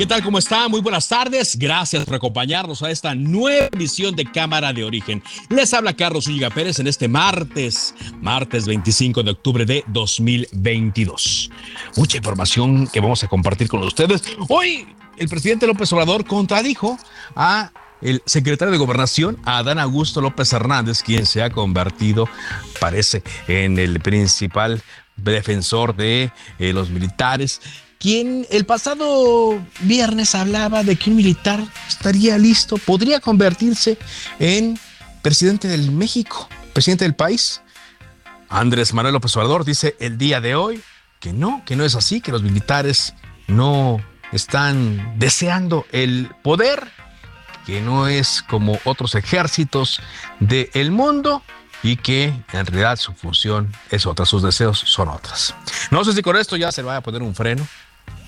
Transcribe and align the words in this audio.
¿Qué 0.00 0.06
tal? 0.06 0.22
¿Cómo 0.22 0.38
está? 0.38 0.66
Muy 0.66 0.80
buenas 0.80 1.08
tardes. 1.08 1.58
Gracias 1.58 2.06
por 2.06 2.14
acompañarnos 2.14 2.82
a 2.82 2.90
esta 2.90 3.14
nueva 3.14 3.68
emisión 3.70 4.16
de 4.16 4.24
Cámara 4.24 4.72
de 4.72 4.82
Origen. 4.82 5.22
Les 5.50 5.74
habla 5.74 5.94
Carlos 5.94 6.26
Ulliga 6.26 6.48
Pérez 6.48 6.78
en 6.78 6.86
este 6.86 7.06
martes, 7.06 7.94
martes 8.18 8.66
25 8.66 9.22
de 9.22 9.32
octubre 9.32 9.66
de 9.66 9.84
2022. 9.88 11.50
Mucha 11.96 12.16
información 12.16 12.86
que 12.86 12.98
vamos 13.00 13.22
a 13.24 13.28
compartir 13.28 13.68
con 13.68 13.82
ustedes. 13.82 14.22
Hoy 14.48 14.88
el 15.18 15.28
presidente 15.28 15.66
López 15.66 15.92
Obrador 15.92 16.24
contradijo 16.24 16.98
a 17.36 17.70
el 18.00 18.22
secretario 18.24 18.72
de 18.72 18.78
Gobernación, 18.78 19.36
Adán 19.44 19.78
Augusto 19.78 20.22
López 20.22 20.50
Hernández, 20.54 21.02
quien 21.02 21.26
se 21.26 21.42
ha 21.42 21.50
convertido, 21.50 22.26
parece, 22.80 23.22
en 23.48 23.78
el 23.78 24.00
principal 24.00 24.80
defensor 25.16 25.94
de 25.94 26.32
eh, 26.58 26.72
los 26.72 26.88
militares 26.88 27.60
quien 28.00 28.46
el 28.50 28.64
pasado 28.64 29.62
viernes 29.82 30.34
hablaba 30.34 30.82
de 30.82 30.96
que 30.96 31.10
un 31.10 31.16
militar 31.16 31.62
estaría 31.86 32.38
listo, 32.38 32.78
podría 32.78 33.20
convertirse 33.20 33.98
en 34.38 34.80
presidente 35.20 35.68
del 35.68 35.92
México, 35.92 36.48
presidente 36.72 37.04
del 37.04 37.14
país. 37.14 37.60
Andrés 38.48 38.94
Manuel 38.94 39.12
López 39.12 39.36
Obrador 39.36 39.66
dice 39.66 39.96
el 40.00 40.16
día 40.16 40.40
de 40.40 40.54
hoy 40.54 40.82
que 41.20 41.34
no, 41.34 41.62
que 41.66 41.76
no 41.76 41.84
es 41.84 41.94
así, 41.94 42.22
que 42.22 42.32
los 42.32 42.42
militares 42.42 43.12
no 43.48 44.02
están 44.32 45.18
deseando 45.18 45.84
el 45.92 46.30
poder, 46.42 46.90
que 47.66 47.82
no 47.82 48.08
es 48.08 48.42
como 48.48 48.78
otros 48.84 49.14
ejércitos 49.14 50.00
del 50.40 50.90
mundo 50.90 51.42
y 51.82 51.96
que 51.96 52.32
en 52.52 52.66
realidad 52.66 52.96
su 52.96 53.12
función 53.12 53.70
es 53.90 54.06
otra, 54.06 54.24
sus 54.24 54.42
deseos 54.42 54.78
son 54.78 55.08
otras. 55.08 55.54
No 55.90 56.02
sé 56.02 56.14
si 56.14 56.22
con 56.22 56.38
esto 56.38 56.56
ya 56.56 56.72
se 56.72 56.80
va 56.80 56.96
a 56.96 57.02
poner 57.02 57.20
un 57.20 57.34
freno 57.34 57.68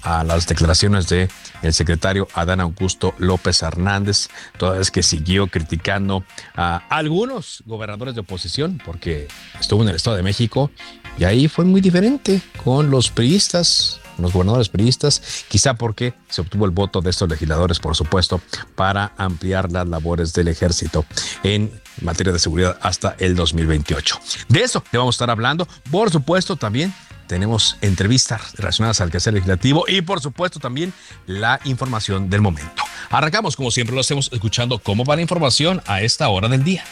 a 0.02 0.24
las 0.24 0.46
declaraciones 0.46 1.08
de 1.08 1.28
el 1.62 1.72
secretario 1.72 2.28
Adán 2.34 2.60
Augusto 2.60 3.14
López 3.18 3.62
Hernández, 3.62 4.28
toda 4.58 4.78
vez 4.78 4.90
que 4.90 5.02
siguió 5.02 5.46
criticando 5.46 6.24
a 6.56 6.82
algunos 6.88 7.62
gobernadores 7.66 8.14
de 8.14 8.20
oposición, 8.20 8.80
porque 8.84 9.28
estuvo 9.60 9.82
en 9.82 9.88
el 9.88 9.96
Estado 9.96 10.16
de 10.16 10.22
México 10.22 10.70
y 11.18 11.24
ahí 11.24 11.48
fue 11.48 11.64
muy 11.64 11.80
diferente 11.80 12.40
con 12.64 12.90
los 12.90 13.10
priistas, 13.10 14.00
los 14.18 14.32
gobernadores 14.32 14.68
priistas, 14.68 15.44
quizá 15.48 15.74
porque 15.74 16.14
se 16.28 16.40
obtuvo 16.40 16.64
el 16.64 16.70
voto 16.70 17.00
de 17.00 17.10
estos 17.10 17.28
legisladores, 17.28 17.78
por 17.78 17.96
supuesto, 17.96 18.40
para 18.74 19.12
ampliar 19.16 19.70
las 19.70 19.86
labores 19.88 20.32
del 20.32 20.48
ejército 20.48 21.04
en 21.42 21.72
materia 22.00 22.32
de 22.32 22.38
seguridad 22.38 22.78
hasta 22.82 23.14
el 23.18 23.34
2028. 23.34 24.18
De 24.48 24.62
eso 24.62 24.82
le 24.92 24.98
vamos 24.98 25.14
a 25.14 25.16
estar 25.16 25.30
hablando, 25.30 25.66
por 25.90 26.10
supuesto, 26.10 26.56
también 26.56 26.94
tenemos 27.32 27.78
entrevistas 27.80 28.52
relacionadas 28.58 29.00
al 29.00 29.10
quehacer 29.10 29.32
legislativo 29.32 29.86
y 29.88 30.02
por 30.02 30.20
supuesto 30.20 30.60
también 30.60 30.92
la 31.24 31.60
información 31.64 32.28
del 32.28 32.42
momento. 32.42 32.82
Arrancamos 33.08 33.56
como 33.56 33.70
siempre 33.70 33.94
lo 33.94 34.02
hacemos 34.02 34.28
escuchando 34.34 34.78
cómo 34.78 35.06
va 35.06 35.16
la 35.16 35.22
información 35.22 35.80
a 35.86 36.02
esta 36.02 36.28
hora 36.28 36.48
del 36.48 36.62
día. 36.62 36.84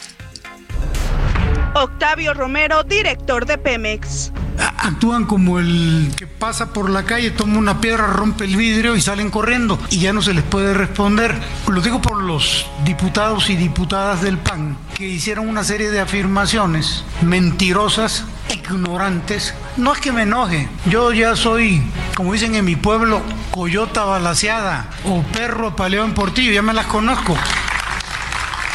Octavio 1.75 2.33
Romero, 2.33 2.83
director 2.83 3.45
de 3.45 3.59
Pemex. 3.59 4.31
Actúan 4.57 5.25
como 5.25 5.59
el 5.59 6.11
que 6.15 6.27
pasa 6.27 6.73
por 6.73 6.89
la 6.89 7.03
calle, 7.03 7.31
toma 7.31 7.57
una 7.57 7.79
piedra, 7.79 8.07
rompe 8.07 8.45
el 8.45 8.55
vidrio 8.55 8.95
y 8.95 9.01
salen 9.01 9.29
corriendo 9.29 9.79
y 9.89 9.99
ya 9.99 10.13
no 10.13 10.21
se 10.21 10.33
les 10.33 10.43
puede 10.43 10.73
responder. 10.73 11.35
Lo 11.67 11.81
digo 11.81 12.01
por 12.01 12.21
los 12.21 12.65
diputados 12.83 13.49
y 13.49 13.55
diputadas 13.55 14.21
del 14.21 14.37
PAN 14.37 14.77
que 14.95 15.07
hicieron 15.07 15.47
una 15.47 15.63
serie 15.63 15.91
de 15.91 15.99
afirmaciones 15.99 17.03
mentirosas, 17.21 18.25
ignorantes. 18.53 19.53
No 19.77 19.93
es 19.93 19.99
que 19.99 20.11
me 20.11 20.23
enoje, 20.23 20.67
yo 20.85 21.13
ya 21.13 21.35
soy, 21.35 21.81
como 22.15 22.33
dicen 22.33 22.55
en 22.55 22.65
mi 22.65 22.75
pueblo, 22.75 23.21
coyota 23.51 24.03
balaseada 24.03 24.89
o 25.05 25.23
perro 25.23 25.69
apaleado 25.69 26.05
en 26.05 26.13
portillo, 26.13 26.51
ya 26.51 26.61
me 26.61 26.73
las 26.73 26.87
conozco. 26.87 27.37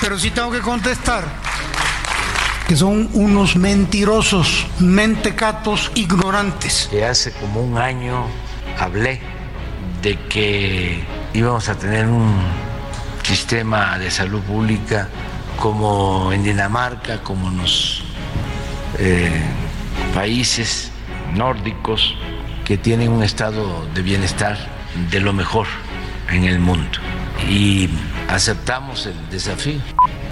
Pero 0.01 0.19
sí 0.19 0.31
tengo 0.31 0.51
que 0.51 0.61
contestar 0.61 1.25
que 2.67 2.77
son 2.77 3.09
unos 3.13 3.57
mentirosos, 3.57 4.67
mentecatos, 4.81 5.93
ignorantes. 5.95 6.91
Hace 7.09 7.33
como 7.33 7.63
un 7.63 7.79
año 7.79 8.27
hablé 8.79 9.21
de 10.03 10.19
que 10.29 11.05
íbamos 11.33 11.69
a 11.69 11.77
tener 11.77 12.07
un 12.07 12.35
sistema 13.23 13.99
de 13.99 14.11
salud 14.11 14.41
pública 14.43 15.09
como 15.59 16.33
en 16.33 16.43
Dinamarca, 16.43 17.23
como 17.23 17.49
en 17.49 17.59
los 17.59 18.03
eh, 18.99 19.43
países 20.15 20.91
nórdicos 21.35 22.15
que 22.65 22.77
tienen 22.77 23.11
un 23.11 23.23
estado 23.23 23.87
de 23.95 24.03
bienestar 24.03 24.59
de 25.11 25.21
lo 25.21 25.33
mejor 25.33 25.67
en 26.31 26.45
el 26.45 26.59
mundo. 26.59 26.99
Y 27.49 27.89
aceptamos 28.29 29.07
el 29.07 29.31
desafío, 29.31 29.81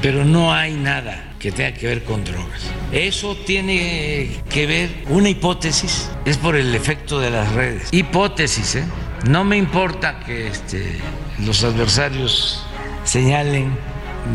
pero 0.04 0.22
no 0.22 0.52
hay 0.52 0.74
nada 0.74 1.32
que 1.38 1.50
tenga 1.50 1.72
que 1.72 1.86
ver 1.86 2.04
con 2.04 2.22
drogas. 2.24 2.70
Eso 2.92 3.34
tiene 3.46 4.38
que 4.50 4.66
ver, 4.66 4.90
una 5.08 5.30
hipótesis, 5.30 6.10
es 6.26 6.36
por 6.36 6.56
el 6.56 6.74
efecto 6.74 7.20
de 7.20 7.30
las 7.30 7.50
redes. 7.54 7.88
Hipótesis, 7.90 8.74
¿eh? 8.74 8.84
No 9.26 9.44
me 9.44 9.56
importa 9.56 10.20
que 10.20 10.48
este, 10.48 11.00
los 11.46 11.64
adversarios 11.64 12.66
señalen 13.04 13.78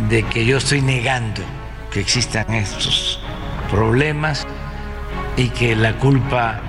de 0.10 0.24
que 0.24 0.44
yo 0.44 0.58
estoy 0.58 0.82
negando 0.82 1.44
que 1.92 2.00
existan 2.00 2.52
estos 2.52 3.20
problemas 3.70 4.48
y 5.38 5.50
que 5.50 5.76
la 5.76 5.98
culpa 5.98 6.62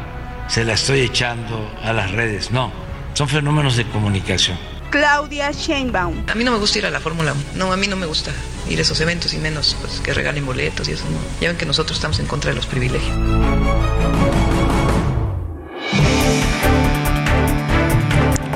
se 0.47 0.63
la 0.63 0.75
estoy 0.75 1.01
echando 1.01 1.75
a 1.83 1.95
las 1.95 2.11
redes. 2.11 2.51
No, 2.51 2.71
son 3.15 3.31
fenómenos 3.31 3.79
de 3.79 3.87
comunicación. 3.87 4.59
Claudia 4.91 5.53
Sheinbaum. 5.53 6.25
A 6.29 6.35
mí 6.35 6.43
no 6.43 6.51
me 6.51 6.59
gusta 6.59 6.79
ir 6.79 6.87
a 6.87 6.91
la 6.91 7.01
Fórmula 7.01 7.33
1. 7.33 7.43
No, 7.55 7.73
a 7.73 7.77
mí 7.77 7.87
no 7.87 7.97
me 7.97 8.07
gusta 8.07 8.33
ir 8.69 8.79
a 8.79 8.83
esos 8.83 9.01
eventos 9.01 9.33
y 9.35 9.39
menos 9.39 9.77
pues, 9.81 10.01
que 10.01 10.13
regalen 10.13 10.45
boletos 10.45 10.89
y 10.89 10.93
eso. 10.93 11.05
No. 11.05 11.19
Ya 11.41 11.49
ven 11.49 11.57
que 11.57 11.67
nosotros 11.67 11.97
estamos 11.97 12.19
en 12.19 12.27
contra 12.27 12.51
de 12.51 12.57
los 12.57 12.67
privilegios. 12.67 13.17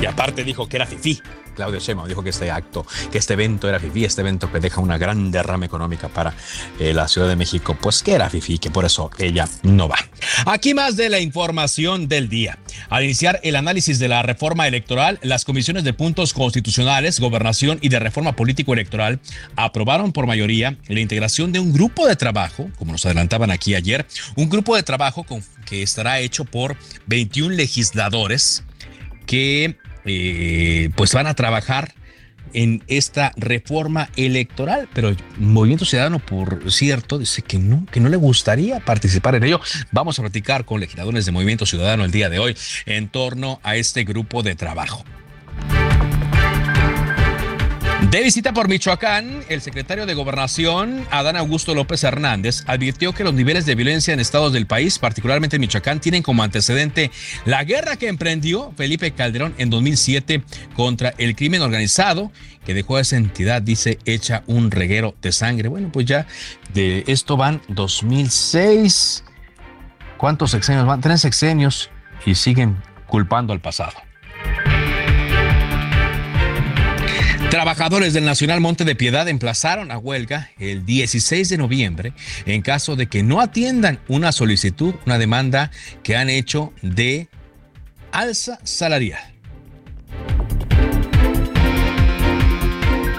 Y 0.01 0.05
aparte 0.05 0.43
dijo 0.43 0.67
que 0.67 0.75
era 0.75 0.85
fifí. 0.85 1.21
Claudia 1.55 1.79
Sheinbaum 1.79 2.07
dijo 2.07 2.23
que 2.23 2.29
este 2.29 2.51
acto, 2.51 2.85
que 3.11 3.17
este 3.17 3.33
evento 3.33 3.67
era 3.67 3.79
fifí, 3.79 4.05
este 4.05 4.21
evento 4.21 4.51
que 4.51 4.59
deja 4.59 4.81
una 4.81 4.97
gran 4.97 5.31
derrama 5.31 5.65
económica 5.65 6.09
para 6.09 6.33
eh, 6.79 6.93
la 6.93 7.07
Ciudad 7.07 7.27
de 7.27 7.35
México, 7.35 7.77
pues 7.81 8.03
que 8.03 8.13
era 8.13 8.29
fifí, 8.29 8.57
que 8.59 8.69
por 8.69 8.85
eso 8.85 9.09
ella 9.17 9.47
no 9.63 9.87
va. 9.87 9.97
Aquí 10.45 10.73
más 10.73 10.95
de 10.95 11.09
la 11.09 11.19
información 11.19 12.07
del 12.07 12.29
día. 12.29 12.59
Al 12.89 13.03
iniciar 13.03 13.39
el 13.43 13.55
análisis 13.55 13.99
de 13.99 14.07
la 14.07 14.21
reforma 14.21 14.67
electoral, 14.67 15.19
las 15.21 15.45
comisiones 15.45 15.83
de 15.83 15.93
puntos 15.93 16.33
constitucionales, 16.33 17.19
gobernación 17.19 17.79
y 17.81 17.89
de 17.89 17.99
reforma 17.99 18.35
político-electoral 18.35 19.19
aprobaron 19.55 20.11
por 20.11 20.27
mayoría 20.27 20.77
la 20.87 20.99
integración 20.99 21.51
de 21.51 21.59
un 21.59 21.73
grupo 21.73 22.07
de 22.07 22.15
trabajo, 22.15 22.69
como 22.77 22.91
nos 22.91 23.05
adelantaban 23.05 23.51
aquí 23.51 23.75
ayer, 23.75 24.05
un 24.35 24.49
grupo 24.49 24.75
de 24.75 24.83
trabajo 24.83 25.25
que 25.65 25.81
estará 25.81 26.19
hecho 26.19 26.45
por 26.45 26.77
21 27.07 27.55
legisladores 27.55 28.63
que 29.25 29.77
eh, 30.05 30.89
pues 30.95 31.13
van 31.13 31.27
a 31.27 31.33
trabajar 31.33 31.93
en 32.53 32.83
esta 32.87 33.33
reforma 33.35 34.09
electoral, 34.15 34.87
pero 34.93 35.15
Movimiento 35.37 35.83
Ciudadano, 35.83 36.19
por 36.19 36.71
cierto, 36.71 37.19
dice 37.19 37.41
que 37.41 37.57
no, 37.57 37.85
que 37.91 37.99
no 37.99 38.07
le 38.07 38.17
gustaría 38.17 38.79
participar 38.79 39.35
en 39.35 39.43
ello. 39.43 39.59
Vamos 39.91 40.17
a 40.19 40.21
platicar 40.21 40.63
con 40.63 40.79
legisladores 40.79 41.25
de 41.25 41.33
Movimiento 41.33 41.65
Ciudadano 41.65 42.05
el 42.05 42.11
día 42.11 42.29
de 42.29 42.39
hoy 42.39 42.55
en 42.85 43.09
torno 43.09 43.59
a 43.63 43.75
este 43.75 44.05
grupo 44.05 44.41
de 44.41 44.55
trabajo. 44.55 45.03
De 48.15 48.23
visita 48.23 48.53
por 48.53 48.69
Michoacán, 48.69 49.43
el 49.49 49.59
secretario 49.59 50.05
de 50.05 50.13
Gobernación, 50.13 51.05
Adán 51.11 51.35
Augusto 51.35 51.75
López 51.75 52.01
Hernández, 52.05 52.63
advirtió 52.65 53.11
que 53.11 53.25
los 53.25 53.33
niveles 53.33 53.65
de 53.65 53.75
violencia 53.75 54.13
en 54.13 54.21
estados 54.21 54.53
del 54.53 54.67
país, 54.67 54.99
particularmente 54.99 55.57
en 55.57 55.59
Michoacán, 55.59 55.99
tienen 55.99 56.23
como 56.23 56.41
antecedente 56.41 57.11
la 57.43 57.65
guerra 57.65 57.97
que 57.97 58.07
emprendió 58.07 58.71
Felipe 58.77 59.11
Calderón 59.11 59.53
en 59.57 59.69
2007 59.69 60.45
contra 60.77 61.13
el 61.17 61.35
crimen 61.35 61.61
organizado, 61.61 62.31
que 62.65 62.73
dejó 62.73 62.95
a 62.95 63.01
esa 63.01 63.17
entidad, 63.17 63.61
dice, 63.61 63.99
hecha 64.05 64.43
un 64.47 64.71
reguero 64.71 65.13
de 65.21 65.33
sangre. 65.33 65.67
Bueno, 65.67 65.89
pues 65.91 66.05
ya 66.05 66.25
de 66.73 67.03
esto 67.07 67.35
van 67.35 67.61
2006. 67.67 69.25
¿Cuántos 70.15 70.51
sexenios 70.51 70.85
van? 70.85 71.01
Tres 71.01 71.19
sexenios 71.19 71.89
y 72.25 72.35
siguen 72.35 72.77
culpando 73.07 73.51
al 73.51 73.59
pasado. 73.59 73.97
Trabajadores 77.55 78.11
del 78.11 78.25
Nacional 78.25 78.59
Monte 78.59 78.83
de 78.83 78.97
Piedad 78.97 79.29
emplazaron 79.29 79.89
a 79.89 79.97
huelga 79.97 80.51
el 80.59 80.85
16 80.85 81.47
de 81.47 81.57
noviembre 81.57 82.11
en 82.45 82.61
caso 82.61 82.97
de 82.97 83.07
que 83.07 83.23
no 83.23 83.39
atiendan 83.39 84.01
una 84.09 84.33
solicitud, 84.33 84.95
una 85.05 85.17
demanda 85.17 85.71
que 86.03 86.17
han 86.17 86.29
hecho 86.29 86.73
de 86.81 87.29
alza 88.11 88.59
salarial. 88.63 89.23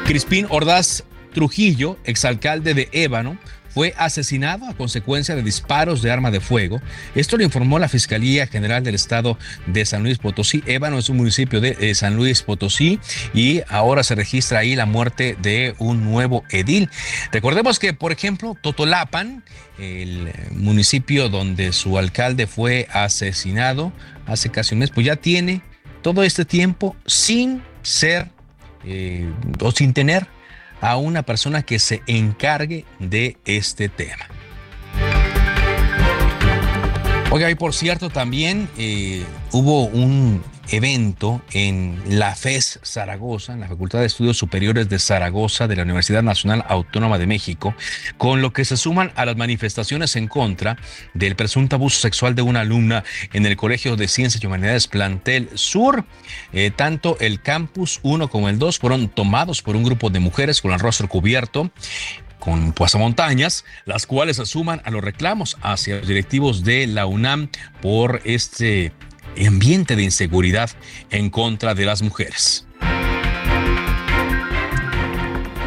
Crispín 0.05 0.47
Ordaz 0.50 1.05
Trujillo, 1.32 1.97
exalcalde 2.05 2.75
de 2.75 2.91
Ébano, 2.93 3.39
fue 3.76 3.93
asesinado 3.99 4.64
a 4.70 4.75
consecuencia 4.75 5.37
de 5.37 5.43
disparos 5.43 6.00
de 6.00 6.11
arma 6.11 6.31
de 6.31 6.40
fuego. 6.40 6.81
Esto 7.14 7.37
lo 7.37 7.44
informó 7.44 7.78
la 7.78 7.90
Fiscalía 7.90 8.46
General 8.46 8.82
del 8.82 8.94
Estado 8.94 9.37
de 9.67 9.84
San 9.84 10.02
Luis 10.02 10.17
Potosí. 10.17 10.64
Ébano 10.64 10.99
es 10.99 11.11
un 11.11 11.19
municipio 11.19 11.61
de 11.61 11.76
eh, 11.78 11.94
San 11.94 12.17
Luis 12.17 12.40
Potosí 12.40 12.99
y 13.34 13.61
ahora 13.69 14.02
se 14.02 14.14
registra 14.14 14.61
ahí 14.61 14.76
la 14.76 14.87
muerte 14.87 15.37
de 15.43 15.75
un 15.78 16.05
nuevo 16.05 16.43
edil. 16.52 16.88
Recordemos 17.32 17.78
que, 17.78 17.93
por 17.93 18.12
ejemplo, 18.12 18.56
Totolapan, 18.58 19.44
el 19.79 20.32
municipio 20.52 21.29
donde 21.29 21.75
su 21.75 21.99
alcalde 21.99 22.46
fue 22.46 22.88
asesinado 22.94 23.93
hace 24.25 24.49
casi 24.49 24.75
un 24.75 24.79
mes, 24.79 24.90
pues 24.90 25.05
ya 25.05 25.17
tiene 25.17 25.61
todo 26.00 26.22
este 26.22 26.46
tiempo 26.46 26.96
sin 27.05 27.62
ser 27.82 28.31
eh, 28.87 29.31
o 29.61 29.70
sin 29.70 29.93
tener 29.93 30.26
a 30.87 30.97
una 30.99 31.25
persona 31.25 31.62
que 31.62 31.81
se 31.81 32.00
encargue 32.06 32.85
de 33.00 33.37
este 33.44 33.88
tema. 33.88 34.29
Oiga, 37.33 37.50
y 37.50 37.56
por 37.56 37.75
cierto, 37.75 38.09
también 38.09 38.69
eh, 38.79 39.25
hubo 39.50 39.87
un 39.87 40.44
evento 40.71 41.43
en 41.53 42.03
la 42.09 42.35
FES 42.35 42.81
Zaragoza, 42.83 43.53
en 43.53 43.61
la 43.61 43.69
Facultad 43.69 44.01
de 44.01 44.07
Estudios 44.07 44.37
Superiores 44.37 44.89
de 44.89 44.99
Zaragoza 44.99 45.69
de 45.69 45.77
la 45.77 45.83
Universidad 45.83 46.23
Nacional 46.23 46.65
Autónoma 46.69 47.19
de 47.19 47.27
México, 47.27 47.75
con 48.19 48.43
lo 48.43 48.53
que 48.53 48.65
se 48.65 48.77
suman 48.77 49.13
a 49.17 49.25
las 49.25 49.37
manifestaciones 49.37 50.17
en 50.17 50.29
contra 50.29 50.77
del 51.15 51.37
presunto 51.37 51.77
abuso 51.77 52.01
sexual 52.01 52.35
de 52.35 52.43
una 52.43 52.61
alumna 52.61 53.05
en 53.33 53.47
el 53.47 53.57
Colegio 53.57 53.97
de 53.97 54.09
Ciencias 54.09 54.43
y 54.43 54.47
Humanidades 54.47 54.89
Plantel 54.89 55.51
Sur. 55.55 56.05
Eh, 56.53 56.71
tanto 56.75 57.17
el 57.21 57.41
campus 57.41 58.01
1 58.03 58.29
como 58.29 58.49
el 58.49 58.59
2 58.59 58.79
fueron 58.79 59.09
tomados 59.09 59.63
por 59.63 59.77
un 59.77 59.85
grupo 59.85 60.11
de 60.11 60.21
mujeres 60.21 60.61
con 60.61 60.73
el 60.73 60.81
rostro 60.81 61.09
cubierto 61.09 61.71
con 62.39 62.73
pasamontañas, 62.73 63.65
las 63.87 64.07
cuales 64.07 64.39
asuman 64.39 64.81
a 64.85 64.91
los 64.91 65.03
reclamos 65.03 65.57
hacia 65.63 65.97
los 65.97 66.07
directivos 66.07 66.63
de 66.63 66.87
la 66.87 67.07
UNAM 67.07 67.49
por 67.81 68.21
este 68.25 68.93
ambiente 69.44 69.97
de 69.97 70.05
inseguridad 70.05 70.71
en 71.11 71.31
contra 71.31 71.75
de 71.75 71.85
las 71.85 72.03
mujeres. 72.03 72.67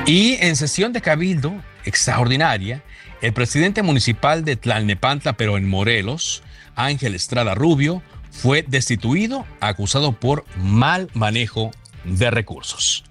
Y 0.06 0.38
en 0.42 0.56
sesión 0.56 0.92
de 0.94 1.02
cabildo 1.02 1.54
extraordinaria, 1.86 2.84
el 3.22 3.34
presidente 3.34 3.84
municipal 3.84 4.44
de 4.44 4.56
Tlalnepantla, 4.56 5.34
pero 5.34 5.58
en 5.58 5.70
Morelos, 5.70 6.42
Ángel 6.76 7.14
Estrada 7.14 7.54
Rubio, 7.54 8.02
fue 8.32 8.64
destituido 8.68 9.46
acusado 9.60 10.14
por 10.14 10.46
mal 10.58 11.10
manejo 11.14 11.72
de 12.06 12.32
recursos. 12.32 13.04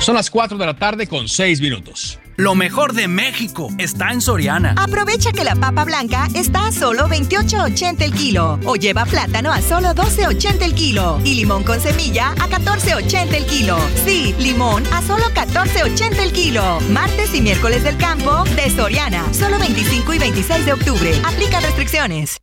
Son 0.00 0.14
las 0.14 0.30
4 0.30 0.58
de 0.58 0.66
la 0.66 0.74
tarde 0.74 1.06
con 1.06 1.28
6 1.28 1.60
minutos. 1.60 2.18
Lo 2.36 2.54
mejor 2.54 2.92
de 2.92 3.08
México 3.08 3.68
está 3.78 4.12
en 4.12 4.20
Soriana. 4.20 4.74
Aprovecha 4.76 5.32
que 5.32 5.42
la 5.42 5.56
papa 5.56 5.84
blanca 5.84 6.28
está 6.34 6.68
a 6.68 6.72
solo 6.72 7.08
28.80 7.08 8.02
el 8.02 8.12
kilo. 8.12 8.60
O 8.64 8.76
lleva 8.76 9.06
plátano 9.06 9.52
a 9.52 9.60
solo 9.60 9.88
12.80 9.88 10.62
el 10.62 10.74
kilo. 10.74 11.20
Y 11.24 11.34
limón 11.34 11.64
con 11.64 11.80
semilla 11.80 12.30
a 12.30 12.48
14.80 12.48 13.34
el 13.34 13.46
kilo. 13.46 13.76
Sí, 14.04 14.36
limón 14.38 14.84
a 14.92 15.02
solo 15.02 15.24
14.80 15.34 16.20
el 16.20 16.32
kilo. 16.32 16.78
Martes 16.90 17.34
y 17.34 17.40
miércoles 17.40 17.82
del 17.82 17.96
campo 17.96 18.44
de 18.54 18.70
Soriana. 18.70 19.24
Solo 19.34 19.58
25 19.58 20.14
y 20.14 20.18
26 20.20 20.64
de 20.64 20.72
octubre. 20.74 21.12
Aplica 21.24 21.58
restricciones. 21.58 22.38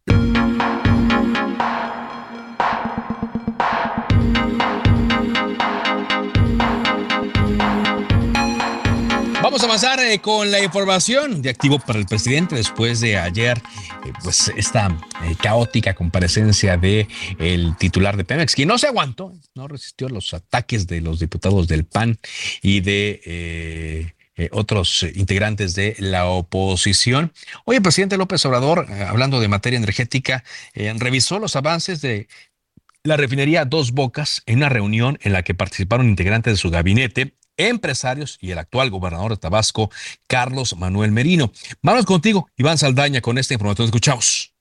Vamos 9.46 9.62
a 9.62 9.68
avanzar 9.68 10.00
eh, 10.00 10.18
con 10.22 10.50
la 10.50 10.60
información 10.60 11.44
de 11.44 11.52
activo 11.52 11.78
para 11.78 12.00
el 12.00 12.08
presidente 12.08 12.56
después 12.56 13.00
de 13.00 13.20
ayer, 13.20 13.62
eh, 14.04 14.12
pues 14.24 14.52
esta 14.58 14.88
eh, 15.24 15.36
caótica 15.40 15.94
comparecencia 15.94 16.78
de 16.78 17.08
el 17.38 17.78
titular 17.78 18.18
de 18.18 18.26
Pemex, 18.26 18.56
quien 18.56 18.70
no 18.70 18.80
se 18.80 18.88
aguantó, 18.88 19.34
no 19.54 19.68
resistió 19.68 20.10
los 20.10 20.34
ataques 20.34 20.88
de 20.88 21.00
los 21.00 21.20
diputados 21.20 21.68
del 21.68 21.86
PAN 21.86 22.18
y 22.64 22.82
de 22.82 24.16
otros 24.52 25.06
integrantes 25.14 25.76
de 25.76 25.96
la 26.00 26.26
oposición. 26.26 27.32
Hoy 27.66 27.76
el 27.76 27.84
presidente 27.84 28.18
López 28.18 28.44
Obrador, 28.48 28.88
hablando 29.08 29.40
de 29.40 29.48
materia 29.48 29.78
energética, 29.78 30.44
revisó 30.74 31.38
los 31.38 31.56
avances 31.56 32.02
de 32.02 32.28
la 33.04 33.16
refinería 33.16 33.64
Dos 33.66 33.92
Bocas 33.92 34.42
en 34.48 34.58
una 34.58 34.70
reunión 34.70 35.20
en 35.22 35.34
la 35.34 35.44
que 35.44 35.54
participaron 35.54 36.10
integrantes 36.10 36.54
de 36.54 36.58
su 36.58 36.72
gabinete 36.72 37.36
empresarios 37.58 38.38
y 38.42 38.52
el 38.52 38.60
actual 38.60 38.90
gobernador 38.90 39.32
de 39.32 39.38
Tabasco, 39.38 39.90
Carlos 40.28 40.76
Manuel 40.78 41.12
Merino. 41.12 41.52
Vamos 41.82 42.06
contigo, 42.06 42.48
Iván 42.58 42.78
Saldaña, 42.78 43.22
con 43.22 43.38
esta 43.38 43.54
información. 43.54 43.86
Escuchamos. 43.86 44.52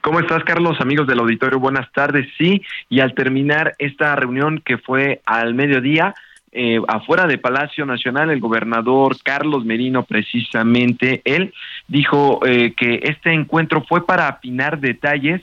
¿Cómo 0.00 0.20
estás, 0.20 0.44
Carlos? 0.44 0.80
Amigos 0.80 1.08
del 1.08 1.18
auditorio, 1.18 1.58
buenas 1.58 1.90
tardes. 1.92 2.28
Sí, 2.38 2.62
y 2.88 3.00
al 3.00 3.14
terminar 3.14 3.74
esta 3.78 4.14
reunión 4.14 4.62
que 4.64 4.78
fue 4.78 5.20
al 5.26 5.54
mediodía, 5.54 6.14
eh, 6.52 6.80
afuera 6.88 7.26
de 7.26 7.38
Palacio 7.38 7.84
Nacional, 7.84 8.30
el 8.30 8.40
gobernador 8.40 9.16
Carlos 9.22 9.64
Merino, 9.64 10.04
precisamente, 10.04 11.22
él 11.24 11.52
dijo 11.88 12.40
eh, 12.46 12.72
que 12.76 13.00
este 13.02 13.32
encuentro 13.32 13.84
fue 13.86 14.06
para 14.06 14.28
afinar 14.28 14.78
detalles 14.78 15.42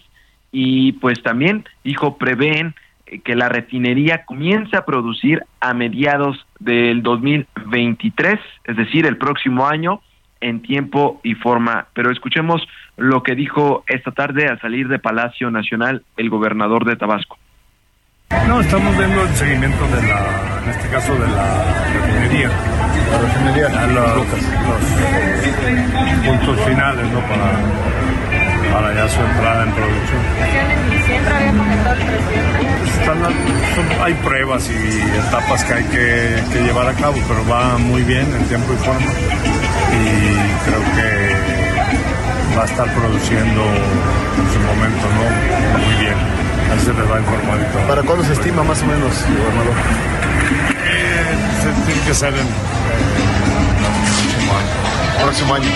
y 0.51 0.93
pues 0.93 1.21
también 1.21 1.65
dijo 1.83 2.17
prevén 2.17 2.73
que 3.19 3.35
la 3.35 3.49
refinería 3.49 4.25
comience 4.25 4.75
a 4.75 4.85
producir 4.85 5.43
a 5.59 5.73
mediados 5.73 6.45
del 6.59 7.03
2023, 7.03 8.39
es 8.63 8.77
decir, 8.77 9.05
el 9.05 9.17
próximo 9.17 9.67
año, 9.67 10.01
en 10.41 10.61
tiempo 10.61 11.19
y 11.23 11.35
forma. 11.35 11.87
Pero 11.93 12.11
escuchemos 12.11 12.61
lo 12.97 13.23
que 13.23 13.35
dijo 13.35 13.83
esta 13.87 14.11
tarde 14.11 14.47
al 14.47 14.59
salir 14.59 14.87
de 14.87 14.99
Palacio 14.99 15.49
Nacional 15.49 16.03
el 16.17 16.29
gobernador 16.29 16.85
de 16.85 16.95
Tabasco. 16.95 17.37
No, 18.47 18.59
estamos 18.59 18.97
viendo 18.97 19.23
el 19.23 19.35
seguimiento 19.35 19.87
de 19.87 20.01
la, 20.07 20.61
en 20.63 20.69
este 20.69 20.89
caso 20.89 21.13
de 21.13 21.27
la 21.27 21.63
refinería. 21.93 22.49
La 23.11 23.17
refinería, 23.19 23.69
los, 23.87 24.17
los, 24.17 24.27
puntos 26.25 26.59
finales, 26.67 27.05
¿no? 27.11 27.19
Para, 27.21 27.51
para 28.73 28.93
ya 28.95 29.07
su 29.07 29.21
entrada 29.21 29.63
en 29.63 29.71
producción. 29.71 30.21
¿En 30.71 30.89
diciembre 30.91 31.33
había 31.33 31.51
comentado 31.51 32.01
el 32.01 32.07
presidente? 32.07 32.72
Hay 34.03 34.13
pruebas 34.15 34.69
y 34.69 35.01
etapas 35.27 35.63
que 35.63 35.73
hay 35.73 35.83
que, 35.85 36.61
llevar 36.61 36.87
a 36.87 36.93
cabo, 36.93 37.15
pero 37.27 37.47
va 37.47 37.77
muy 37.77 38.03
bien 38.03 38.25
en 38.33 38.43
tiempo 38.45 38.73
y 38.73 38.77
forma. 38.77 39.11
Y 39.91 40.65
creo 40.65 40.83
que 40.95 42.57
va 42.57 42.63
a 42.63 42.65
estar 42.65 42.93
produciendo 42.93 43.61
en 43.63 44.53
su 44.53 44.59
momento, 44.59 45.05
¿no? 45.15 45.85
Muy 45.85 45.95
bien. 46.01 46.15
Así 46.73 46.85
se 46.85 46.93
les 46.93 47.09
va 47.09 47.17
a 47.17 47.19
informar 47.19 47.59
y 47.59 47.73
todo. 47.73 47.87
¿Para 47.87 48.01
cuándo 48.03 48.25
se 48.25 48.33
estima 48.33 48.63
más 48.63 48.81
o 48.81 48.85
menos, 48.85 49.13
gobernador? 49.37 49.75
Eh, 50.85 51.83
tiene 51.85 52.01
que 52.01 52.13
ser 52.13 52.33
en 52.33 52.39
el 52.39 52.47
próximo 54.21 54.53
año. 54.57 55.23
Próximo 55.23 55.55
año. 55.55 55.69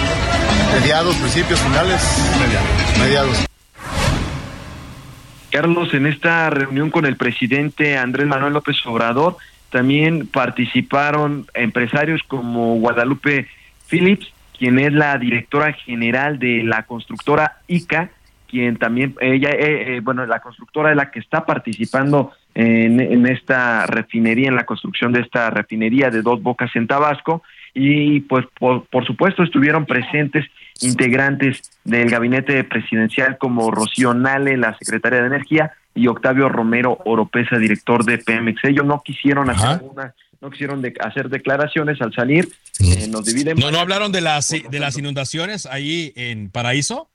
Mediados, 0.79 1.15
principios, 1.15 1.59
finales. 1.59 2.01
Mediados. 2.39 2.99
Mediados. 2.99 3.47
Carlos, 5.57 5.91
en 5.95 6.05
esta 6.05 6.51
reunión 6.51 6.91
con 6.91 7.07
el 7.07 7.15
presidente 7.15 7.97
Andrés 7.97 8.27
Manuel 8.27 8.53
López 8.53 8.77
Obrador, 8.85 9.37
también 9.71 10.27
participaron 10.27 11.47
empresarios 11.55 12.21
como 12.27 12.75
Guadalupe 12.75 13.47
Phillips, 13.89 14.31
quien 14.55 14.77
es 14.77 14.93
la 14.93 15.17
directora 15.17 15.73
general 15.73 16.37
de 16.37 16.61
la 16.61 16.83
constructora 16.83 17.57
ICA, 17.65 18.11
quien 18.47 18.77
también, 18.77 19.15
ella, 19.19 19.49
eh, 19.49 19.95
eh, 19.95 19.99
bueno, 20.03 20.27
la 20.27 20.41
constructora 20.41 20.91
es 20.91 20.95
la 20.95 21.09
que 21.09 21.17
está 21.17 21.43
participando 21.43 22.33
en, 22.53 23.25
esta 23.25 23.87
refinería, 23.87 24.49
en 24.49 24.55
la 24.55 24.67
construcción 24.67 25.11
de 25.11 25.21
esta 25.21 25.49
refinería 25.49 26.11
de 26.11 26.21
dos 26.21 26.39
bocas 26.39 26.69
en 26.75 26.85
Tabasco, 26.85 27.41
y 27.73 28.19
pues 28.19 28.45
por 28.59 29.07
supuesto 29.07 29.41
estuvieron 29.41 29.87
presentes 29.87 30.45
integrantes 30.81 31.61
del 31.83 32.09
gabinete 32.09 32.63
presidencial 32.63 33.37
como 33.37 33.71
Rocío 33.71 34.13
Nale, 34.13 34.57
la 34.57 34.77
secretaria 34.77 35.21
de 35.21 35.27
Energía, 35.27 35.73
y 35.93 36.07
Octavio 36.07 36.47
Romero 36.47 36.99
Oropesa, 37.05 37.57
director 37.57 38.05
de 38.05 38.19
Pemex. 38.19 38.63
Ellos 38.65 38.85
no 38.85 39.01
quisieron 39.03 39.49
hacer 39.49 39.81
no 40.39 40.51
quisieron 40.51 40.83
hacer 40.99 41.29
declaraciones 41.29 41.99
al 41.99 42.13
salir. 42.13 42.47
Eh, 42.79 43.07
nos 43.09 43.25
dividen. 43.25 43.57
No, 43.57 43.71
no 43.71 43.79
hablaron 43.79 44.11
de 44.11 44.21
las 44.21 44.49
de 44.49 44.79
las 44.79 44.97
inundaciones 44.97 45.65
ahí 45.65 46.13
en 46.15 46.51
Paraíso. 46.51 47.09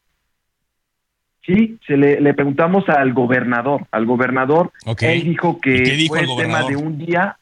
Sí, 1.44 1.78
se 1.86 1.96
le, 1.96 2.20
le 2.20 2.34
preguntamos 2.34 2.88
al 2.88 3.12
gobernador, 3.12 3.86
al 3.90 4.06
gobernador, 4.06 4.72
él 5.00 5.24
dijo 5.24 5.60
que 5.60 6.06
fue 6.06 6.24
tema 6.36 6.62
de 6.62 6.76
un 6.76 6.98
día, 6.98 7.36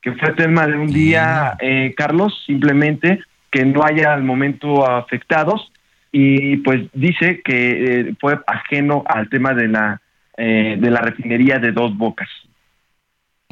que 0.00 0.12
fue 0.12 0.32
tema 0.34 0.68
de 0.68 0.76
un 0.76 0.86
día, 0.92 1.56
eh, 1.60 1.92
Carlos, 1.96 2.44
simplemente 2.46 3.20
que 3.50 3.64
no 3.64 3.84
haya 3.84 4.12
al 4.12 4.22
momento 4.22 4.88
afectados 4.88 5.72
y 6.12 6.58
pues 6.58 6.88
dice 6.92 7.40
que 7.44 8.00
eh, 8.00 8.14
fue 8.20 8.38
ajeno 8.46 9.04
al 9.06 9.28
tema 9.28 9.54
de 9.54 9.68
la 9.68 10.00
eh, 10.36 10.76
de 10.78 10.90
la 10.90 11.00
refinería 11.00 11.58
de 11.58 11.72
Dos 11.72 11.96
Bocas. 11.96 12.28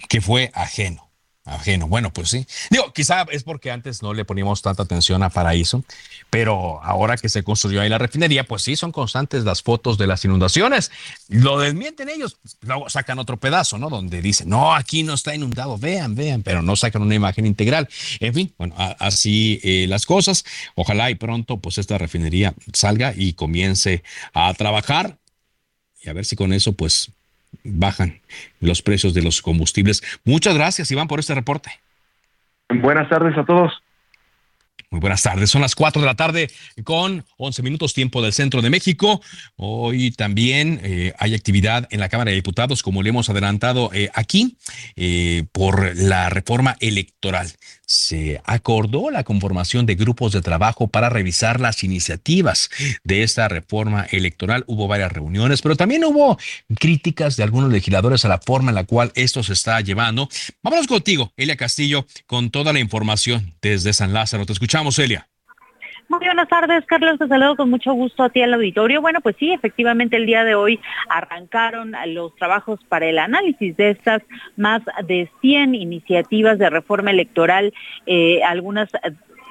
Que 0.09 0.21
fue 0.21 0.50
ajeno. 0.55 1.08
Ajeno. 1.49 1.88
Bueno, 1.88 2.12
pues 2.12 2.28
sí. 2.28 2.47
Digo, 2.71 2.93
quizá 2.93 3.26
es 3.31 3.43
porque 3.43 3.71
antes 3.71 4.02
no 4.02 4.12
le 4.12 4.25
poníamos 4.25 4.61
tanta 4.61 4.83
atención 4.83 5.23
a 5.23 5.31
Paraíso, 5.31 5.83
pero 6.28 6.83
ahora 6.83 7.17
que 7.17 7.28
se 7.28 7.43
construyó 7.43 7.81
ahí 7.81 7.88
la 7.88 7.99
refinería, 7.99 8.45
pues 8.45 8.62
sí, 8.62 8.76
son 8.76 8.93
constantes 8.93 9.45
las 9.45 9.62
fotos 9.62 9.97
de 9.97 10.07
las 10.07 10.25
inundaciones. 10.25 10.90
Lo 11.28 11.59
desmienten 11.59 12.11
ellos, 12.11 12.37
luego 12.61 12.90
sacan 12.90 13.19
otro 13.19 13.38
pedazo, 13.38 13.78
¿no? 13.78 13.88
Donde 13.88 14.21
dicen, 14.21 14.49
no, 14.49 14.75
aquí 14.75 15.02
no 15.02 15.14
está 15.14 15.35
inundado, 15.35 15.78
vean, 15.78 16.14
vean, 16.14 16.43
pero 16.43 16.61
no 16.61 16.76
sacan 16.76 17.02
una 17.02 17.14
imagen 17.14 17.47
integral. 17.47 17.88
En 18.21 18.35
fin, 18.35 18.55
bueno, 18.59 18.75
así 18.99 19.61
eh, 19.62 19.87
las 19.88 20.05
cosas. 20.05 20.45
Ojalá 20.75 21.11
y 21.11 21.14
pronto, 21.14 21.59
pues 21.59 21.78
esta 21.78 21.97
refinería 21.97 22.55
salga 22.73 23.14
y 23.17 23.33
comience 23.33 24.02
a 24.35 24.52
trabajar 24.55 25.19
y 26.00 26.09
a 26.09 26.12
ver 26.12 26.25
si 26.25 26.37
con 26.37 26.52
eso, 26.52 26.73
pues 26.75 27.11
bajan 27.64 28.21
los 28.61 28.83
precios 28.83 29.14
de 29.14 29.23
los 29.23 29.43
combustibles. 29.43 30.02
Muchas 30.25 30.55
gracias, 30.55 30.90
Iván, 30.90 31.09
por 31.09 31.21
este 31.21 31.35
reporte. 31.35 31.71
Buenas 32.69 33.09
tardes 33.09 33.37
a 33.37 33.45
todos. 33.45 33.73
Muy 34.90 35.00
buenas 35.00 35.23
tardes. 35.23 35.50
Son 35.50 35.61
las 35.61 35.75
4 35.75 36.00
de 36.00 36.07
la 36.07 36.14
tarde 36.14 36.50
con 36.83 37.23
11 37.37 37.62
minutos 37.62 37.92
tiempo 37.92 38.23
del 38.23 38.33
centro 38.33 38.62
de 38.62 38.71
México. 38.71 39.21
Hoy 39.57 40.12
también 40.12 40.80
eh, 40.83 41.12
hay 41.18 41.35
actividad 41.35 41.87
en 41.90 42.00
la 42.00 42.09
Cámara 42.09 42.30
de 42.30 42.37
Diputados, 42.37 42.83
como 42.83 43.02
le 43.02 43.11
hemos 43.11 43.28
adelantado 43.28 43.90
eh, 43.92 44.09
aquí, 44.14 44.57
eh, 44.97 45.45
por 45.52 45.95
la 45.95 46.30
reforma 46.30 46.75
electoral. 46.80 47.52
Se 47.85 48.40
acordó 48.45 49.11
la 49.11 49.25
conformación 49.25 49.85
de 49.85 49.95
grupos 49.95 50.33
de 50.33 50.40
trabajo 50.40 50.88
para 50.88 51.11
revisar 51.11 51.61
las 51.61 51.85
iniciativas 51.85 52.71
de 53.04 53.23
esta 53.23 53.49
reforma 53.49 54.07
electoral. 54.11 54.64
Hubo 54.66 54.88
varias 54.88 55.12
reuniones, 55.12 55.61
pero 55.61 55.76
también 55.76 56.04
hubo 56.04 56.38
críticas 56.78 57.37
de 57.37 57.42
algunos 57.42 57.71
legisladores 57.71 58.25
a 58.25 58.28
la 58.28 58.38
forma 58.38 58.71
en 58.71 58.75
la 58.75 58.85
cual 58.85 59.12
esto 59.14 59.42
se 59.42 59.52
está 59.52 59.80
llevando. 59.83 60.30
Vámonos 60.62 60.87
contigo, 60.87 61.33
Elia 61.37 61.57
Castillo, 61.57 62.07
con 62.26 62.50
toda 62.50 62.73
la 62.73 62.78
información 62.78 63.54
desde 63.61 63.92
San 63.92 64.14
Lázaro. 64.14 64.47
Te 64.47 64.54
escuchamos. 64.54 64.77
Celia. 64.90 65.26
Muy 66.08 66.20
buenas 66.25 66.49
tardes, 66.49 66.87
Carlos. 66.87 67.18
Te 67.18 67.28
saludo 67.28 67.56
con 67.56 67.68
mucho 67.68 67.92
gusto 67.92 68.23
a 68.23 68.30
ti 68.30 68.40
al 68.40 68.54
auditorio. 68.54 69.02
Bueno, 69.02 69.20
pues 69.20 69.37
sí, 69.38 69.52
efectivamente 69.52 70.16
el 70.16 70.25
día 70.25 70.42
de 70.42 70.54
hoy 70.54 70.80
arrancaron 71.11 71.92
los 72.06 72.35
trabajos 72.37 72.80
para 72.88 73.06
el 73.06 73.18
análisis 73.18 73.76
de 73.76 73.90
estas 73.90 74.23
más 74.56 74.80
de 75.06 75.30
100 75.42 75.75
iniciativas 75.75 76.58
de 76.58 76.70
reforma 76.70 77.11
electoral, 77.11 77.75
eh, 78.06 78.42
algunas 78.42 78.88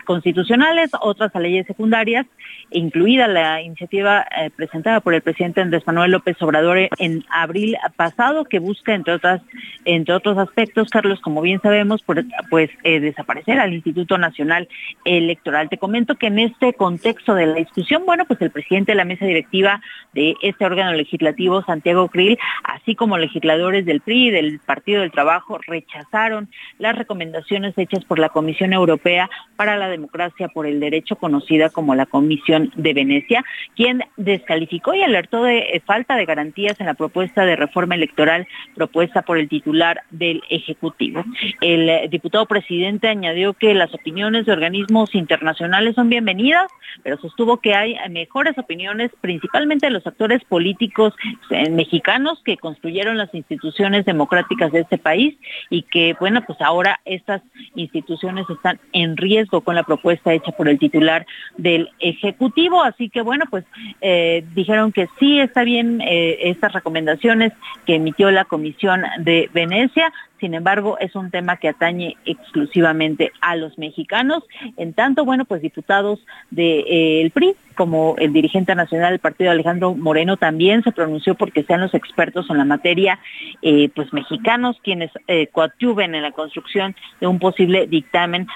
constitucionales, 0.08 0.90
otras 1.02 1.36
a 1.36 1.40
leyes 1.40 1.68
secundarias, 1.68 2.26
incluida 2.72 3.28
la 3.28 3.62
iniciativa 3.62 4.26
eh, 4.38 4.50
presentada 4.56 5.02
por 5.02 5.14
el 5.14 5.22
presidente 5.22 5.62
Andrés 5.62 5.86
Manuel 5.86 6.12
López 6.12 6.42
Obrador 6.42 6.78
en 6.98 7.26
abril 7.30 7.76
pasado, 7.98 8.46
que 8.46 8.60
busca, 8.60 8.96
entre 8.96 9.14
otras, 9.14 9.42
entre 9.84 10.16
otros 10.16 10.38
aspectos, 10.38 10.90
Carlos, 10.90 11.20
como 11.20 11.42
bien 11.42 11.62
sabemos, 11.62 12.04
pues 12.50 12.70
eh, 12.84 13.02
desaparecer 13.02 13.60
al 13.60 13.74
Instituto 13.74 14.18
Nacional 14.18 14.70
Electoral. 15.04 15.68
Te 15.70 15.78
comento 15.78 16.16
que 16.16 16.28
en 16.28 16.40
este 16.40 16.74
contexto 16.74 17.36
de 17.36 17.48
la 17.48 17.56
discusión, 17.56 18.04
bueno, 18.06 18.24
pues 18.26 18.42
el 18.42 18.52
presidente 18.52 18.94
de 18.94 18.98
la 18.98 19.06
mesa 19.06 19.26
directiva 19.26 19.82
de 20.14 20.36
este 20.42 20.66
órgano 20.66 20.94
legislativo, 20.94 21.64
Santiago 21.64 22.08
Krill, 22.08 22.40
así 22.64 22.96
como 22.96 23.18
legisladores 23.18 23.86
del 23.86 24.00
PRI 24.00 24.32
del 24.32 24.60
Partido 24.60 25.02
del 25.02 25.12
Trabajo, 25.12 25.60
rechazaron 25.68 26.50
las 26.80 26.98
recomendaciones 26.98 27.78
hechas 27.78 28.06
por 28.06 28.20
la 28.20 28.30
Comisión 28.30 28.72
Europea 28.72 29.30
para 29.58 29.76
la 29.76 29.97
democracia 29.98 30.48
por 30.48 30.66
el 30.66 30.80
derecho 30.80 31.16
conocida 31.16 31.70
como 31.70 31.96
la 31.96 32.06
Comisión 32.06 32.72
de 32.76 32.94
Venecia, 32.94 33.44
quien 33.76 34.04
descalificó 34.16 34.94
y 34.94 35.04
alertó 35.04 35.44
de 35.44 35.58
eh, 35.58 35.82
falta 35.86 36.16
de 36.16 36.26
garantías 36.26 36.80
en 36.80 36.86
la 36.86 36.94
propuesta 36.94 37.46
de 37.46 37.56
reforma 37.56 37.96
electoral 37.96 38.48
propuesta 38.76 39.24
por 39.24 39.38
el 39.38 39.50
titular 39.50 40.04
del 40.12 40.42
Ejecutivo. 40.50 41.24
El 41.62 41.90
eh, 41.90 42.08
diputado 42.10 42.46
presidente 42.46 43.08
añadió 43.08 43.54
que 43.54 43.74
las 43.74 43.94
opiniones 43.94 44.46
de 44.46 44.54
organismos 44.54 45.16
internacionales 45.16 45.96
son 45.96 46.10
bienvenidas, 46.10 46.68
pero 47.04 47.18
sostuvo 47.18 47.58
que 47.58 47.76
hay 47.76 47.96
mejores 48.10 48.58
opiniones, 48.58 49.12
principalmente 49.22 49.88
de 49.88 49.92
los 49.92 50.06
actores 50.06 50.44
políticos 50.46 51.14
eh, 51.50 51.70
mexicanos 51.70 52.42
que 52.44 52.58
construyeron 52.58 53.18
las 53.18 53.34
instituciones 53.34 54.06
democráticas 54.06 54.72
de 54.72 54.82
este 54.82 54.98
país 54.98 55.36
y 55.70 55.84
que, 55.84 56.16
bueno, 56.20 56.42
pues 56.46 56.62
ahora 56.62 57.00
estas 57.06 57.42
instituciones 57.76 58.46
están 58.50 58.80
en 58.94 59.18
riesgo 59.18 59.62
con 59.62 59.76
la 59.76 59.84
propuesta 59.88 60.34
hecha 60.34 60.52
por 60.52 60.70
el 60.70 60.78
titular 60.78 61.26
del 61.58 61.90
Ejecutivo. 62.00 62.84
Así 62.84 63.10
que 63.10 63.22
bueno, 63.22 63.46
pues 63.50 63.64
eh, 64.02 64.46
dijeron 64.54 64.92
que 64.92 65.08
sí 65.20 65.40
está 65.40 65.64
bien 65.64 66.02
eh, 66.02 66.38
estas 66.50 66.74
recomendaciones 66.74 67.54
que 67.86 67.96
emitió 67.96 68.30
la 68.30 68.46
Comisión 68.46 69.04
de 69.20 69.50
Venecia. 69.54 70.12
Sin 70.40 70.54
embargo, 70.54 70.98
es 71.00 71.16
un 71.16 71.32
tema 71.32 71.58
que 71.58 71.70
atañe 71.70 72.16
exclusivamente 72.26 73.32
a 73.42 73.56
los 73.56 73.78
mexicanos. 73.78 74.44
En 74.78 74.94
tanto, 74.94 75.26
bueno, 75.26 75.46
pues 75.46 75.62
diputados 75.62 76.20
del 76.52 76.84
de, 76.84 77.24
eh, 77.26 77.32
PRI, 77.34 77.56
como 77.76 78.16
el 78.18 78.34
dirigente 78.34 78.76
nacional 78.76 79.12
del 79.12 79.20
partido 79.20 79.52
Alejandro 79.52 79.96
Moreno, 79.96 80.38
también 80.38 80.84
se 80.84 80.92
pronunció 80.92 81.36
porque 81.36 81.64
sean 81.64 81.82
los 81.82 81.94
expertos 81.94 82.50
en 82.50 82.58
la 82.58 82.66
materia, 82.66 83.20
eh, 83.62 83.90
pues 83.96 84.12
mexicanos, 84.14 84.78
quienes 84.84 85.12
eh, 85.28 85.48
coadyuven 85.48 86.16
en 86.16 86.24
la 86.24 86.32
construcción 86.32 86.96
de 87.20 87.28
un 87.28 87.40
posible 87.40 87.88
dictamen, 87.88 88.48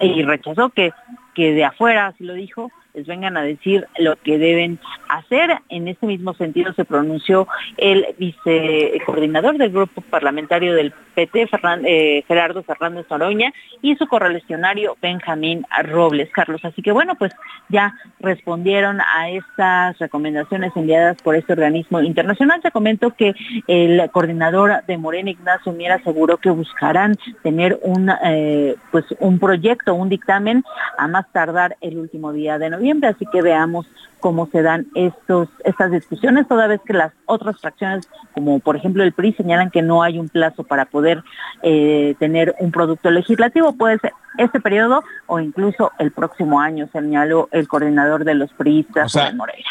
y 0.00 0.22
rechazó 0.22 0.70
que, 0.70 0.92
que 1.34 1.52
de 1.52 1.64
afuera, 1.64 2.08
así 2.08 2.24
lo 2.24 2.34
dijo, 2.34 2.70
les 2.96 3.06
vengan 3.06 3.36
a 3.36 3.42
decir 3.42 3.86
lo 3.98 4.16
que 4.16 4.38
deben 4.38 4.80
hacer. 5.08 5.58
En 5.68 5.86
este 5.86 6.06
mismo 6.06 6.32
sentido 6.34 6.72
se 6.72 6.86
pronunció 6.86 7.46
el 7.76 8.06
vicecoordinador 8.18 9.58
del 9.58 9.70
grupo 9.70 10.00
parlamentario 10.00 10.74
del 10.74 10.92
PT, 11.14 11.48
eh, 11.84 12.24
Gerardo 12.26 12.62
Fernández 12.62 13.06
Noroña, 13.10 13.52
y 13.82 13.96
su 13.96 14.06
correligionario 14.06 14.96
Benjamín 15.00 15.66
Robles, 15.84 16.30
Carlos. 16.32 16.64
Así 16.64 16.80
que 16.80 16.90
bueno, 16.90 17.14
pues 17.16 17.32
ya 17.68 17.94
respondieron 18.20 19.00
a 19.00 19.28
estas 19.28 19.98
recomendaciones 19.98 20.72
enviadas 20.74 21.20
por 21.22 21.36
este 21.36 21.52
organismo 21.52 22.00
internacional. 22.00 22.62
Te 22.62 22.70
comento 22.70 23.10
que 23.10 23.34
el 23.66 24.10
coordinador 24.10 24.84
de 24.86 24.96
Morena, 24.96 25.30
Ignacio 25.30 25.72
Miera, 25.72 25.96
aseguró 25.96 26.38
que 26.38 26.48
buscarán 26.48 27.14
tener 27.42 27.78
un, 27.82 28.10
eh, 28.24 28.74
pues 28.90 29.04
un 29.20 29.38
proyecto, 29.38 29.94
un 29.94 30.08
dictamen 30.08 30.64
a 30.96 31.08
más 31.08 31.30
tardar 31.32 31.76
el 31.82 31.98
último 31.98 32.32
día 32.32 32.58
de 32.58 32.70
noviembre 32.70 32.85
así 33.08 33.26
que 33.32 33.42
veamos 33.42 33.86
cómo 34.20 34.48
se 34.50 34.62
dan 34.62 34.86
estos, 34.94 35.48
estas 35.64 35.90
discusiones, 35.92 36.48
toda 36.48 36.66
vez 36.66 36.80
que 36.84 36.92
las 36.92 37.12
otras 37.26 37.60
fracciones, 37.60 38.08
como 38.32 38.58
por 38.60 38.76
ejemplo 38.76 39.04
el 39.04 39.12
PRI, 39.12 39.34
señalan 39.34 39.70
que 39.70 39.82
no 39.82 40.02
hay 40.02 40.18
un 40.18 40.28
plazo 40.28 40.64
para 40.64 40.86
poder 40.86 41.22
eh, 41.62 42.14
tener 42.18 42.54
un 42.58 42.72
producto 42.72 43.10
legislativo, 43.10 43.74
puede 43.74 43.98
ser 43.98 44.12
este 44.38 44.60
periodo 44.60 45.04
o 45.26 45.38
incluso 45.38 45.92
el 45.98 46.10
próximo 46.10 46.60
año, 46.60 46.88
señaló 46.92 47.48
el 47.52 47.68
coordinador 47.68 48.24
de 48.24 48.34
los 48.34 48.52
priistas, 48.52 49.14
o 49.14 49.32
Moreira. 49.34 49.70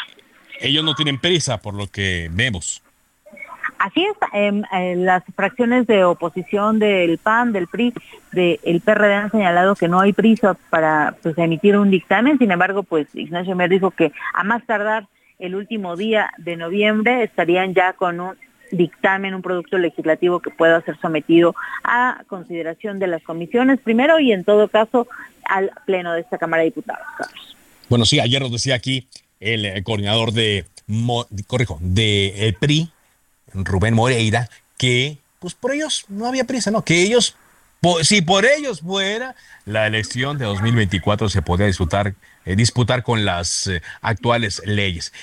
Ellos 0.62 0.84
no 0.84 0.96
tienen 0.96 1.20
prisa, 1.20 1.58
por 1.58 1.74
lo 1.74 1.88
que 1.88 2.30
vemos. 2.32 2.82
Así 3.80 4.04
es, 4.04 4.16
em, 4.34 4.64
eh, 4.74 4.96
las 4.96 5.24
fracciones 5.36 5.88
de 5.88 6.04
oposición 6.04 6.80
del 6.80 7.18
PAN, 7.18 7.54
del 7.54 7.68
PRI, 7.68 7.94
del 8.32 8.82
PRD 8.82 9.14
han 9.14 9.32
señalado 9.32 9.76
que 9.76 9.88
no 9.88 10.00
hay 10.00 10.14
prisa 10.14 10.58
para 10.70 11.16
pues, 11.22 11.38
emitir 11.38 11.78
un 11.78 11.92
dictamen, 11.92 12.38
sin 12.38 12.52
embargo, 12.52 12.84
pues 12.84 13.08
Ignacio 13.14 13.56
Mer 13.56 13.70
dijo 13.70 13.92
que 13.92 14.12
a 14.34 14.44
más 14.44 14.66
tardar 14.66 15.08
el 15.40 15.56
último 15.56 15.96
día 15.96 16.32
de 16.38 16.56
noviembre 16.56 17.24
estarían 17.24 17.74
ya 17.74 17.94
con 17.94 18.20
un 18.20 18.36
dictamen, 18.72 19.34
un 19.34 19.42
producto 19.42 19.78
legislativo 19.78 20.40
que 20.40 20.50
pueda 20.50 20.82
ser 20.82 20.98
sometido 21.00 21.56
a 21.84 22.24
consideración 22.28 23.00
de 23.00 23.08
las 23.08 23.24
comisiones 23.24 23.80
primero 23.80 24.20
y 24.20 24.32
en 24.32 24.44
todo 24.44 24.68
caso 24.68 25.08
al 25.46 25.72
pleno 25.86 26.14
de 26.14 26.22
esta 26.22 26.38
Cámara 26.38 26.62
de 26.62 26.70
Diputados, 26.70 27.06
Carlos. 27.18 27.58
Bueno, 27.90 28.06
sí, 28.06 28.20
ayer 28.20 28.42
nos 28.42 28.52
decía 28.52 28.76
aquí 28.76 29.08
el, 29.40 29.66
eh, 29.66 29.84
coordinador 29.84 30.32
de, 30.32 30.66
corrijo, 31.48 31.78
de 31.82 32.48
el 32.48 32.56
PRI, 32.56 32.90
Rubén 33.64 33.94
Moreira, 33.94 34.50
que 34.78 35.18
pues 35.40 35.54
por 35.54 35.74
ellos 35.74 36.06
no 36.10 36.26
había 36.26 36.46
prisa, 36.46 36.72
¿no? 36.72 36.84
Que 36.84 37.04
ellos, 37.04 37.36
si 38.02 38.24
por 38.24 38.46
ellos 38.46 38.82
fuera, 38.82 39.36
la 39.66 39.86
elección 39.86 40.40
de 40.40 40.46
2024 40.46 41.30
se 41.30 41.44
podía 41.44 41.68
disputar, 41.68 42.16
eh, 42.46 42.56
disputar 42.56 43.04
con 43.04 43.26
las 43.26 43.68
eh, 43.68 43.82
actuales 44.02 44.62
leyes. 44.66 45.14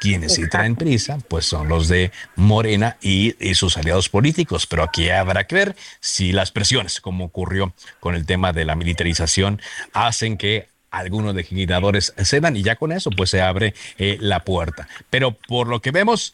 Quienes 0.00 0.34
sí 0.34 0.48
traen 0.48 0.76
prisa, 0.76 1.18
pues 1.28 1.46
son 1.46 1.68
los 1.68 1.88
de 1.88 2.10
Morena 2.36 2.96
y, 3.02 3.34
sus 3.54 3.76
aliados 3.76 4.08
políticos. 4.08 4.66
Pero 4.66 4.82
aquí 4.82 5.08
habrá 5.10 5.44
que 5.44 5.54
ver 5.54 5.76
si 6.00 6.32
las 6.32 6.50
presiones, 6.52 7.00
como 7.00 7.24
ocurrió 7.24 7.74
con 8.00 8.14
el 8.14 8.26
tema 8.26 8.52
de 8.52 8.66
la 8.66 8.76
militarización, 8.76 9.60
hacen 9.92 10.36
que 10.36 10.68
algunos 10.90 11.34
legisladores 11.34 12.14
cedan 12.22 12.56
y 12.56 12.62
ya 12.62 12.76
con 12.76 12.92
eso 12.92 13.10
pues 13.10 13.30
se 13.30 13.40
abre 13.40 13.74
eh, 13.98 14.16
la 14.20 14.40
puerta. 14.44 14.88
Pero 15.08 15.32
por 15.32 15.68
lo 15.68 15.80
que 15.80 15.90
vemos, 15.90 16.32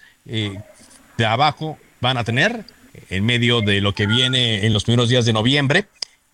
de 1.17 1.27
abajo 1.27 1.79
van 2.01 2.17
a 2.17 2.25
tener, 2.25 2.65
en 3.11 3.25
medio 3.25 3.61
de 3.61 3.81
lo 3.81 3.95
que 3.95 4.07
viene 4.07 4.67
en 4.67 4.73
los 4.73 4.85
primeros 4.85 5.09
días 5.09 5.25
de 5.25 5.33
noviembre, 5.33 5.87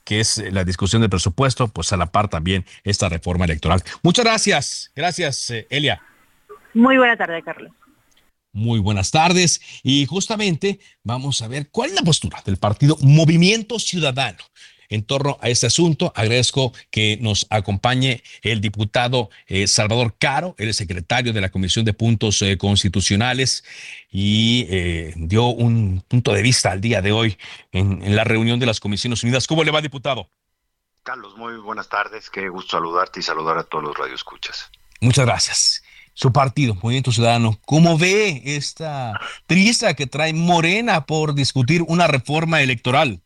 que 0.05 0.21
es 0.21 0.39
la 0.53 0.65
discusión 0.65 1.01
del 1.01 1.11
presupuesto, 1.11 1.69
pues 1.69 1.93
a 1.93 1.97
la 1.97 2.07
par 2.07 2.29
también 2.29 2.65
esta 2.85 3.09
reforma 3.09 3.45
electoral. 3.45 3.83
Muchas 4.03 4.25
gracias. 4.25 4.93
Gracias, 4.95 5.51
eh, 5.51 5.67
Elia. 5.71 6.03
Muy 6.75 6.97
buena 6.97 7.17
tarde, 7.17 7.43
Carlos. 7.43 7.73
Muy 8.53 8.81
buenas 8.81 9.11
tardes. 9.11 9.61
Y 9.83 10.05
justamente 10.07 10.79
vamos 11.03 11.41
a 11.43 11.49
ver 11.49 11.69
cuál 11.71 11.91
es 11.91 11.97
la 11.97 12.03
postura 12.03 12.43
del 12.45 12.59
partido 12.59 12.97
Movimiento 13.01 13.79
Ciudadano 13.79 14.45
en 14.93 15.05
torno 15.05 15.39
a 15.41 15.49
este 15.49 15.67
asunto. 15.67 16.13
Agradezco 16.15 16.73
que 16.91 17.19
nos 17.21 17.47
acompañe 17.51 18.23
el 18.43 18.61
diputado 18.61 19.31
eh, 19.47 19.67
Salvador 19.67 20.15
Caro, 20.19 20.55
el 20.59 20.73
secretario 20.75 21.33
de 21.33 21.41
la 21.41 21.51
Comisión 21.51 21.85
de 21.85 21.95
Puntos 21.95 22.41
eh, 22.43 22.59
Constitucionales 22.59 23.65
y 24.11 24.67
eh, 24.69 25.15
dio 25.17 25.47
un 25.47 26.05
punto 26.07 26.33
de 26.33 26.43
vista 26.43 26.71
al 26.71 26.81
día 26.81 27.01
de 27.03 27.13
hoy 27.13 27.39
en, 27.73 28.03
en 28.03 28.17
la 28.17 28.25
reunión 28.25 28.61
de 28.61 28.67
las 28.67 28.81
Comisiones 28.81 29.23
Unidas. 29.23 29.47
¿Cómo 29.47 29.65
le 29.65 29.71
va, 29.71 29.81
diputado? 29.81 30.29
Carlos, 31.03 31.37
muy 31.37 31.57
buenas 31.57 31.89
tardes. 31.89 32.31
Qué 32.31 32.49
gusto 32.49 32.77
saludarte 32.77 33.21
y 33.21 33.23
saludar 33.23 33.59
a 33.59 33.65
todos 33.65 33.83
los 33.85 33.97
radioescuchas. 33.97 34.71
Muchas 35.01 35.27
gracias 35.27 35.83
su 36.15 36.33
partido, 36.33 36.75
Movimiento 36.75 37.13
Ciudadano, 37.13 37.59
¿cómo 37.65 37.97
ve 37.97 38.43
esta 38.45 39.19
prisa 39.47 39.95
que 39.95 40.07
trae 40.07 40.35
Morena 40.35 41.07
por 41.07 41.35
discutir 41.35 41.83
una 41.87 42.07
reforma 42.07 42.61
electoral? 42.61 43.22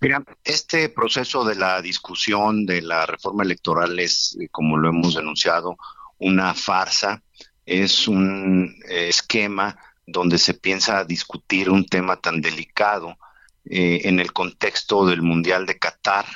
Mira, 0.00 0.22
este 0.44 0.88
proceso 0.90 1.44
de 1.44 1.56
la 1.56 1.82
discusión 1.82 2.66
de 2.66 2.82
la 2.82 3.04
reforma 3.04 3.42
electoral 3.42 3.98
es, 3.98 4.36
eh, 4.40 4.48
como 4.48 4.76
lo 4.76 4.90
hemos 4.90 5.14
denunciado, 5.14 5.76
una 6.18 6.54
farsa, 6.54 7.22
es 7.66 8.06
un 8.06 8.76
eh, 8.88 9.08
esquema 9.08 9.76
donde 10.06 10.38
se 10.38 10.54
piensa 10.54 11.04
discutir 11.04 11.68
un 11.68 11.84
tema 11.84 12.16
tan 12.16 12.40
delicado 12.40 13.18
eh, 13.64 14.02
en 14.04 14.20
el 14.20 14.32
contexto 14.32 15.04
del 15.04 15.22
Mundial 15.22 15.66
de 15.66 15.78
Qatar, 15.78 16.26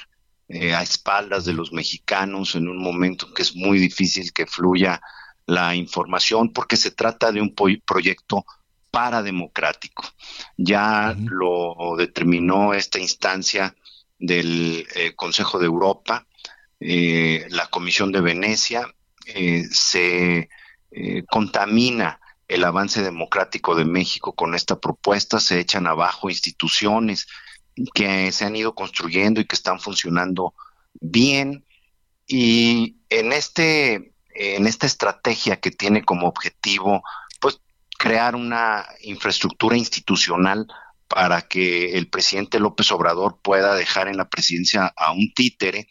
a 0.74 0.82
espaldas 0.82 1.46
de 1.46 1.54
los 1.54 1.72
mexicanos 1.72 2.56
en 2.56 2.68
un 2.68 2.76
momento 2.76 3.32
que 3.32 3.40
es 3.40 3.56
muy 3.56 3.78
difícil 3.78 4.34
que 4.34 4.44
fluya 4.44 5.00
la 5.46 5.74
información 5.74 6.52
porque 6.52 6.76
se 6.76 6.90
trata 6.90 7.32
de 7.32 7.40
un 7.40 7.54
proyecto 7.54 8.44
parademocrático. 8.92 10.04
Ya 10.56 11.16
lo 11.18 11.96
determinó 11.96 12.74
esta 12.74 13.00
instancia 13.00 13.74
del 14.18 14.86
eh, 14.94 15.14
Consejo 15.16 15.58
de 15.58 15.66
Europa, 15.66 16.26
eh, 16.78 17.46
la 17.50 17.66
Comisión 17.66 18.12
de 18.12 18.20
Venecia, 18.20 18.86
se 19.70 20.48
contamina 21.30 22.20
el 22.48 22.64
avance 22.64 23.02
democrático 23.02 23.74
de 23.74 23.86
México 23.86 24.34
con 24.34 24.54
esta 24.54 24.78
propuesta, 24.78 25.40
se 25.40 25.58
echan 25.58 25.86
abajo 25.86 26.28
instituciones, 26.28 27.26
que 27.94 28.30
se 28.32 28.44
han 28.44 28.56
ido 28.56 28.74
construyendo 28.74 29.40
y 29.40 29.46
que 29.46 29.56
están 29.56 29.80
funcionando 29.80 30.54
bien. 31.00 31.64
Y 32.26 32.96
en 33.08 33.32
este, 33.32 34.12
en 34.34 34.66
esta 34.66 34.86
estrategia 34.86 35.60
que 35.60 35.70
tiene 35.70 36.04
como 36.04 36.28
objetivo, 36.28 37.02
crear 38.02 38.34
una 38.34 38.84
infraestructura 39.02 39.76
institucional 39.76 40.66
para 41.06 41.42
que 41.42 41.96
el 41.96 42.08
presidente 42.08 42.58
López 42.58 42.90
Obrador 42.90 43.38
pueda 43.40 43.76
dejar 43.76 44.08
en 44.08 44.16
la 44.16 44.28
presidencia 44.28 44.92
a 44.96 45.12
un 45.12 45.32
títere, 45.32 45.86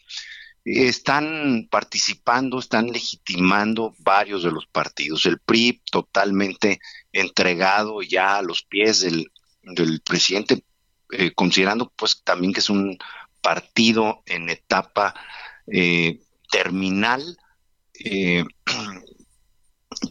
están 0.62 1.68
participando, 1.70 2.58
están 2.58 2.88
legitimando 2.88 3.94
varios 4.00 4.42
de 4.42 4.52
los 4.52 4.66
partidos. 4.66 5.24
El 5.24 5.38
PRI 5.38 5.80
totalmente 5.90 6.80
entregado 7.12 8.02
ya 8.02 8.36
a 8.36 8.42
los 8.42 8.62
pies 8.62 9.00
del, 9.00 9.30
presidente 10.04 10.62
eh, 11.12 11.32
considerando 11.32 11.90
pues 11.96 12.22
también 12.22 12.52
que 12.52 12.60
es 12.60 12.68
un 12.68 12.98
partido 13.40 14.22
en 14.26 14.50
etapa 14.50 15.14
eh, 15.66 16.20
terminal, 16.50 17.38
eh, 18.04 18.44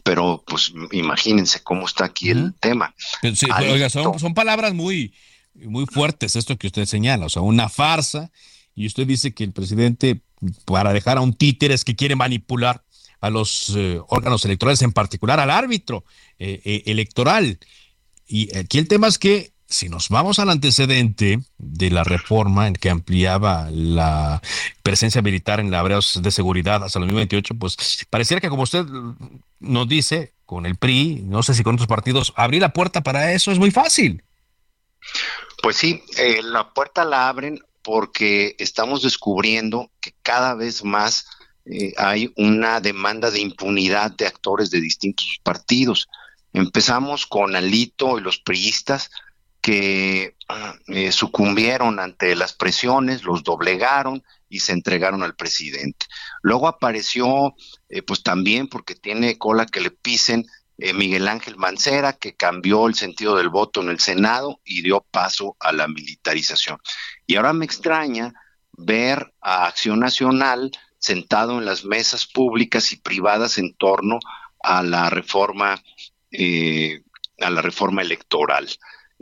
pero 0.04 0.42
pues 0.46 0.72
imagínense 0.92 1.62
cómo 1.62 1.86
está 1.86 2.06
aquí 2.06 2.30
el 2.30 2.54
tema. 2.60 2.94
oiga, 3.70 3.90
son, 3.90 4.18
son, 4.18 4.34
palabras 4.34 4.74
muy, 4.74 5.14
muy 5.54 5.86
fuertes 5.86 6.36
esto 6.36 6.56
que 6.56 6.66
usted 6.68 6.86
señala, 6.86 7.26
o 7.26 7.28
sea, 7.28 7.42
una 7.42 7.68
farsa, 7.68 8.30
y 8.74 8.86
usted 8.86 9.06
dice 9.06 9.34
que 9.34 9.44
el 9.44 9.52
presidente, 9.52 10.22
para 10.64 10.92
dejar 10.92 11.18
a 11.18 11.20
un 11.20 11.34
títere, 11.34 11.74
es 11.74 11.84
que 11.84 11.96
quiere 11.96 12.16
manipular 12.16 12.84
a 13.20 13.30
los 13.30 13.76
órganos 14.08 14.44
electorales, 14.44 14.82
en 14.82 14.92
particular 14.92 15.38
al 15.38 15.50
árbitro 15.50 16.04
electoral. 16.38 17.58
Y 18.26 18.56
aquí 18.56 18.78
el 18.78 18.88
tema 18.88 19.06
es 19.06 19.18
que 19.18 19.51
si 19.72 19.88
nos 19.88 20.08
vamos 20.08 20.38
al 20.38 20.50
antecedente 20.50 21.40
de 21.58 21.90
la 21.90 22.04
reforma 22.04 22.68
en 22.68 22.74
que 22.74 22.90
ampliaba 22.90 23.68
la 23.70 24.40
presencia 24.82 25.22
militar 25.22 25.60
en 25.60 25.70
la 25.70 25.80
áreas 25.80 26.20
de 26.22 26.30
seguridad 26.30 26.84
hasta 26.84 26.98
el 26.98 27.06
2028, 27.06 27.54
pues 27.54 28.06
pareciera 28.10 28.40
que 28.40 28.48
como 28.48 28.62
usted 28.62 28.84
nos 29.60 29.88
dice, 29.88 30.32
con 30.46 30.66
el 30.66 30.76
PRI, 30.76 31.22
no 31.24 31.42
sé 31.42 31.54
si 31.54 31.62
con 31.62 31.74
otros 31.74 31.88
partidos, 31.88 32.32
abrir 32.36 32.60
la 32.60 32.72
puerta 32.72 33.02
para 33.02 33.32
eso 33.32 33.50
es 33.50 33.58
muy 33.58 33.70
fácil. 33.70 34.22
Pues 35.62 35.76
sí, 35.76 36.02
eh, 36.18 36.40
la 36.42 36.72
puerta 36.72 37.04
la 37.04 37.28
abren 37.28 37.60
porque 37.82 38.54
estamos 38.58 39.02
descubriendo 39.02 39.90
que 40.00 40.12
cada 40.22 40.54
vez 40.54 40.84
más 40.84 41.26
eh, 41.64 41.92
hay 41.96 42.32
una 42.36 42.80
demanda 42.80 43.30
de 43.30 43.40
impunidad 43.40 44.12
de 44.12 44.26
actores 44.26 44.70
de 44.70 44.80
distintos 44.80 45.38
partidos. 45.42 46.08
Empezamos 46.52 47.26
con 47.26 47.54
Alito 47.56 48.18
y 48.18 48.22
los 48.22 48.38
priistas, 48.38 49.10
que 49.62 50.34
eh, 50.88 51.12
sucumbieron 51.12 52.00
ante 52.00 52.34
las 52.34 52.52
presiones, 52.52 53.22
los 53.22 53.44
doblegaron 53.44 54.22
y 54.48 54.60
se 54.60 54.72
entregaron 54.72 55.22
al 55.22 55.36
presidente. 55.36 56.06
Luego 56.42 56.66
apareció, 56.66 57.54
eh, 57.88 58.02
pues 58.02 58.22
también 58.24 58.68
porque 58.68 58.96
tiene 58.96 59.38
cola 59.38 59.64
que 59.64 59.80
le 59.80 59.92
pisen, 59.92 60.46
eh, 60.78 60.92
Miguel 60.92 61.28
Ángel 61.28 61.56
Mancera, 61.56 62.14
que 62.14 62.34
cambió 62.34 62.88
el 62.88 62.96
sentido 62.96 63.36
del 63.36 63.50
voto 63.50 63.80
en 63.80 63.90
el 63.90 64.00
Senado 64.00 64.60
y 64.64 64.82
dio 64.82 65.06
paso 65.10 65.56
a 65.60 65.72
la 65.72 65.86
militarización. 65.86 66.78
Y 67.26 67.36
ahora 67.36 67.52
me 67.52 67.64
extraña 67.64 68.34
ver 68.72 69.32
a 69.40 69.66
Acción 69.66 70.00
Nacional 70.00 70.72
sentado 70.98 71.58
en 71.58 71.66
las 71.66 71.84
mesas 71.84 72.26
públicas 72.26 72.90
y 72.90 72.96
privadas 72.96 73.58
en 73.58 73.74
torno 73.74 74.18
a 74.60 74.82
la 74.82 75.08
reforma, 75.08 75.80
a 77.40 77.50
la 77.50 77.62
reforma 77.62 78.02
electoral. 78.02 78.68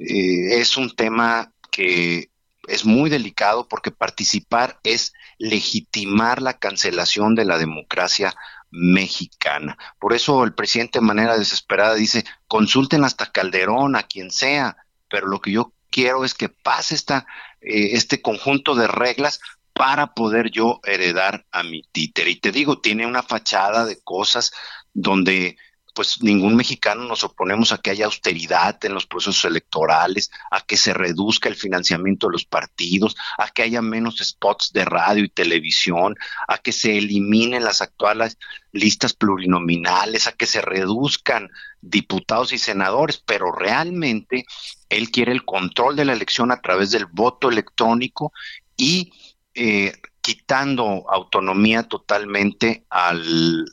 Eh, 0.00 0.60
es 0.60 0.76
un 0.76 0.94
tema 0.94 1.52
que 1.70 2.30
es 2.68 2.84
muy 2.84 3.10
delicado 3.10 3.68
porque 3.68 3.90
participar 3.90 4.80
es 4.84 5.12
legitimar 5.38 6.40
la 6.40 6.58
cancelación 6.58 7.34
de 7.34 7.44
la 7.44 7.58
democracia 7.58 8.34
mexicana. 8.70 9.76
Por 9.98 10.12
eso 10.12 10.44
el 10.44 10.54
presidente 10.54 11.00
de 11.00 11.06
manera 11.06 11.36
desesperada 11.36 11.94
dice, 11.94 12.24
consulten 12.46 13.04
hasta 13.04 13.32
Calderón, 13.32 13.96
a 13.96 14.04
quien 14.04 14.30
sea, 14.30 14.76
pero 15.08 15.26
lo 15.26 15.40
que 15.40 15.52
yo 15.52 15.72
quiero 15.90 16.24
es 16.24 16.34
que 16.34 16.48
pase 16.48 16.94
esta, 16.94 17.26
eh, 17.60 17.90
este 17.92 18.22
conjunto 18.22 18.74
de 18.74 18.86
reglas 18.86 19.40
para 19.72 20.14
poder 20.14 20.50
yo 20.50 20.80
heredar 20.84 21.46
a 21.50 21.62
mi 21.62 21.82
títere. 21.90 22.30
Y 22.30 22.36
te 22.36 22.52
digo, 22.52 22.80
tiene 22.80 23.06
una 23.06 23.22
fachada 23.22 23.84
de 23.84 24.00
cosas 24.00 24.52
donde 24.92 25.56
pues 25.94 26.22
ningún 26.22 26.56
mexicano 26.56 27.04
nos 27.04 27.24
oponemos 27.24 27.72
a 27.72 27.78
que 27.78 27.90
haya 27.90 28.06
austeridad 28.06 28.82
en 28.84 28.94
los 28.94 29.06
procesos 29.06 29.44
electorales, 29.44 30.30
a 30.50 30.60
que 30.60 30.76
se 30.76 30.94
reduzca 30.94 31.48
el 31.48 31.56
financiamiento 31.56 32.26
de 32.26 32.32
los 32.32 32.44
partidos, 32.44 33.16
a 33.38 33.48
que 33.48 33.62
haya 33.62 33.82
menos 33.82 34.18
spots 34.18 34.72
de 34.72 34.84
radio 34.84 35.24
y 35.24 35.28
televisión, 35.28 36.16
a 36.48 36.58
que 36.58 36.72
se 36.72 36.98
eliminen 36.98 37.64
las 37.64 37.82
actuales 37.82 38.38
listas 38.72 39.14
plurinominales, 39.14 40.26
a 40.26 40.32
que 40.32 40.46
se 40.46 40.60
reduzcan 40.60 41.50
diputados 41.80 42.52
y 42.52 42.58
senadores, 42.58 43.22
pero 43.26 43.52
realmente 43.52 44.44
él 44.88 45.10
quiere 45.10 45.32
el 45.32 45.44
control 45.44 45.96
de 45.96 46.04
la 46.04 46.12
elección 46.12 46.52
a 46.52 46.60
través 46.60 46.90
del 46.90 47.06
voto 47.06 47.48
electrónico 47.48 48.32
y 48.76 49.12
eh, 49.54 49.92
quitando 50.20 51.04
autonomía 51.08 51.82
totalmente 51.84 52.84
al, 52.90 53.66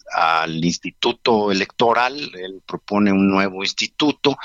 instituto 0.63 1.51
electoral. 1.51 2.15
Él 2.35 2.61
propone 2.65 3.11
un 3.11 3.29
nuevo 3.29 3.63
instituto 3.63 4.37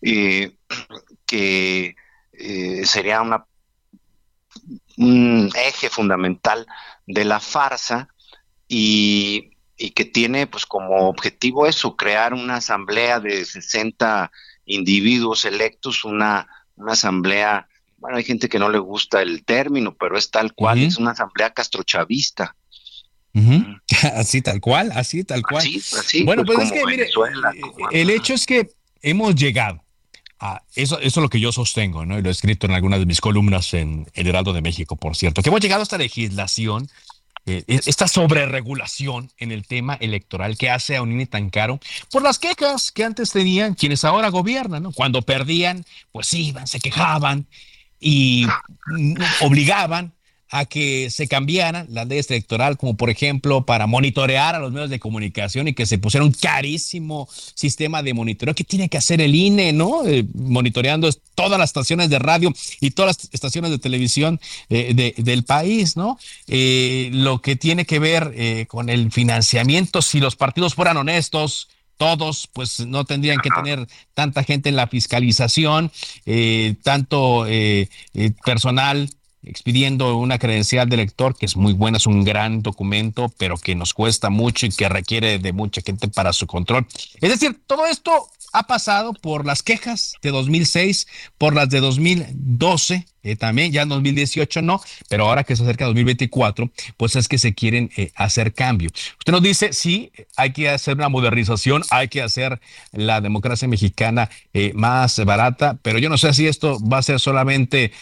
eh, 0.00 0.56
que 1.26 1.96
eh, 2.32 2.86
sería 2.86 3.20
una, 3.20 3.44
un 4.96 5.50
eje 5.54 5.90
fundamental 5.90 6.66
de 7.06 7.24
la 7.24 7.40
farsa 7.40 8.08
y, 8.68 9.50
y, 9.76 9.90
que 9.90 10.04
tiene 10.04 10.46
pues 10.46 10.66
como 10.66 11.08
objetivo 11.08 11.66
eso, 11.66 11.96
crear 11.96 12.32
una 12.34 12.56
asamblea 12.56 13.18
de 13.18 13.44
60 13.44 14.30
individuos 14.66 15.44
electos, 15.44 16.04
una, 16.04 16.46
una 16.76 16.92
asamblea 16.92 17.68
bueno, 18.00 18.16
hay 18.16 18.24
gente 18.24 18.48
que 18.48 18.58
no 18.58 18.70
le 18.70 18.78
gusta 18.78 19.22
el 19.22 19.44
término, 19.44 19.94
pero 19.94 20.16
es 20.16 20.30
tal 20.30 20.54
cual, 20.54 20.78
es 20.78 20.96
una 20.96 21.12
asamblea 21.12 21.50
castrochavista. 21.50 22.56
así 24.14 24.42
tal 24.42 24.60
cual, 24.60 24.90
así 24.94 25.22
tal 25.22 25.42
cual. 25.42 25.64
bueno, 26.24 26.44
pues, 26.44 26.58
es 26.60 26.72
que, 26.72 26.86
mire, 26.86 27.04
eh, 27.04 27.10
el 27.92 28.10
hecho 28.10 28.34
es 28.34 28.46
que 28.46 28.70
hemos 29.02 29.34
llegado 29.34 29.84
a 30.40 30.62
eso, 30.74 30.98
eso 30.98 31.20
es 31.20 31.22
lo 31.22 31.28
que 31.28 31.38
yo 31.38 31.52
sostengo, 31.52 32.06
¿no? 32.06 32.18
Y 32.18 32.22
lo 32.22 32.28
he 32.28 32.32
escrito 32.32 32.66
en 32.66 32.72
algunas 32.72 32.98
de 32.98 33.06
mis 33.06 33.20
columnas 33.20 33.74
en 33.74 34.10
El 34.14 34.26
Heraldo 34.26 34.54
de 34.54 34.62
México, 34.62 34.96
por 34.96 35.14
cierto, 35.14 35.42
que 35.42 35.50
hemos 35.50 35.60
llegado 35.60 35.80
a 35.80 35.84
esta 35.84 35.98
legislación, 35.98 36.88
eh, 37.46 37.64
esta 37.66 38.08
sobreregulación 38.08 39.30
en 39.36 39.52
el 39.52 39.66
tema 39.66 39.94
electoral 40.00 40.56
que 40.56 40.70
hace 40.70 40.96
a 40.96 41.02
un 41.02 41.26
tan 41.26 41.50
caro 41.50 41.78
por 42.10 42.22
las 42.22 42.38
quejas 42.38 42.90
que 42.90 43.04
antes 43.04 43.30
tenían 43.30 43.74
quienes 43.74 44.04
ahora 44.04 44.30
gobiernan, 44.30 44.82
¿no? 44.82 44.92
Cuando 44.92 45.20
perdían, 45.22 45.84
pues 46.10 46.32
iban, 46.32 46.66
se 46.66 46.80
quejaban 46.80 47.46
y 48.00 48.46
obligaban 49.42 50.12
a 50.50 50.64
que 50.64 51.10
se 51.10 51.28
cambiaran 51.28 51.86
las 51.90 52.08
leyes 52.08 52.28
electorales, 52.30 52.76
como 52.76 52.96
por 52.96 53.08
ejemplo 53.08 53.64
para 53.64 53.86
monitorear 53.86 54.56
a 54.56 54.58
los 54.58 54.72
medios 54.72 54.90
de 54.90 54.98
comunicación 54.98 55.68
y 55.68 55.74
que 55.74 55.86
se 55.86 55.98
pusiera 55.98 56.24
un 56.24 56.32
carísimo 56.32 57.28
sistema 57.54 58.02
de 58.02 58.14
monitoreo 58.14 58.54
que 58.54 58.64
tiene 58.64 58.88
que 58.88 58.98
hacer 58.98 59.20
el 59.20 59.34
INE, 59.34 59.72
¿no? 59.72 60.04
Eh, 60.04 60.24
monitoreando 60.34 61.08
todas 61.36 61.58
las 61.58 61.70
estaciones 61.70 62.10
de 62.10 62.18
radio 62.18 62.52
y 62.80 62.90
todas 62.90 63.16
las 63.16 63.28
estaciones 63.32 63.70
de 63.70 63.78
televisión 63.78 64.40
eh, 64.68 65.14
del 65.16 65.44
país, 65.44 65.96
¿no? 65.96 66.18
Eh, 66.48 67.10
lo 67.12 67.40
que 67.40 67.54
tiene 67.54 67.84
que 67.84 68.00
ver 68.00 68.66
con 68.66 68.88
el 68.88 69.12
financiamiento, 69.12 70.02
si 70.02 70.18
los 70.18 70.34
partidos 70.34 70.74
fueran 70.74 70.96
honestos, 70.96 71.68
todos, 72.00 72.48
pues 72.54 72.80
no 72.86 73.04
tendrían 73.04 73.40
que 73.42 73.50
tener 73.50 73.86
tanta 74.14 74.42
gente 74.42 74.70
en 74.70 74.76
la 74.76 74.86
fiscalización, 74.86 75.92
eh, 76.24 76.76
tanto 76.82 77.46
eh, 77.46 77.90
eh, 78.14 78.32
personal 78.42 79.10
expidiendo 79.42 80.16
una 80.16 80.38
credencial 80.38 80.88
de 80.88 80.98
lector, 80.98 81.36
que 81.36 81.46
es 81.46 81.56
muy 81.56 81.72
buena, 81.72 81.98
es 81.98 82.06
un 82.06 82.24
gran 82.24 82.62
documento, 82.62 83.32
pero 83.38 83.56
que 83.56 83.74
nos 83.74 83.94
cuesta 83.94 84.30
mucho 84.30 84.66
y 84.66 84.70
que 84.70 84.88
requiere 84.88 85.38
de 85.38 85.52
mucha 85.52 85.80
gente 85.80 86.08
para 86.08 86.32
su 86.32 86.46
control. 86.46 86.86
Es 87.20 87.30
decir, 87.30 87.58
todo 87.66 87.86
esto 87.86 88.28
ha 88.52 88.66
pasado 88.66 89.12
por 89.14 89.46
las 89.46 89.62
quejas 89.62 90.14
de 90.22 90.30
2006, 90.30 91.06
por 91.38 91.54
las 91.54 91.68
de 91.70 91.80
2012, 91.80 93.06
eh, 93.22 93.36
también 93.36 93.70
ya 93.70 93.82
en 93.82 93.90
2018 93.90 94.62
no, 94.62 94.80
pero 95.08 95.28
ahora 95.28 95.44
que 95.44 95.54
se 95.54 95.62
acerca 95.62 95.84
2024, 95.84 96.70
pues 96.96 97.16
es 97.16 97.28
que 97.28 97.38
se 97.38 97.54
quieren 97.54 97.90
eh, 97.96 98.10
hacer 98.16 98.52
cambio. 98.52 98.90
Usted 99.18 99.32
nos 99.32 99.42
dice, 99.42 99.72
sí, 99.72 100.10
hay 100.36 100.52
que 100.52 100.68
hacer 100.68 100.96
una 100.96 101.08
modernización, 101.08 101.82
hay 101.90 102.08
que 102.08 102.22
hacer 102.22 102.60
la 102.92 103.20
democracia 103.20 103.68
mexicana 103.68 104.30
eh, 104.52 104.72
más 104.74 105.22
barata, 105.24 105.78
pero 105.82 105.98
yo 105.98 106.08
no 106.08 106.18
sé 106.18 106.32
si 106.34 106.46
esto 106.46 106.78
va 106.80 106.98
a 106.98 107.02
ser 107.02 107.20
solamente 107.20 107.92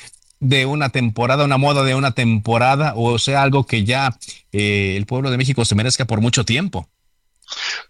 de 0.40 0.66
una 0.66 0.90
temporada, 0.90 1.44
una 1.44 1.58
moda 1.58 1.82
de 1.82 1.94
una 1.94 2.12
temporada, 2.12 2.92
o 2.96 3.18
sea, 3.18 3.42
algo 3.42 3.66
que 3.66 3.84
ya 3.84 4.16
el 4.52 5.04
pueblo 5.06 5.30
de 5.30 5.38
México 5.38 5.64
se 5.64 5.74
merezca 5.74 6.04
por 6.04 6.20
mucho 6.20 6.44
tiempo. 6.44 6.88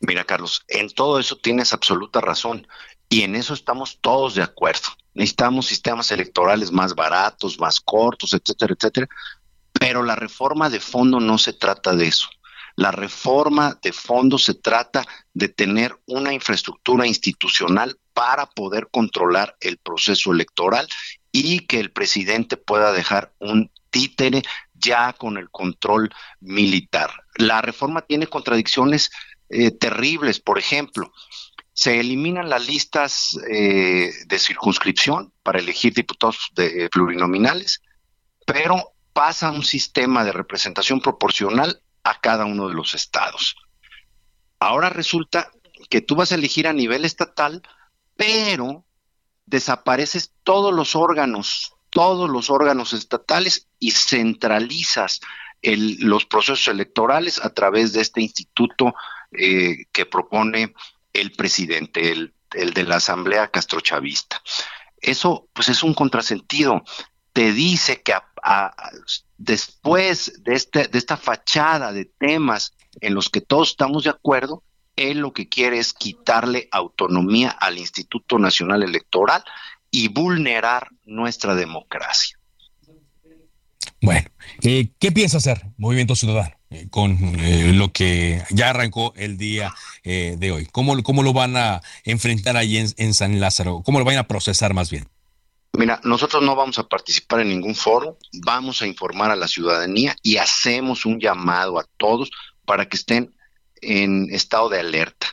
Mira, 0.00 0.24
Carlos, 0.24 0.62
en 0.68 0.88
todo 0.90 1.18
eso 1.18 1.36
tienes 1.36 1.72
absoluta 1.72 2.20
razón 2.20 2.66
y 3.08 3.22
en 3.22 3.34
eso 3.34 3.54
estamos 3.54 3.98
todos 4.00 4.34
de 4.34 4.42
acuerdo. 4.42 4.88
Necesitamos 5.14 5.66
sistemas 5.66 6.12
electorales 6.12 6.70
más 6.70 6.94
baratos, 6.94 7.58
más 7.58 7.80
cortos, 7.80 8.34
etcétera, 8.34 8.74
etcétera. 8.78 9.08
Pero 9.72 10.02
la 10.02 10.14
reforma 10.14 10.70
de 10.70 10.80
fondo 10.80 11.18
no 11.20 11.38
se 11.38 11.52
trata 11.52 11.94
de 11.94 12.06
eso. 12.06 12.28
La 12.76 12.92
reforma 12.92 13.76
de 13.82 13.92
fondo 13.92 14.38
se 14.38 14.54
trata 14.54 15.04
de 15.34 15.48
tener 15.48 15.98
una 16.06 16.32
infraestructura 16.32 17.06
institucional 17.06 17.98
para 18.14 18.46
poder 18.46 18.88
controlar 18.92 19.56
el 19.60 19.78
proceso 19.78 20.32
electoral 20.32 20.88
y 21.40 21.60
que 21.60 21.80
el 21.80 21.90
presidente 21.90 22.56
pueda 22.56 22.92
dejar 22.92 23.32
un 23.38 23.70
títere 23.90 24.42
ya 24.74 25.12
con 25.12 25.38
el 25.38 25.50
control 25.50 26.10
militar. 26.40 27.10
La 27.36 27.60
reforma 27.62 28.02
tiene 28.02 28.26
contradicciones 28.26 29.10
eh, 29.48 29.70
terribles. 29.70 30.40
Por 30.40 30.58
ejemplo, 30.58 31.12
se 31.72 32.00
eliminan 32.00 32.50
las 32.50 32.66
listas 32.66 33.38
eh, 33.50 34.12
de 34.26 34.38
circunscripción 34.38 35.32
para 35.42 35.60
elegir 35.60 35.94
diputados 35.94 36.50
de, 36.54 36.84
eh, 36.84 36.88
plurinominales, 36.88 37.82
pero 38.44 38.94
pasa 39.12 39.50
un 39.50 39.64
sistema 39.64 40.24
de 40.24 40.32
representación 40.32 41.00
proporcional 41.00 41.80
a 42.04 42.20
cada 42.20 42.44
uno 42.44 42.68
de 42.68 42.74
los 42.74 42.94
estados. 42.94 43.56
Ahora 44.58 44.90
resulta 44.90 45.50
que 45.88 46.00
tú 46.00 46.16
vas 46.16 46.32
a 46.32 46.34
elegir 46.34 46.66
a 46.66 46.72
nivel 46.72 47.04
estatal, 47.04 47.62
pero 48.16 48.84
desapareces 49.48 50.32
todos 50.42 50.74
los 50.74 50.94
órganos, 50.94 51.74
todos 51.90 52.28
los 52.28 52.50
órganos 52.50 52.92
estatales 52.92 53.68
y 53.78 53.92
centralizas 53.92 55.20
los 55.62 56.24
procesos 56.24 56.68
electorales 56.68 57.44
a 57.44 57.50
través 57.50 57.92
de 57.92 58.00
este 58.00 58.20
instituto 58.20 58.94
eh, 59.32 59.86
que 59.90 60.06
propone 60.06 60.72
el 61.12 61.32
presidente, 61.32 62.12
el, 62.12 62.32
de 62.50 62.84
la 62.84 62.96
Asamblea 62.96 63.48
Castrochavista. 63.48 64.40
Eso, 65.00 65.48
pues, 65.52 65.68
es 65.68 65.82
un 65.82 65.94
contrasentido. 65.94 66.84
Te 67.32 67.52
dice 67.52 68.02
que 68.02 68.14
después 69.36 70.42
de, 70.44 70.54
este, 70.54 70.88
de 70.88 70.98
esta 70.98 71.16
fachada 71.16 71.92
de 71.92 72.04
temas 72.04 72.72
en 73.00 73.14
los 73.14 73.28
que 73.28 73.40
todos 73.40 73.70
estamos 73.70 74.04
de 74.04 74.10
acuerdo, 74.10 74.62
él 74.98 75.18
lo 75.18 75.32
que 75.32 75.48
quiere 75.48 75.78
es 75.78 75.92
quitarle 75.92 76.68
autonomía 76.72 77.50
al 77.50 77.78
Instituto 77.78 78.38
Nacional 78.38 78.82
Electoral 78.82 79.44
y 79.90 80.08
vulnerar 80.08 80.88
nuestra 81.04 81.54
democracia. 81.54 82.38
Bueno, 84.00 84.28
eh, 84.62 84.90
¿qué 84.98 85.12
piensa 85.12 85.38
hacer 85.38 85.66
Movimiento 85.76 86.14
Ciudadano 86.14 86.54
eh, 86.70 86.86
con 86.90 87.18
eh, 87.40 87.72
lo 87.72 87.92
que 87.92 88.42
ya 88.50 88.70
arrancó 88.70 89.12
el 89.16 89.36
día 89.38 89.74
de 90.04 90.52
hoy? 90.52 90.66
¿Cómo, 90.70 91.02
¿Cómo, 91.02 91.22
lo 91.22 91.32
van 91.32 91.56
a 91.56 91.82
enfrentar 92.04 92.56
en, 92.56 92.86
en, 92.96 93.14
San 93.14 93.40
Lázaro? 93.40 93.82
¿Cómo 93.84 93.98
lo 93.98 94.04
van 94.04 94.18
a 94.18 94.28
procesar 94.28 94.72
más 94.72 94.90
bien? 94.90 95.08
Mira, 95.72 96.00
nosotros 96.02 96.42
no 96.42 96.56
vamos 96.56 96.78
a 96.78 96.88
participar 96.88 97.40
en 97.40 97.50
ningún 97.50 97.74
foro, 97.74 98.18
vamos 98.44 98.80
a 98.82 98.86
informar 98.86 99.30
a 99.30 99.36
la 99.36 99.48
ciudadanía 99.48 100.16
y 100.22 100.38
hacemos 100.38 101.04
un 101.04 101.20
llamado 101.20 101.78
a 101.78 101.86
todos 101.98 102.30
para 102.64 102.88
que 102.88 102.96
estén 102.96 103.34
en 103.82 104.28
estado 104.30 104.68
de 104.68 104.80
alerta, 104.80 105.26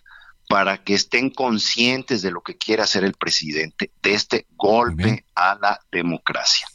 para 0.48 0.84
que 0.84 0.94
estén 0.94 1.30
conscientes 1.30 2.22
de 2.22 2.32
lo 2.32 2.42
que 2.42 2.58
quiere 2.58 2.84
hacer 2.84 3.04
el 3.04 3.14
presidente, 3.14 3.92
de 4.02 4.14
este 4.14 4.46
golpe 4.56 5.26
a 5.36 5.58
la 5.62 5.80
democracia. 5.92 6.68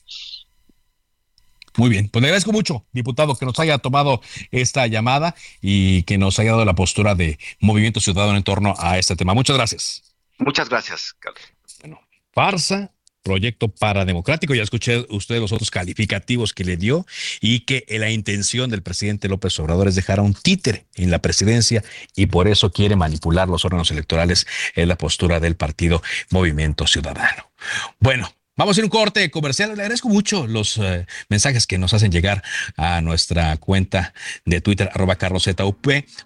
Muy 1.76 1.88
bien, 1.88 2.08
pues 2.08 2.20
le 2.20 2.28
agradezco 2.28 2.52
mucho, 2.52 2.84
diputado, 2.92 3.36
que 3.36 3.46
nos 3.46 3.58
haya 3.58 3.78
tomado 3.78 4.20
esta 4.50 4.86
llamada 4.86 5.34
y 5.60 6.02
que 6.02 6.18
nos 6.18 6.38
haya 6.38 6.50
dado 6.50 6.64
la 6.64 6.74
postura 6.74 7.14
de 7.14 7.38
Movimiento 7.60 8.00
Ciudadano 8.00 8.36
en 8.36 8.42
torno 8.42 8.74
a 8.78 8.98
este 8.98 9.16
tema. 9.16 9.34
Muchas 9.34 9.56
gracias. 9.56 10.02
Muchas 10.38 10.68
gracias, 10.68 11.14
Carlos. 11.18 11.42
Bueno, 11.80 12.00
farsa, 12.32 12.92
proyecto 13.22 13.68
parademocrático. 13.68 14.54
Ya 14.54 14.62
escuché 14.62 15.06
usted 15.10 15.38
los 15.40 15.52
otros 15.52 15.70
calificativos 15.70 16.52
que 16.52 16.64
le 16.64 16.76
dio 16.76 17.06
y 17.40 17.60
que 17.60 17.84
la 17.88 18.10
intención 18.10 18.70
del 18.70 18.82
presidente 18.82 19.28
López 19.28 19.58
Obrador 19.58 19.88
es 19.88 19.94
dejar 19.94 20.18
a 20.18 20.22
un 20.22 20.34
títere 20.34 20.86
en 20.94 21.10
la 21.10 21.20
presidencia 21.20 21.82
y 22.16 22.26
por 22.26 22.48
eso 22.48 22.70
quiere 22.70 22.96
manipular 22.96 23.48
los 23.48 23.64
órganos 23.64 23.90
electorales 23.90 24.46
en 24.74 24.88
la 24.88 24.96
postura 24.96 25.40
del 25.40 25.56
partido 25.56 26.02
Movimiento 26.30 26.86
Ciudadano. 26.86 27.50
Bueno, 27.98 28.30
Vamos 28.60 28.76
a 28.76 28.80
ir 28.80 28.84
un 28.84 28.90
corte 28.90 29.30
comercial. 29.30 29.74
Le 29.74 29.84
agradezco 29.84 30.10
mucho 30.10 30.46
los 30.46 30.76
eh, 30.76 31.06
mensajes 31.30 31.66
que 31.66 31.78
nos 31.78 31.94
hacen 31.94 32.12
llegar 32.12 32.42
a 32.76 33.00
nuestra 33.00 33.56
cuenta 33.56 34.12
de 34.44 34.60
Twitter, 34.60 34.90
arroba. 34.92 35.16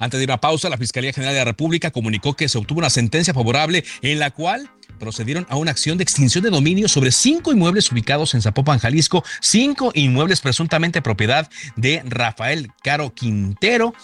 Antes 0.01 0.19
de 0.19 0.25
ir 0.25 0.33
a 0.33 0.41
pausa, 0.41 0.69
la 0.69 0.77
Fiscalía 0.77 1.13
General 1.13 1.33
de 1.33 1.39
la 1.39 1.45
República 1.45 1.93
comunicó 1.93 2.35
que 2.35 2.49
se 2.49 2.59
obtuvo 2.59 2.81
una 2.81 2.91
sentencia 2.91 3.35
favorable 3.35 3.85
en 4.03 4.19
la 4.19 4.33
cual 4.33 4.69
procedieron 4.99 5.47
a 5.49 5.57
una 5.57 5.71
acción 5.71 5.99
de 5.99 6.05
extinción 6.05 6.45
de 6.45 6.51
dominio 6.51 6.89
sobre 6.89 7.13
cinco 7.13 7.53
inmuebles 7.53 7.91
ubicados 7.91 8.35
en 8.35 8.43
Zapopan, 8.43 8.79
Jalisco, 8.79 9.25
cinco 9.41 9.91
inmuebles 9.95 10.41
presuntamente 10.41 11.03
propiedad 11.03 11.51
de 11.77 12.03
Rafael 12.05 12.71
Caro 12.83 13.15
Quintero 13.15 13.95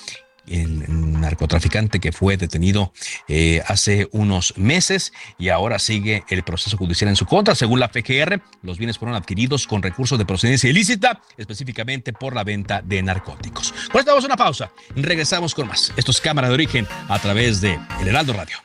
el 0.50 1.20
narcotraficante 1.20 2.00
que 2.00 2.12
fue 2.12 2.36
detenido 2.36 2.92
eh, 3.28 3.62
hace 3.66 4.08
unos 4.12 4.56
meses 4.56 5.12
y 5.38 5.48
ahora 5.48 5.78
sigue 5.78 6.24
el 6.28 6.42
proceso 6.42 6.76
judicial 6.76 7.08
en 7.08 7.16
su 7.16 7.26
contra. 7.26 7.54
Según 7.54 7.80
la 7.80 7.88
FGR, 7.88 8.40
los 8.62 8.78
bienes 8.78 8.98
fueron 8.98 9.16
adquiridos 9.16 9.66
con 9.66 9.82
recursos 9.82 10.18
de 10.18 10.26
procedencia 10.26 10.68
ilícita, 10.68 11.22
específicamente 11.36 12.12
por 12.12 12.34
la 12.34 12.44
venta 12.44 12.82
de 12.82 13.02
narcóticos. 13.02 13.72
Por 13.92 14.00
esto 14.00 14.18
una 14.20 14.36
pausa. 14.36 14.70
Regresamos 14.96 15.54
con 15.54 15.68
más. 15.68 15.92
Esto 15.96 16.10
es 16.10 16.20
Cámara 16.20 16.48
de 16.48 16.54
Origen 16.54 16.86
a 17.08 17.18
través 17.18 17.60
de 17.60 17.78
El 18.00 18.08
Heraldo 18.08 18.32
Radio. 18.34 18.56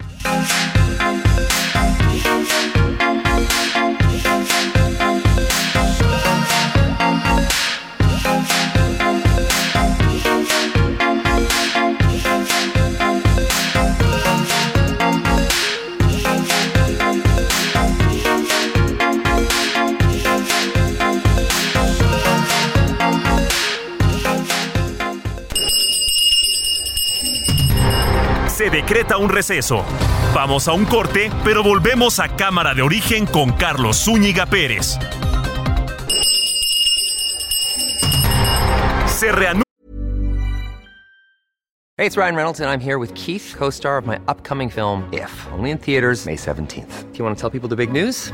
Se 28.66 28.72
decreta 28.72 29.18
un 29.18 29.30
receso. 29.30 29.86
Vamos 30.34 30.68
a 30.68 30.74
un 30.74 30.86
corte, 30.86 31.30
pero 31.44 31.62
volvemos 31.62 32.20
a 32.20 32.36
Cámara 32.36 32.74
de 32.74 32.82
Origen 32.82 33.28
con 33.28 33.52
Carlos 33.52 33.96
Zúñiga 33.96 34.48
Pérez. 34.48 34.98
Se. 39.06 39.30
Hey, 41.98 42.08
it's 42.08 42.18
Ryan 42.18 42.36
Reynolds, 42.36 42.60
and 42.60 42.68
I'm 42.68 42.80
here 42.80 42.98
with 42.98 43.14
Keith, 43.14 43.54
co 43.56 43.70
star 43.70 44.00
of 44.00 44.08
my 44.08 44.18
upcoming 44.28 44.72
film, 44.72 45.08
If, 45.14 45.32
only 45.54 45.70
in 45.70 45.78
theaters, 45.78 46.26
May 46.26 46.36
17th. 46.36 47.12
Do 47.12 47.20
you 47.20 47.24
want 47.24 47.38
to 47.38 47.40
tell 47.42 47.52
people 47.52 47.70
the 47.70 47.76
big 47.76 47.92
news? 47.92 48.34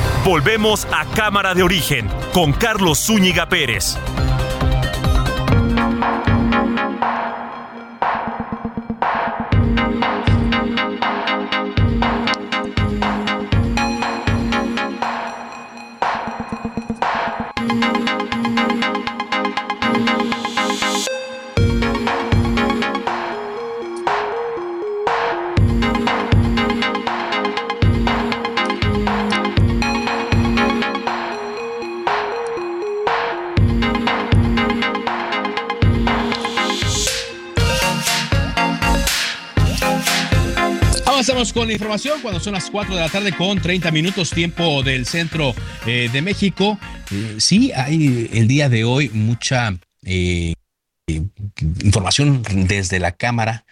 Volvemos 0.23 0.87
a 0.91 1.05
Cámara 1.15 1.55
de 1.55 1.63
Origen 1.63 2.07
con 2.31 2.53
Carlos 2.53 2.99
Zúñiga 2.99 3.49
Pérez. 3.49 3.97
Con 41.41 41.65
la 41.65 41.73
información 41.73 42.21
cuando 42.21 42.39
son 42.39 42.53
las 42.53 42.69
4 42.69 42.93
de 42.93 43.01
la 43.01 43.09
tarde 43.09 43.35
con 43.35 43.59
30 43.59 43.89
minutos 43.89 44.29
tiempo 44.29 44.83
del 44.83 45.07
centro 45.07 45.55
eh, 45.87 46.07
de 46.13 46.21
México. 46.21 46.77
Eh, 47.11 47.37
sí, 47.39 47.71
hay 47.71 48.29
el 48.31 48.47
día 48.47 48.69
de 48.69 48.83
hoy 48.83 49.09
mucha 49.09 49.75
eh, 50.05 50.53
información 51.83 52.43
desde 52.67 52.99
la 52.99 53.13
Cámara 53.13 53.65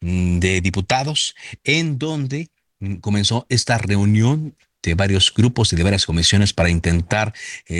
mm, 0.00 0.38
de 0.38 0.60
Diputados 0.60 1.34
en 1.64 1.98
donde 1.98 2.48
mm, 2.78 2.98
comenzó 2.98 3.44
esta 3.48 3.76
reunión 3.76 4.54
de 4.84 4.94
varios 4.94 5.34
grupos 5.34 5.72
y 5.72 5.76
de 5.76 5.82
varias 5.82 6.06
comisiones 6.06 6.52
para 6.52 6.70
intentar 6.70 7.34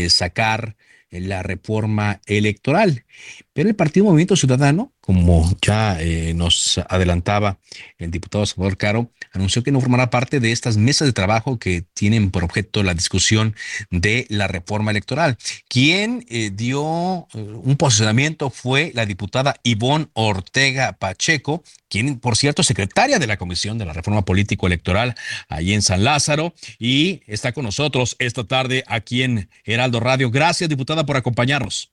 sacar 0.09 0.75
la 1.11 1.45
reforma 1.45 2.21
electoral. 2.27 3.05
Pero 3.53 3.69
el 3.69 3.77
Partido 3.77 4.07
Movimiento 4.07 4.35
Ciudadano, 4.35 4.93
como 5.01 5.49
ya 5.63 5.99
nos 6.35 6.81
adelantaba 6.89 7.61
el 7.99 8.11
diputado 8.11 8.45
Salvador 8.45 8.77
Caro, 8.77 9.13
anunció 9.37 9.63
que 9.63 9.73
no 9.73 9.81
formará 9.81 10.11
parte 10.11 10.41
de 10.41 10.53
estas 10.53 10.77
mesas 10.77 11.07
de 11.07 11.13
trabajo 11.13 11.59
que 11.59 11.85
tienen 11.95 12.31
por 12.31 12.45
objeto 12.45 12.83
la 12.83 12.95
discusión 12.95 13.55
de 13.91 14.27
la 14.29 14.49
reforma 14.49 14.91
electoral. 14.91 15.37
Quien 15.69 16.25
eh, 16.29 16.51
dio 16.53 17.29
eh, 17.33 17.39
un 17.39 17.77
posicionamiento 17.77 18.51
fue 18.51 18.93
la 18.95 19.07
diputada 19.07 19.57
Ivonne 19.63 20.09
Ortega 20.15 20.95
Pacheco, 20.95 21.63
quien, 21.89 22.19
por 22.19 22.37
cierto, 22.37 22.63
es 22.63 22.69
secretaria 22.69 23.19
de 23.19 23.27
la 23.27 23.37
Comisión 23.37 23.79
de 23.79 23.87
la 23.87 23.93
Reforma 23.93 24.25
Político 24.25 24.67
Electoral 24.67 25.15
allí 25.49 25.73
en 25.73 25.83
San 25.83 26.03
Lázaro 26.03 26.55
y 26.79 27.23
está 27.27 27.53
con 27.53 27.65
nosotros 27.65 28.17
esta 28.19 28.45
tarde 28.45 28.85
aquí 28.87 29.23
en 29.23 29.49
Heraldo 29.65 30.01
Radio. 30.01 30.31
Gracias, 30.31 30.69
diputada, 30.69 31.07
por 31.07 31.17
acompañarnos. 31.17 31.93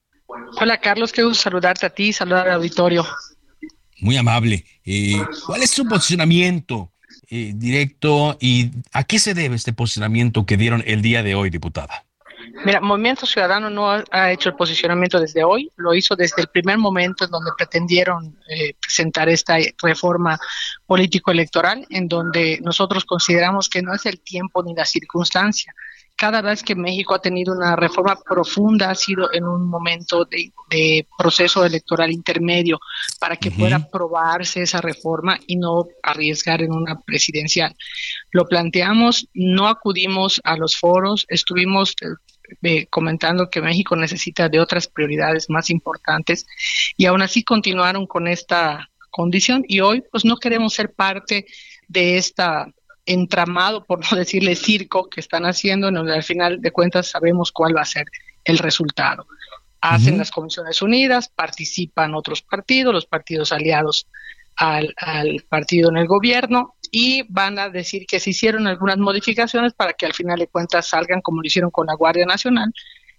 Hola 0.60 0.79
Carlos, 0.79 1.12
qué 1.12 1.23
gusto 1.23 1.43
saludarte 1.43 1.86
a 1.86 1.89
ti, 1.89 2.13
saludar 2.13 2.47
al 2.47 2.56
auditorio. 2.56 3.06
Muy 3.99 4.17
amable. 4.17 4.65
Eh, 4.86 5.21
¿Cuál 5.45 5.63
es 5.63 5.71
su 5.71 5.86
posicionamiento 5.88 6.92
eh, 7.36 7.52
directo 7.56 8.38
y 8.39 8.69
a 8.91 9.06
qué 9.06 9.17
se 9.17 9.34
debe 9.34 9.56
este 9.56 9.74
posicionamiento 9.74 10.46
que 10.46 10.56
dieron 10.56 10.84
el 10.86 11.02
día 11.02 11.24
de 11.24 11.34
hoy, 11.34 11.50
diputada? 11.50 12.06
Mira, 12.63 12.80
Movimiento 12.80 13.26
Ciudadano 13.26 13.72
no 13.72 13.89
ha, 13.89 14.32
hecho 14.32 14.50
el 14.50 14.56
posicionamiento 14.56 15.19
desde 15.19 15.43
hoy, 15.43 15.72
lo 15.78 15.96
hizo 15.96 16.15
desde 16.15 16.43
el 16.43 16.48
primer 16.50 16.78
momento 16.78 17.26
en 17.26 17.32
donde 17.32 17.50
pretendieron 17.58 18.38
eh, 18.48 18.76
presentar 18.80 19.30
esta 19.30 19.58
reforma 19.82 20.38
político-electoral, 20.86 21.88
en 21.89 22.08
donde 22.08 22.60
nosotros 22.62 23.04
consideramos 23.04 23.67
que 23.67 23.82
no 23.82 23.96
es 23.96 24.06
el 24.06 24.19
tiempo 24.19 24.62
ni 24.62 24.76
la 24.76 24.86
circunstancia 24.86 25.74
cada 26.15 26.41
vez 26.41 26.63
que 26.63 26.76
México 26.76 27.15
ha 27.15 27.21
tenido 27.21 27.54
una 27.54 27.76
reforma 27.76 28.15
profunda 28.15 28.89
ha 28.89 28.95
sido 28.95 29.34
en 29.34 29.45
un 29.45 29.67
momento 29.67 30.26
de, 30.26 30.54
proceso 31.17 31.63
electoral 31.65 32.12
intermedio 32.12 32.80
para 33.19 33.36
que 33.36 33.52
pueda 33.52 33.76
aprobarse 33.76 34.62
esa 34.63 34.82
reforma 34.82 35.39
y 35.45 35.58
no 35.58 35.88
arriesgar 36.02 36.62
en 36.62 36.71
una 36.71 36.99
presidencial. 37.02 37.76
Lo 38.32 38.45
planteamos, 38.45 39.28
no 39.34 39.67
acudimos 39.67 40.41
a 40.43 40.58
los 40.58 40.78
foros, 40.78 41.26
estuvimos 41.30 41.95
eh, 42.02 42.08
eh, 42.63 42.88
comentando 42.88 43.49
que 43.49 43.62
México 43.62 43.95
necesita 43.95 44.49
de 44.49 44.60
otras 44.60 44.88
prioridades 44.88 45.49
más 45.49 45.69
importantes 45.69 46.45
y 46.97 47.06
aún 47.06 47.21
así 47.21 47.43
continuaron 47.43 48.08
con 48.08 48.28
esta 48.28 48.89
condición 49.12 49.63
y 49.67 49.80
hoy 49.80 50.04
pues 50.12 50.26
no 50.26 50.38
queremos 50.38 50.73
ser 50.73 50.93
parte 50.93 51.45
de 51.88 52.17
esta 52.17 52.67
entramado, 53.06 53.84
por 53.84 54.00
no 54.00 54.18
decirle 54.18 54.56
circo, 54.56 55.10
que 55.10 55.20
están 55.20 55.46
haciendo, 55.46 55.89
en 55.89 55.96
donde 55.96 56.13
al 56.13 56.24
final 56.24 56.62
de 56.62 56.72
cuentas 56.72 57.08
sabemos 57.08 57.52
cuál 57.52 57.76
va 57.76 57.82
a 57.82 57.86
ser 57.86 58.06
el 58.44 58.58
resultado. 58.58 59.26
Hacen 59.82 60.18
las 60.18 60.32
Comisiones 60.32 60.82
Unidas, 60.82 61.28
participan 61.28 62.16
otros 62.16 62.42
partidos, 62.42 62.94
los 62.94 63.06
partidos 63.06 63.52
aliados 63.52 64.08
al, 64.56 64.94
partido 65.50 65.89
en 65.89 65.98
el 65.98 66.08
gobierno, 66.08 66.76
y 66.89 67.24
van 67.28 67.60
a 67.60 67.70
decir 67.70 68.06
que 68.08 68.20
se 68.20 68.30
hicieron 68.30 68.68
algunas 68.68 68.98
modificaciones 68.98 69.74
para 69.74 69.94
que 69.94 70.06
al 70.06 70.13
final 70.13 70.39
de 70.39 70.48
cuentas 70.48 70.88
salgan 70.88 71.22
como 71.22 71.42
lo 71.42 71.48
hicieron 71.48 71.72
con 71.72 71.88
la 71.88 71.96
Guardia 71.96 72.26
Nacional, 72.26 72.72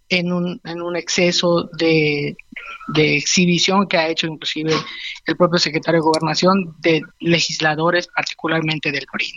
en 0.09 0.33
un, 0.33 0.61
en 0.64 0.81
un 0.81 0.97
exceso 0.97 1.68
de, 1.79 2.37
de, 2.88 3.16
exhibición 3.16 3.87
que 3.88 3.97
ha 3.97 4.09
hecho 4.09 4.27
inclusive 4.27 4.73
el 5.27 5.37
propio 5.37 5.59
secretario 5.59 6.01
de 6.01 6.05
Gobernación 6.05 6.77
de 6.79 7.03
legisladores, 7.20 8.09
particularmente 8.09 8.92
del 8.92 9.07
PRI. 9.11 9.33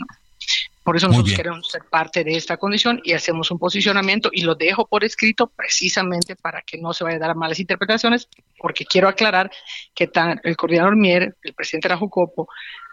Por 0.88 0.96
eso 0.96 1.10
nosotros 1.10 1.36
queremos 1.36 1.68
ser 1.68 1.82
parte 1.84 2.24
de 2.24 2.38
esta 2.38 2.56
condición 2.56 3.02
y 3.04 3.12
hacemos 3.12 3.52
un 3.52 3.60
posicionamiento 3.60 4.30
y 4.32 4.44
lo 4.44 4.56
dejo 4.56 4.88
por 4.88 5.04
escrito 5.04 5.48
precisamente 5.48 6.38
para 6.38 6.62
que 6.62 6.78
no 6.78 6.94
se 6.94 7.04
vaya 7.04 7.18
a 7.18 7.20
dar 7.20 7.36
malas 7.36 7.60
interpretaciones, 7.60 8.30
porque 8.58 8.86
quiero 8.86 9.08
aclarar 9.08 9.52
que 9.94 10.08
tan, 10.08 10.40
el 10.44 10.56
coordinador 10.56 10.96
Mier, 10.96 11.36
el 11.44 11.54
presidente 11.54 11.88
de 11.88 11.96
la 11.96 12.00
Jucopo, 12.00 12.48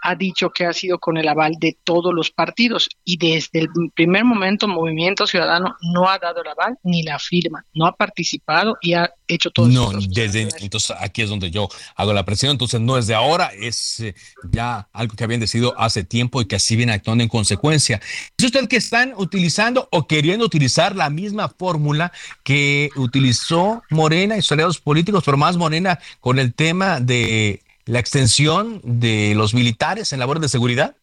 ha 0.05 0.15
dicho 0.15 0.51
que 0.51 0.67
ha 0.67 0.73
sido 0.75 0.99
con 0.99 1.17
el 1.17 1.27
aval 1.27 1.55
de 1.59 1.79
todos 1.83 2.13
los 2.13 2.31
partidos 2.31 2.91
y 3.05 3.17
desde 3.17 3.61
el 3.61 3.69
primer 3.95 4.23
momento 4.25 4.69
Movimiento 4.69 5.27
Ciudadano 5.27 5.77
no 5.81 6.11
ha 6.11 6.19
dado 6.19 6.43
el 6.43 6.49
aval 6.49 6.77
ni 6.83 7.03
la 7.03 7.19
firma, 7.19 7.65
no 7.73 7.87
ha 7.87 7.97
participado 7.97 8.77
y 8.83 8.93
ha 8.93 9.11
hecho 9.27 9.51
todo 9.51 9.67
No, 9.67 9.91
desde 10.11 10.47
entonces 10.61 10.95
aquí 11.01 11.23
es 11.23 11.31
donde 11.31 11.51
yo 11.51 11.69
hago 11.97 12.13
la 12.13 12.27
presión, 12.27 12.53
entonces 12.53 12.83
no 12.83 12.99
es 12.99 13.07
de 13.07 13.15
ahora, 13.15 13.51
es 13.59 14.01
eh, 14.01 14.15
ya 14.53 14.89
algo 14.93 15.17
que 15.17 15.25
habían 15.25 15.41
decidido 15.41 15.73
hace 15.79 16.05
tiempo 16.05 16.43
y 16.43 16.45
que 16.45 16.57
así 16.57 16.77
viene 16.77 16.93
actuando 16.93 17.25
en 17.25 17.31
consecuencia. 17.31 17.99
¿Es 18.37 18.45
usted 18.45 18.69
que 18.69 18.77
están 18.77 19.15
utilizando 19.17 19.89
o 19.91 20.07
queriendo 20.07 20.45
utilizar 20.45 20.95
la 20.95 21.09
misma 21.09 21.49
fórmula 21.49 22.13
que 22.43 22.91
utilizó 22.97 23.83
Morena 23.89 24.37
y 24.37 24.43
sus 24.43 24.53
aliados 24.53 24.81
políticos, 24.81 25.23
pero 25.25 25.39
más 25.39 25.54
Morena 25.57 25.99
con 26.21 26.39
el 26.39 26.55
tema 26.55 27.01
de 27.01 27.63
la 27.87 27.99
extensión 27.99 28.81
de 28.83 29.35
los 29.35 29.55
militares 29.55 30.13
en 30.13 30.19
labores 30.19 30.43
de 30.43 30.49
seguridad? 30.49 30.97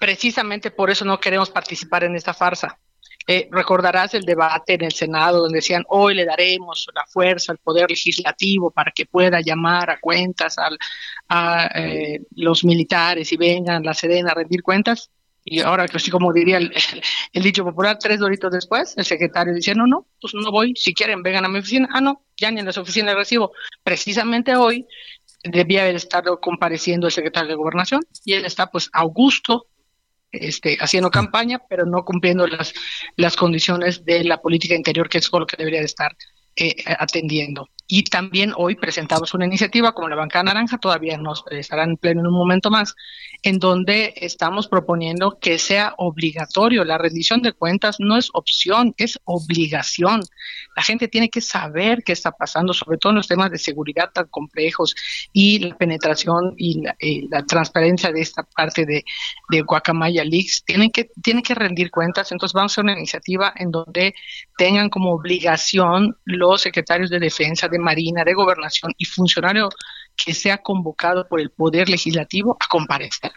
Precisamente 0.00 0.70
por 0.70 0.90
eso 0.90 1.04
no 1.04 1.20
queremos 1.20 1.50
participar 1.50 2.04
en 2.04 2.16
esta 2.16 2.34
farsa. 2.34 2.78
Eh, 3.26 3.48
recordarás 3.50 4.12
el 4.12 4.24
debate 4.24 4.74
en 4.74 4.84
el 4.84 4.92
Senado 4.92 5.40
donde 5.40 5.56
decían 5.56 5.82
hoy 5.88 6.14
le 6.14 6.26
daremos 6.26 6.86
la 6.94 7.06
fuerza 7.06 7.52
al 7.52 7.58
poder 7.58 7.88
legislativo 7.88 8.70
para 8.70 8.92
que 8.92 9.06
pueda 9.06 9.40
llamar 9.40 9.88
a 9.88 9.98
cuentas 9.98 10.56
a 11.28 11.66
eh, 11.74 12.20
los 12.36 12.64
militares 12.64 13.32
y 13.32 13.38
vengan 13.38 13.82
la 13.82 13.94
Sedena 13.94 14.32
a 14.32 14.34
rendir 14.34 14.62
cuentas. 14.62 15.10
Y 15.44 15.60
ahora, 15.60 15.86
así 15.92 16.10
como 16.10 16.32
diría 16.32 16.56
el, 16.56 16.72
dicho 17.42 17.64
popular, 17.64 17.98
tres 18.00 18.18
doritos 18.18 18.50
después, 18.50 18.94
el 18.96 19.04
secretario 19.04 19.52
dice, 19.52 19.74
no, 19.74 19.86
no, 19.86 20.06
pues 20.20 20.32
no 20.34 20.50
voy, 20.50 20.74
si 20.74 20.94
quieren 20.94 21.22
vengan 21.22 21.44
a 21.44 21.48
mi 21.48 21.58
oficina. 21.58 21.88
Ah, 21.92 22.00
no, 22.00 22.22
ya 22.36 22.50
ni 22.50 22.60
en 22.60 22.66
las 22.66 22.78
oficinas 22.78 23.14
recibo. 23.14 23.52
Precisamente 23.82 24.56
hoy 24.56 24.86
debía 25.42 25.82
haber 25.82 25.96
estado 25.96 26.40
compareciendo 26.40 27.06
el 27.06 27.12
secretario 27.12 27.50
de 27.50 27.56
Gobernación 27.56 28.00
y 28.24 28.32
él 28.32 28.46
está 28.46 28.70
pues 28.70 28.88
Augusto 28.94 29.66
este, 30.32 30.78
haciendo 30.80 31.10
campaña, 31.10 31.60
pero 31.68 31.84
no 31.84 32.04
cumpliendo 32.04 32.46
las, 32.46 32.72
las 33.16 33.36
condiciones 33.36 34.04
de 34.04 34.24
la 34.24 34.40
política 34.40 34.74
interior, 34.74 35.08
que 35.08 35.18
es 35.18 35.30
lo 35.30 35.46
que 35.46 35.56
debería 35.56 35.80
de 35.80 35.86
estar 35.86 36.16
eh, 36.56 36.74
atendiendo. 36.98 37.68
Y 37.86 38.04
también 38.04 38.52
hoy 38.56 38.76
presentamos 38.76 39.34
una 39.34 39.44
iniciativa 39.44 39.92
como 39.92 40.08
la 40.08 40.16
Banca 40.16 40.42
Naranja, 40.42 40.78
todavía 40.78 41.18
nos 41.18 41.44
estará 41.50 41.84
en 41.84 41.96
pleno 41.96 42.20
en 42.20 42.28
un 42.28 42.32
momento 42.32 42.70
más, 42.70 42.94
en 43.44 43.58
donde 43.58 44.14
estamos 44.16 44.68
proponiendo 44.68 45.38
que 45.38 45.58
sea 45.58 45.94
obligatorio. 45.98 46.82
La 46.82 46.96
rendición 46.96 47.42
de 47.42 47.52
cuentas 47.52 47.96
no 47.98 48.16
es 48.16 48.30
opción, 48.32 48.94
es 48.96 49.20
obligación. 49.24 50.22
La 50.74 50.82
gente 50.82 51.08
tiene 51.08 51.28
que 51.28 51.42
saber 51.42 52.02
qué 52.02 52.12
está 52.12 52.32
pasando, 52.32 52.72
sobre 52.72 52.96
todo 52.96 53.10
en 53.10 53.16
los 53.16 53.28
temas 53.28 53.50
de 53.50 53.58
seguridad 53.58 54.10
tan 54.14 54.28
complejos 54.28 54.96
y 55.34 55.58
la 55.58 55.76
penetración 55.76 56.54
y 56.56 56.82
la, 56.82 57.44
transparencia 57.46 58.10
de 58.10 58.22
esta 58.22 58.44
parte 58.44 58.86
de, 58.86 59.04
de 59.50 59.60
Guacamaya 59.60 60.24
Leaks. 60.24 60.64
Tienen 60.64 60.90
que, 60.90 61.10
tienen 61.22 61.42
que 61.42 61.54
rendir 61.54 61.90
cuentas. 61.90 62.32
Entonces 62.32 62.54
vamos 62.54 62.72
a 62.72 62.74
hacer 62.74 62.84
una 62.84 62.98
iniciativa 62.98 63.52
en 63.56 63.70
donde 63.70 64.14
tengan 64.56 64.88
como 64.88 65.12
obligación 65.12 66.16
los 66.24 66.62
secretarios 66.62 67.10
de 67.10 67.18
defensa, 67.18 67.68
de 67.68 67.78
Marina, 67.78 68.24
de 68.24 68.32
Gobernación 68.32 68.94
y 68.96 69.04
funcionario 69.04 69.68
que 70.16 70.34
sea 70.34 70.58
convocado 70.58 71.28
por 71.28 71.40
el 71.40 71.50
Poder 71.50 71.88
Legislativo 71.88 72.56
a 72.60 72.66
comparecer. 72.68 73.32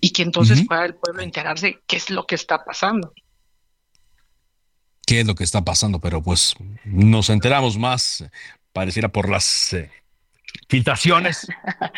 Y 0.00 0.10
que 0.10 0.22
entonces 0.22 0.66
pueda 0.66 0.84
el 0.84 0.94
pueblo 0.94 1.22
enterarse 1.22 1.80
qué 1.86 1.96
es 1.96 2.10
lo 2.10 2.26
que 2.26 2.34
está 2.34 2.64
pasando. 2.64 3.12
¿Qué 5.06 5.20
es 5.20 5.26
lo 5.26 5.34
que 5.34 5.44
está 5.44 5.64
pasando? 5.64 5.98
Pero 6.00 6.22
pues 6.22 6.54
nos 6.84 7.30
enteramos 7.30 7.78
más, 7.78 8.24
pareciera 8.74 9.08
por 9.08 9.30
las 9.30 9.72
eh, 9.72 9.90
filtraciones 10.68 11.46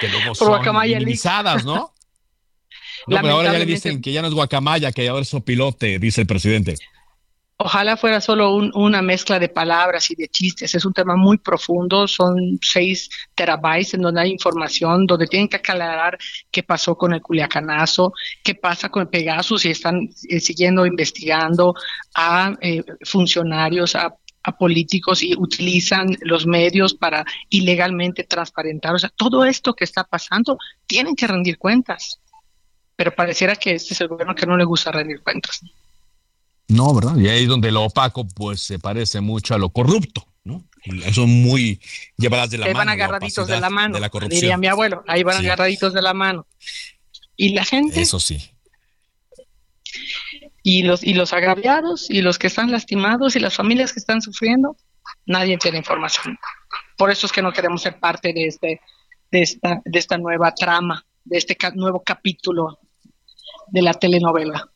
que 0.00 0.08
luego 0.08 0.34
son 0.36 0.62
minimizadas, 0.80 1.64
¿no? 1.64 1.74
no 3.08 3.20
pero 3.20 3.30
ahora 3.30 3.52
ya 3.52 3.58
le 3.58 3.66
dicen 3.66 4.00
que 4.00 4.12
ya 4.12 4.22
no 4.22 4.28
es 4.28 4.34
guacamaya, 4.34 4.92
que 4.92 5.08
ahora 5.08 5.22
es 5.22 5.34
pilote, 5.44 5.98
dice 5.98 6.20
el 6.20 6.26
presidente. 6.28 6.76
Ojalá 7.62 7.98
fuera 7.98 8.22
solo 8.22 8.54
una 8.54 9.02
mezcla 9.02 9.38
de 9.38 9.50
palabras 9.50 10.10
y 10.10 10.14
de 10.14 10.28
chistes. 10.28 10.74
Es 10.74 10.86
un 10.86 10.94
tema 10.94 11.14
muy 11.14 11.36
profundo, 11.36 12.08
son 12.08 12.58
seis 12.62 13.10
terabytes 13.34 13.92
en 13.92 14.00
donde 14.00 14.22
hay 14.22 14.30
información, 14.30 15.06
donde 15.06 15.26
tienen 15.26 15.46
que 15.46 15.58
aclarar 15.58 16.16
qué 16.50 16.62
pasó 16.62 16.96
con 16.96 17.12
el 17.12 17.20
Culiacanazo, 17.20 18.14
qué 18.42 18.54
pasa 18.54 18.88
con 18.88 19.02
el 19.02 19.08
Pegasus, 19.08 19.66
y 19.66 19.72
están 19.72 20.08
eh, 20.30 20.40
siguiendo 20.40 20.86
investigando 20.86 21.74
a 22.14 22.54
eh, 22.62 22.82
funcionarios, 23.04 23.94
a 23.94 24.16
políticos 24.58 25.22
y 25.22 25.34
utilizan 25.36 26.16
los 26.22 26.46
medios 26.46 26.94
para 26.94 27.26
ilegalmente 27.50 28.24
transparentar. 28.24 28.94
O 28.94 28.98
sea, 28.98 29.10
todo 29.14 29.44
esto 29.44 29.74
que 29.74 29.84
está 29.84 30.04
pasando 30.04 30.56
tienen 30.86 31.14
que 31.14 31.26
rendir 31.26 31.58
cuentas. 31.58 32.20
Pero 32.96 33.14
pareciera 33.14 33.54
que 33.54 33.74
este 33.74 33.92
es 33.92 34.00
el 34.00 34.08
gobierno 34.08 34.34
que 34.34 34.46
no 34.46 34.56
le 34.56 34.64
gusta 34.64 34.92
rendir 34.92 35.20
cuentas. 35.20 35.60
No, 36.70 36.94
¿verdad? 36.94 37.16
Y 37.16 37.28
ahí 37.28 37.46
donde 37.46 37.72
lo 37.72 37.82
opaco 37.82 38.26
pues 38.28 38.62
se 38.62 38.78
parece 38.78 39.20
mucho 39.20 39.54
a 39.54 39.58
lo 39.58 39.70
corrupto, 39.70 40.24
¿no? 40.44 40.64
Son 41.12 41.28
muy 41.28 41.80
llevadas 42.16 42.50
de 42.50 42.58
la 42.58 42.66
ahí 42.66 42.72
mano. 42.72 42.86
van 42.86 42.88
agarraditos 42.90 43.48
de 43.48 43.60
la 43.60 43.70
mano, 43.70 43.94
de 43.94 44.00
la 44.00 44.08
corrupción. 44.08 44.40
diría 44.40 44.56
mi 44.56 44.68
abuelo, 44.68 45.02
ahí 45.08 45.24
van 45.24 45.38
agarraditos 45.38 45.92
de 45.92 46.00
la 46.00 46.14
mano. 46.14 46.46
Y 47.36 47.54
la 47.54 47.64
gente. 47.64 48.00
Eso 48.00 48.20
sí. 48.20 48.50
Y 50.62 50.82
los, 50.82 51.02
y 51.02 51.14
los 51.14 51.32
agraviados, 51.32 52.08
y 52.08 52.22
los 52.22 52.38
que 52.38 52.46
están 52.46 52.70
lastimados, 52.70 53.34
y 53.34 53.40
las 53.40 53.54
familias 53.56 53.92
que 53.92 53.98
están 53.98 54.22
sufriendo, 54.22 54.76
nadie 55.26 55.58
tiene 55.58 55.78
información. 55.78 56.38
Por 56.96 57.10
eso 57.10 57.26
es 57.26 57.32
que 57.32 57.42
no 57.42 57.52
queremos 57.52 57.82
ser 57.82 57.98
parte 57.98 58.32
de, 58.32 58.46
este, 58.46 58.80
de, 59.30 59.42
esta, 59.42 59.82
de 59.84 59.98
esta 59.98 60.18
nueva 60.18 60.54
trama, 60.54 61.04
de 61.24 61.38
este 61.38 61.56
nuevo 61.74 62.02
capítulo 62.04 62.78
de 63.68 63.82
la 63.82 63.94
telenovela. 63.94 64.69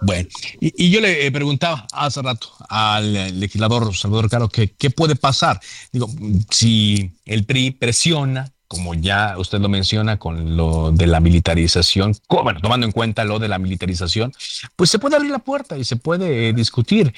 Bueno, 0.00 0.28
y, 0.60 0.90
yo 0.90 1.00
le 1.00 1.26
eh, 1.26 1.32
preguntaba 1.32 1.86
hace 1.92 2.22
rato 2.22 2.48
al 2.68 3.16
eh, 3.16 3.32
legislador 3.32 3.94
Salvador 3.94 4.30
Caro 4.30 4.48
que 4.48 4.72
qué 4.72 4.90
puede 4.90 5.16
pasar. 5.16 5.60
Digo, 5.92 6.08
si 6.50 7.12
el 7.26 7.44
PRI 7.44 7.72
presiona, 7.72 8.50
como 8.66 8.94
ya 8.94 9.36
usted 9.36 9.60
lo 9.60 9.68
menciona, 9.68 10.18
con 10.18 10.56
lo 10.56 10.92
de 10.92 11.06
la 11.06 11.20
militarización, 11.20 12.14
bueno, 12.28 12.60
tomando 12.60 12.86
en 12.86 12.92
cuenta 12.92 13.24
lo 13.24 13.38
de 13.38 13.48
la 13.48 13.58
militarización, 13.58 14.32
pues 14.76 14.90
se 14.90 14.98
puede 14.98 15.16
abrir 15.16 15.30
la 15.32 15.40
puerta 15.40 15.76
y 15.76 15.84
se 15.84 15.96
puede 15.96 16.48
eh, 16.48 16.52
discutir 16.52 17.12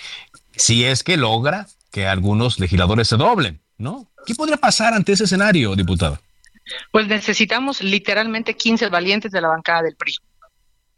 si 0.56 0.84
es 0.84 1.04
que 1.04 1.16
logra 1.16 1.66
que 1.90 2.06
algunos 2.06 2.58
legisladores 2.58 3.08
se 3.08 3.16
doblen, 3.16 3.60
¿no? 3.78 4.08
¿Qué 4.26 4.34
podría 4.34 4.56
pasar 4.56 4.94
ante 4.94 5.12
ese 5.12 5.24
escenario, 5.24 5.76
diputado? 5.76 6.18
Pues 6.90 7.06
necesitamos 7.06 7.82
literalmente 7.82 8.56
15 8.56 8.88
valientes 8.88 9.30
de 9.30 9.40
la 9.40 9.48
bancada 9.48 9.82
del 9.82 9.96
PRI. 9.96 10.16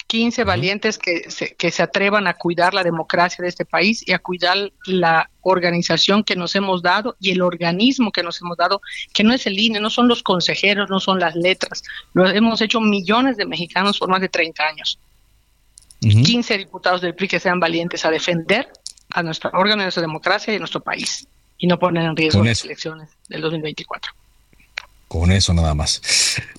15 0.06 0.44
valientes 0.44 0.98
que 0.98 1.30
se, 1.30 1.54
que 1.54 1.70
se 1.70 1.82
atrevan 1.82 2.26
a 2.26 2.34
cuidar 2.34 2.74
la 2.74 2.84
democracia 2.84 3.42
de 3.42 3.48
este 3.48 3.64
país 3.64 4.06
y 4.06 4.12
a 4.12 4.18
cuidar 4.18 4.72
la 4.86 5.30
organización 5.40 6.24
que 6.24 6.36
nos 6.36 6.54
hemos 6.54 6.82
dado 6.82 7.16
y 7.20 7.30
el 7.30 7.42
organismo 7.42 8.12
que 8.12 8.22
nos 8.22 8.40
hemos 8.40 8.56
dado, 8.56 8.80
que 9.12 9.24
no 9.24 9.32
es 9.32 9.46
el 9.46 9.58
INE, 9.58 9.80
no 9.80 9.90
son 9.90 10.08
los 10.08 10.22
consejeros, 10.22 10.90
no 10.90 11.00
son 11.00 11.18
las 11.18 11.34
letras. 11.34 11.82
Lo 12.12 12.28
hemos 12.28 12.60
hecho 12.60 12.80
millones 12.80 13.36
de 13.36 13.46
mexicanos 13.46 13.98
por 13.98 14.08
más 14.08 14.20
de 14.20 14.28
30 14.28 14.62
años. 14.62 14.98
15 16.00 16.58
diputados 16.58 17.00
del 17.00 17.14
PRI 17.14 17.28
que 17.28 17.40
sean 17.40 17.58
valientes 17.58 18.04
a 18.04 18.10
defender 18.10 18.68
a 19.10 19.22
nuestro 19.22 19.50
órgano, 19.54 19.82
a 19.82 19.84
nuestra 19.86 20.02
democracia 20.02 20.52
y 20.52 20.56
a 20.56 20.58
nuestro 20.58 20.80
país 20.80 21.26
y 21.56 21.66
no 21.66 21.78
poner 21.78 22.04
en 22.04 22.14
riesgo 22.14 22.44
las 22.44 22.62
elecciones 22.64 23.08
del 23.28 23.40
2024 23.40 24.12
con 25.14 25.31
eso 25.31 25.55
nada 25.55 25.74
más. 25.74 26.03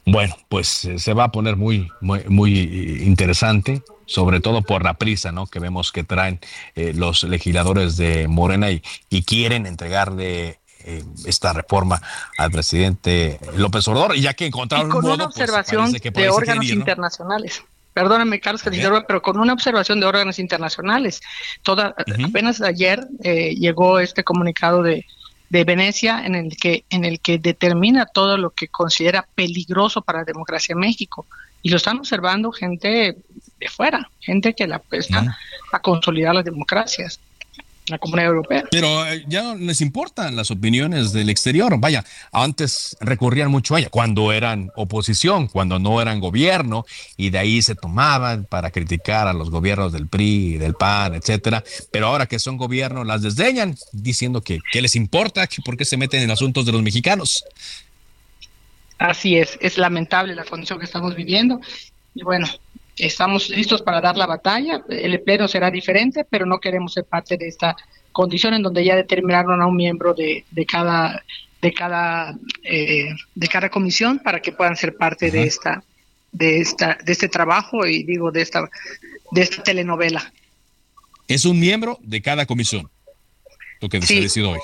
Bueno, 0.05 0.37
pues 0.47 0.85
eh, 0.85 0.97
se 0.97 1.13
va 1.13 1.25
a 1.25 1.31
poner 1.33 1.57
muy, 1.57 1.89
muy, 1.99 2.23
muy 2.29 3.01
interesante, 3.03 3.81
sobre 4.05 4.39
todo 4.39 4.61
por 4.61 4.81
la 4.81 4.93
prisa, 4.93 5.33
¿no? 5.33 5.45
Que 5.45 5.59
vemos 5.59 5.91
que 5.91 6.05
traen 6.05 6.39
eh, 6.73 6.93
los 6.95 7.23
legisladores 7.25 7.97
de 7.97 8.29
Morena 8.29 8.71
y, 8.71 8.81
quieren 9.23 9.65
entregarle 9.65 10.61
eh, 10.85 11.03
esta 11.25 11.51
reforma 11.51 12.01
al 12.37 12.49
presidente 12.49 13.41
López 13.57 13.85
Obrador, 13.89 14.15
y 14.15 14.21
ya 14.21 14.33
que 14.33 14.45
encontraron 14.45 14.89
con 14.89 15.03
una 15.03 15.25
pues, 15.25 15.35
observación 15.35 15.91
de 15.91 16.29
órganos 16.29 16.69
internacionales. 16.69 17.61
Perdóname, 17.93 18.39
Carlos, 18.39 18.63
que 18.63 18.71
te 18.71 18.89
pero 19.05 19.21
con 19.21 19.37
una 19.37 19.51
observación 19.51 19.99
de 19.99 20.05
órganos 20.05 20.39
internacionales. 20.39 21.19
Toda, 21.61 21.93
Apenas 22.25 22.61
ayer 22.61 23.05
llegó 23.21 23.99
este 23.99 24.23
comunicado 24.23 24.81
de, 24.81 25.05
de 25.49 25.63
Venecia 25.63 26.25
en 26.25 26.35
el 26.35 26.57
que 26.57 26.85
en 26.89 27.05
el 27.05 27.19
que 27.19 27.37
determina 27.37 28.05
todo 28.05 28.37
lo 28.37 28.49
que 28.49 28.67
considera 28.67 29.27
peligroso 29.35 30.01
para 30.01 30.19
la 30.19 30.25
democracia 30.25 30.73
en 30.73 30.79
México 30.79 31.25
y 31.61 31.69
lo 31.69 31.77
están 31.77 31.97
observando 31.97 32.51
gente 32.51 33.17
de 33.59 33.69
fuera, 33.69 34.09
gente 34.19 34.53
que 34.53 34.67
la 34.67 34.77
apuesta 34.77 35.37
a 35.71 35.79
consolidar 35.79 36.35
las 36.35 36.45
democracias. 36.45 37.19
La 37.87 37.99
Comunidad 37.99 38.29
Europea. 38.29 38.63
Pero 38.71 39.05
eh, 39.07 39.23
ya 39.27 39.43
no 39.43 39.55
les 39.55 39.81
importan 39.81 40.35
las 40.35 40.51
opiniones 40.51 41.13
del 41.13 41.29
exterior. 41.29 41.79
Vaya, 41.79 42.03
antes 42.31 42.97
recurrían 42.99 43.51
mucho 43.51 43.75
a 43.75 43.79
ella, 43.79 43.89
cuando 43.89 44.31
eran 44.31 44.71
oposición, 44.75 45.47
cuando 45.47 45.79
no 45.79 46.01
eran 46.01 46.19
gobierno, 46.19 46.85
y 47.17 47.29
de 47.29 47.37
ahí 47.37 47.61
se 47.61 47.75
tomaban 47.75 48.45
para 48.45 48.71
criticar 48.71 49.27
a 49.27 49.33
los 49.33 49.49
gobiernos 49.49 49.93
del 49.93 50.07
PRI, 50.07 50.57
del 50.57 50.73
PAN, 50.73 51.15
etcétera. 51.15 51.63
Pero 51.91 52.07
ahora 52.07 52.25
que 52.25 52.39
son 52.39 52.57
gobierno, 52.57 53.03
las 53.03 53.21
desdeñan, 53.21 53.75
diciendo 53.91 54.41
que 54.41 54.59
qué 54.71 54.81
les 54.81 54.95
importa, 54.95 55.47
que 55.47 55.61
por 55.61 55.77
qué 55.77 55.85
se 55.85 55.97
meten 55.97 56.21
en 56.21 56.31
asuntos 56.31 56.65
de 56.65 56.71
los 56.71 56.81
mexicanos. 56.81 57.43
Así 58.97 59.37
es, 59.37 59.57
es 59.61 59.77
lamentable 59.77 60.35
la 60.35 60.45
condición 60.45 60.79
que 60.79 60.85
estamos 60.85 61.15
viviendo. 61.15 61.59
Y 62.13 62.23
bueno, 62.23 62.47
estamos 62.97 63.49
listos 63.49 63.81
para 63.81 64.01
dar 64.01 64.17
la 64.17 64.25
batalla. 64.25 64.83
El 64.89 65.21
pleno 65.21 65.47
será 65.47 65.71
diferente, 65.71 66.25
pero 66.29 66.45
no 66.45 66.59
queremos 66.59 66.93
ser 66.93 67.05
parte 67.05 67.37
de 67.37 67.47
esta 67.47 67.75
condición 68.11 68.53
en 68.53 68.63
donde 68.63 68.83
ya 68.83 68.95
determinaron 68.95 69.61
a 69.61 69.67
un 69.67 69.75
miembro 69.75 70.13
de, 70.13 70.45
de 70.51 70.65
cada 70.65 71.23
de 71.61 71.73
cada 71.73 72.37
eh, 72.63 73.09
de 73.33 73.47
cada 73.47 73.69
comisión 73.69 74.19
para 74.19 74.39
que 74.39 74.51
puedan 74.51 74.75
ser 74.75 74.95
parte 74.95 75.31
de 75.31 75.43
esta 75.43 75.83
de 76.31 76.59
esta 76.59 76.97
de 77.03 77.11
este 77.11 77.27
trabajo 77.27 77.85
y 77.85 78.03
digo 78.03 78.31
de 78.31 78.41
esta 78.41 78.69
de 79.31 79.41
esta 79.41 79.63
telenovela. 79.63 80.31
Es 81.27 81.45
un 81.45 81.59
miembro 81.59 81.97
de 82.01 82.21
cada 82.21 82.45
comisión. 82.45 82.89
Lo 83.81 83.89
que 83.89 84.01
se 84.01 84.21
decidió 84.21 84.51
hoy. 84.51 84.59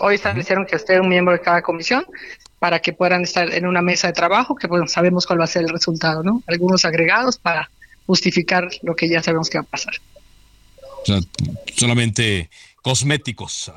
Hoy 0.00 0.16
establecieron 0.16 0.66
que 0.66 0.76
esté 0.76 1.00
un 1.00 1.08
miembro 1.08 1.32
de 1.32 1.40
cada 1.40 1.62
comisión 1.62 2.04
para 2.58 2.80
que 2.80 2.92
puedan 2.92 3.22
estar 3.22 3.52
en 3.52 3.66
una 3.66 3.82
mesa 3.82 4.08
de 4.08 4.12
trabajo, 4.12 4.56
que 4.56 4.68
pues, 4.68 4.90
sabemos 4.90 5.26
cuál 5.26 5.40
va 5.40 5.44
a 5.44 5.48
ser 5.48 5.62
el 5.62 5.68
resultado, 5.68 6.22
¿no? 6.22 6.42
Algunos 6.46 6.84
agregados 6.84 7.38
para 7.38 7.70
justificar 8.06 8.68
lo 8.82 8.96
que 8.96 9.08
ya 9.08 9.22
sabemos 9.22 9.48
que 9.50 9.58
va 9.58 9.62
a 9.62 9.70
pasar. 9.70 9.94
O 11.02 11.06
sea, 11.06 11.20
solamente 11.76 12.50
cosméticos, 12.82 13.72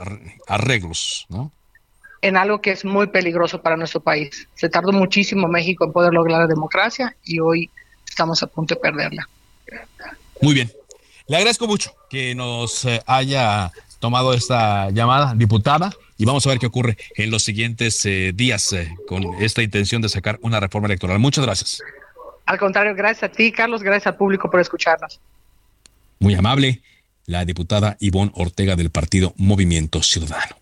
arreglos, 0.47 1.25
¿no? 1.29 1.51
En 2.21 2.37
algo 2.37 2.61
que 2.61 2.71
es 2.71 2.85
muy 2.85 3.07
peligroso 3.07 3.61
para 3.61 3.75
nuestro 3.77 3.99
país. 3.99 4.47
Se 4.55 4.69
tardó 4.69 4.91
muchísimo 4.91 5.47
México 5.47 5.85
en 5.85 5.91
poder 5.91 6.13
lograr 6.13 6.41
la 6.41 6.47
democracia 6.47 7.15
y 7.23 7.39
hoy 7.39 7.69
estamos 8.07 8.43
a 8.43 8.47
punto 8.47 8.75
de 8.75 8.81
perderla. 8.81 9.27
Muy 10.41 10.53
bien. 10.53 10.71
Le 11.27 11.37
agradezco 11.37 11.67
mucho 11.67 11.93
que 12.09 12.35
nos 12.35 12.85
eh, 12.85 13.01
haya 13.05 13.71
tomado 14.01 14.33
esta 14.33 14.89
llamada, 14.89 15.33
diputada 15.35 15.91
y 16.17 16.25
vamos 16.25 16.45
a 16.45 16.49
ver 16.49 16.59
qué 16.59 16.65
ocurre 16.65 16.97
en 17.15 17.31
los 17.31 17.43
siguientes 17.43 18.05
eh, 18.05 18.33
días 18.35 18.73
eh, 18.73 18.93
con 19.07 19.23
esta 19.39 19.61
intención 19.61 20.01
de 20.01 20.09
sacar 20.09 20.39
una 20.41 20.59
reforma 20.59 20.87
electoral. 20.87 21.19
Muchas 21.19 21.45
gracias. 21.45 21.81
Al 22.45 22.57
contrario, 22.57 22.93
gracias 22.95 23.31
a 23.31 23.33
ti, 23.33 23.51
Carlos, 23.51 23.81
gracias 23.83 24.07
al 24.07 24.17
público 24.17 24.49
por 24.49 24.59
escucharnos. 24.59 25.21
Muy 26.19 26.33
amable, 26.33 26.81
la 27.27 27.45
diputada 27.45 27.95
Ivonne 27.99 28.31
Ortega 28.35 28.75
del 28.75 28.89
partido 28.89 29.33
Movimiento 29.37 30.03
Ciudadano. 30.03 30.60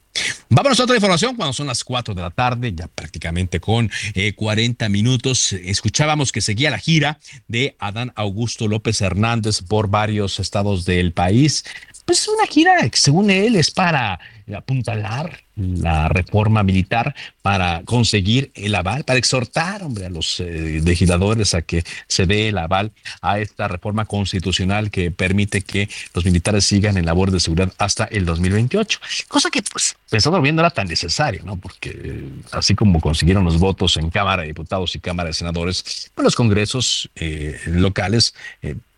Vámonos 0.51 0.79
a 0.79 0.83
otra 0.85 0.95
información 0.95 1.35
cuando 1.35 1.53
son 1.53 1.67
las 1.67 1.83
4 1.83 2.15
de 2.15 2.23
la 2.23 2.31
tarde, 2.31 2.73
ya 2.73 2.87
prácticamente 2.87 3.59
con 3.59 3.91
40 4.35 4.83
eh, 4.83 4.89
minutos. 4.89 5.53
Escuchábamos 5.53 6.31
que 6.31 6.41
seguía 6.41 6.71
la 6.71 6.79
gira 6.79 7.19
de 7.47 7.75
Adán 7.77 8.11
Augusto 8.15 8.67
López 8.67 8.99
Hernández 8.99 9.61
por 9.61 9.89
varios 9.89 10.39
estados 10.39 10.85
del 10.85 11.13
país. 11.13 11.65
Pues 12.03 12.27
una 12.27 12.47
gira 12.47 12.89
que 12.89 12.97
según 12.97 13.29
él 13.29 13.55
es 13.55 13.69
para 13.69 14.19
apuntalar 14.51 15.43
la 15.59 16.07
reforma 16.07 16.63
militar 16.63 17.15
para 17.41 17.83
conseguir 17.83 18.51
el 18.55 18.73
aval, 18.75 19.03
para 19.03 19.19
exhortar 19.19 19.83
hombre, 19.83 20.05
a 20.05 20.09
los 20.09 20.39
eh, 20.39 20.81
legisladores 20.83 21.53
a 21.53 21.61
que 21.61 21.83
se 22.07 22.25
dé 22.25 22.49
el 22.49 22.57
aval 22.57 22.91
a 23.21 23.39
esta 23.39 23.67
reforma 23.67 24.05
constitucional 24.05 24.89
que 24.89 25.11
permite 25.11 25.61
que 25.61 25.89
los 26.13 26.25
militares 26.25 26.65
sigan 26.65 26.97
en 26.97 27.05
labor 27.05 27.31
de 27.31 27.39
seguridad 27.39 27.73
hasta 27.77 28.05
el 28.05 28.25
2028. 28.25 28.99
Cosa 29.27 29.49
que, 29.49 29.61
pues, 29.61 29.95
pensando 30.09 30.41
bien, 30.41 30.55
no 30.55 30.61
era 30.61 30.69
tan 30.69 30.87
necesario, 30.87 31.43
¿no? 31.43 31.57
Porque 31.57 31.89
eh, 31.89 32.29
así 32.51 32.75
como 32.75 33.01
consiguieron 33.01 33.43
los 33.43 33.59
votos 33.59 33.97
en 33.97 34.09
Cámara 34.09 34.43
de 34.43 34.49
Diputados 34.49 34.95
y 34.95 34.99
Cámara 34.99 35.27
de 35.27 35.33
Senadores, 35.33 36.11
pues 36.15 36.23
los 36.23 36.35
congresos 36.35 37.09
eh, 37.15 37.59
locales 37.65 38.33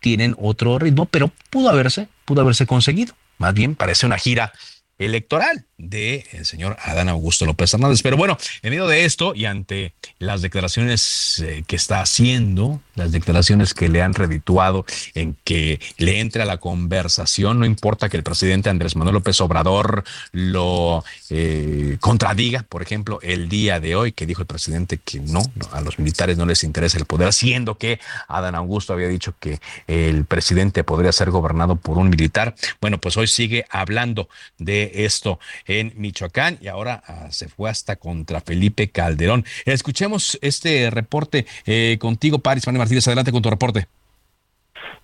tienen 0.00 0.34
otro 0.38 0.78
ritmo, 0.78 1.06
pero 1.06 1.30
pudo 1.50 1.70
haberse, 1.70 2.08
pudo 2.24 2.42
haberse 2.42 2.66
conseguido. 2.66 3.14
Más 3.38 3.54
bien 3.54 3.74
parece 3.74 4.06
una 4.06 4.18
gira 4.18 4.52
electoral 4.98 5.66
del 5.82 6.22
el 6.32 6.46
señor 6.46 6.76
Adán 6.82 7.08
Augusto 7.08 7.44
López 7.44 7.74
Hernández. 7.74 8.02
Pero 8.02 8.16
bueno, 8.16 8.38
en 8.62 8.70
medio 8.70 8.86
de 8.86 9.04
esto 9.04 9.34
y 9.34 9.44
ante 9.44 9.92
las 10.18 10.40
declaraciones 10.40 11.40
eh, 11.40 11.64
que 11.66 11.76
está 11.76 12.00
haciendo, 12.00 12.80
las 12.94 13.10
declaraciones 13.12 13.74
que 13.74 13.88
le 13.88 14.00
han 14.00 14.14
redituado 14.14 14.86
en 15.14 15.36
que 15.44 15.80
le 15.98 16.20
entre 16.20 16.42
a 16.42 16.46
la 16.46 16.58
conversación, 16.58 17.58
no 17.58 17.66
importa 17.66 18.08
que 18.08 18.16
el 18.16 18.22
presidente 18.22 18.70
Andrés 18.70 18.96
Manuel 18.96 19.14
López 19.14 19.40
Obrador 19.40 20.04
lo 20.30 21.04
eh, 21.30 21.96
contradiga, 22.00 22.64
por 22.68 22.82
ejemplo, 22.82 23.18
el 23.22 23.48
día 23.48 23.80
de 23.80 23.96
hoy 23.96 24.12
que 24.12 24.26
dijo 24.26 24.42
el 24.42 24.46
presidente 24.46 24.98
que 24.98 25.18
no, 25.18 25.42
a 25.72 25.80
los 25.80 25.98
militares 25.98 26.38
no 26.38 26.46
les 26.46 26.62
interesa 26.62 26.98
el 26.98 27.06
poder, 27.06 27.32
siendo 27.32 27.76
que 27.76 27.98
Adán 28.28 28.54
Augusto 28.54 28.92
había 28.92 29.08
dicho 29.08 29.34
que 29.40 29.58
el 29.88 30.24
presidente 30.26 30.84
podría 30.84 31.10
ser 31.10 31.30
gobernado 31.30 31.76
por 31.76 31.98
un 31.98 32.08
militar. 32.08 32.54
Bueno, 32.80 32.98
pues 32.98 33.16
hoy 33.16 33.26
sigue 33.26 33.66
hablando 33.70 34.28
de 34.58 34.92
esto 35.04 35.40
en 35.80 35.92
Michoacán 35.96 36.58
y 36.60 36.68
ahora 36.68 37.02
ah, 37.06 37.28
se 37.30 37.48
fue 37.48 37.70
hasta 37.70 37.96
contra 37.96 38.40
Felipe 38.40 38.88
Calderón. 38.90 39.44
Escuchemos 39.64 40.38
este 40.42 40.90
reporte 40.90 41.46
eh, 41.66 41.96
contigo, 42.00 42.38
Paris 42.38 42.64
Pani 42.64 42.78
Martínez. 42.78 43.06
Adelante 43.06 43.32
con 43.32 43.42
tu 43.42 43.50
reporte. 43.50 43.86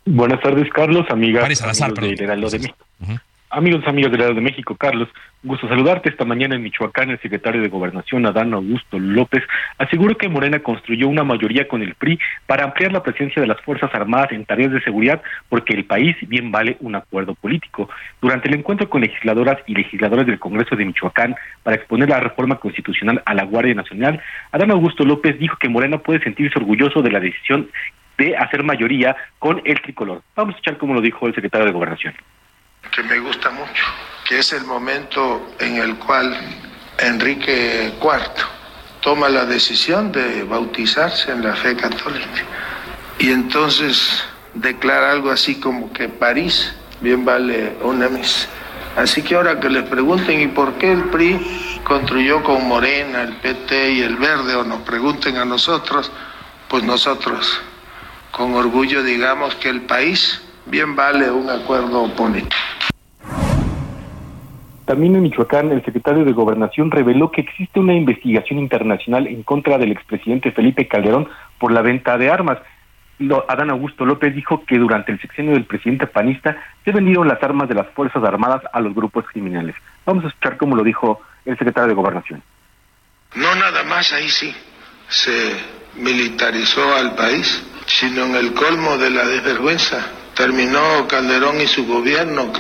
Buenas 0.05 0.41
tardes, 0.41 0.69
Carlos, 0.73 1.07
amigas. 1.11 1.43
Paris 1.43 1.59
Salazar, 1.59 1.93
de 1.93 2.73
Amigos, 3.51 3.83
amigos 3.87 4.13
del 4.13 4.21
lado 4.21 4.35
de 4.35 4.43
México, 4.43 4.77
Carlos, 4.77 5.09
gusto 5.43 5.67
saludarte. 5.69 6.11
Esta 6.11 6.27
mañana 6.27 6.55
en 6.55 6.63
Michoacán, 6.63 7.09
el 7.09 7.19
secretario 7.21 7.63
de 7.63 7.71
Gobernación, 7.71 8.27
Adán 8.27 8.53
Augusto 8.53 8.99
López, 8.99 9.43
aseguró 9.79 10.19
que 10.19 10.29
Morena 10.29 10.59
construyó 10.59 11.09
una 11.09 11.25
mayoría 11.25 11.67
con 11.67 11.81
el 11.81 11.95
PRI 11.95 12.19
para 12.47 12.65
ampliar 12.65 12.93
la 12.93 13.03
presencia 13.03 13.41
de 13.41 13.49
las 13.49 13.59
Fuerzas 13.63 13.89
Armadas 13.95 14.33
en 14.33 14.45
tareas 14.45 14.71
de 14.71 14.83
seguridad, 14.83 15.23
porque 15.49 15.73
el 15.73 15.87
país 15.87 16.15
bien 16.29 16.53
vale 16.53 16.77
un 16.81 16.95
acuerdo 16.95 17.35
político. 17.35 17.89
Durante 18.21 18.49
el 18.49 18.57
encuentro 18.57 18.91
con 18.91 19.01
legisladoras 19.01 19.57
y 19.67 19.75
legisladores 19.75 20.27
del 20.27 20.39
Congreso 20.39 20.77
de 20.77 20.85
Michoacán 20.85 21.35
para 21.63 21.77
exponer 21.77 22.11
la 22.11 22.21
reforma 22.21 22.57
constitucional 22.57 23.23
a 23.25 23.33
la 23.33 23.45
Guardia 23.45 23.75
Nacional, 23.75 24.21
Adán 24.53 24.73
Augusto 24.73 25.07
López 25.07 25.39
dijo 25.39 25.57
que 25.57 25.71
Morena 25.71 25.97
puede 25.97 26.21
sentirse 26.23 26.59
orgulloso 26.59 27.01
de 27.01 27.13
la 27.13 27.21
decisión 27.21 27.71
de 28.19 28.37
hacer 28.37 28.63
mayoría 28.63 29.17
con 29.39 29.63
el 29.65 29.81
tricolor. 29.81 30.21
Vamos 30.37 30.55
a 30.55 30.59
escuchar 30.59 30.77
cómo 30.77 30.93
lo 30.93 31.01
dijo 31.01 31.27
el 31.27 31.35
secretario 31.35 31.65
de 31.65 31.73
Gobernación 31.73 32.13
que 32.99 33.05
me 33.05 33.21
gusta 33.21 33.51
mucho, 33.51 33.85
que 34.27 34.41
es 34.41 34.53
el 34.53 34.65
momento 34.65 35.55
en 35.61 35.77
el 35.77 35.95
cual 35.99 36.37
Enrique 36.99 37.93
IV 38.03 38.45
toma 39.01 39.29
la 39.29 39.45
decisión 39.45 40.11
de 40.11 40.43
bautizarse 40.43 41.31
en 41.31 41.45
la 41.45 41.55
fe 41.55 41.77
católica. 41.77 42.43
Y 43.21 43.31
entonces 43.31 44.25
declara 44.55 45.13
algo 45.13 45.31
así 45.31 45.61
como 45.61 45.93
que 45.93 46.09
París 46.09 46.75
bien 47.01 47.25
vale 47.25 47.77
una 47.83 48.09
misa. 48.09 48.49
Así 48.97 49.23
que 49.23 49.37
ahora 49.37 49.61
que 49.61 49.71
les 49.71 49.85
pregunten 49.85 50.41
y 50.41 50.49
por 50.49 50.73
qué 50.75 50.91
el 50.91 51.05
PRI 51.05 51.81
construyó 51.85 52.43
con 52.43 52.67
Morena, 52.67 53.23
el 53.23 53.37
PT 53.37 53.93
y 53.93 54.03
el 54.03 54.17
Verde, 54.17 54.57
o 54.57 54.65
nos 54.65 54.81
pregunten 54.81 55.37
a 55.37 55.45
nosotros, 55.45 56.11
pues 56.69 56.83
nosotros 56.83 57.61
con 58.33 58.55
orgullo 58.55 59.05
digamos 59.05 59.55
que 59.55 59.69
el 59.69 59.83
país 59.83 60.43
bien 60.71 60.95
vale 60.95 61.31
un 61.31 61.49
acuerdo 61.49 62.15
político. 62.15 62.57
También 64.85 65.17
en 65.17 65.23
Michoacán, 65.23 65.71
el 65.71 65.85
secretario 65.85 66.25
de 66.25 66.33
Gobernación 66.33 66.91
reveló 66.91 67.31
que 67.31 67.43
existe 67.43 67.79
una 67.79 67.93
investigación 67.93 68.59
internacional 68.59 69.27
en 69.27 69.43
contra 69.43 69.77
del 69.77 69.93
expresidente 69.93 70.51
Felipe 70.51 70.89
Calderón 70.89 71.29
por 71.59 71.73
la 71.73 71.83
venta 71.83 72.17
de 72.17 72.31
armas. 72.31 72.59
Adán 73.49 73.69
Augusto 73.69 74.07
López 74.07 74.35
dijo 74.35 74.65
que 74.65 74.79
durante 74.79 75.13
el 75.13 75.21
sexenio 75.21 75.53
del 75.53 75.67
presidente 75.67 76.07
panista 76.07 76.57
se 76.85 76.93
vendieron 76.93 77.29
las 77.29 77.43
armas 77.43 77.69
de 77.69 77.75
las 77.75 77.89
Fuerzas 77.89 78.25
Armadas 78.25 78.63
a 78.73 78.81
los 78.81 78.95
grupos 78.95 79.27
criminales. 79.27 79.75
Vamos 80.07 80.25
a 80.25 80.29
escuchar 80.29 80.57
cómo 80.57 80.75
lo 80.75 80.83
dijo 80.83 81.21
el 81.45 81.59
secretario 81.59 81.89
de 81.89 81.95
Gobernación. 81.95 82.43
No 83.35 83.55
nada 83.57 83.83
más 83.85 84.11
ahí 84.15 84.31
sí 84.31 84.55
se 85.09 85.55
militarizó 85.97 86.97
al 86.97 87.15
país, 87.15 87.63
sino 87.85 88.25
en 88.25 88.37
el 88.37 88.55
colmo 88.55 88.97
de 88.97 89.11
la 89.11 89.27
desvergüenza 89.27 90.18
terminó 90.39 91.09
Calderón 91.09 91.61
y 91.61 91.67
su 91.67 91.85
gobierno 91.85 92.53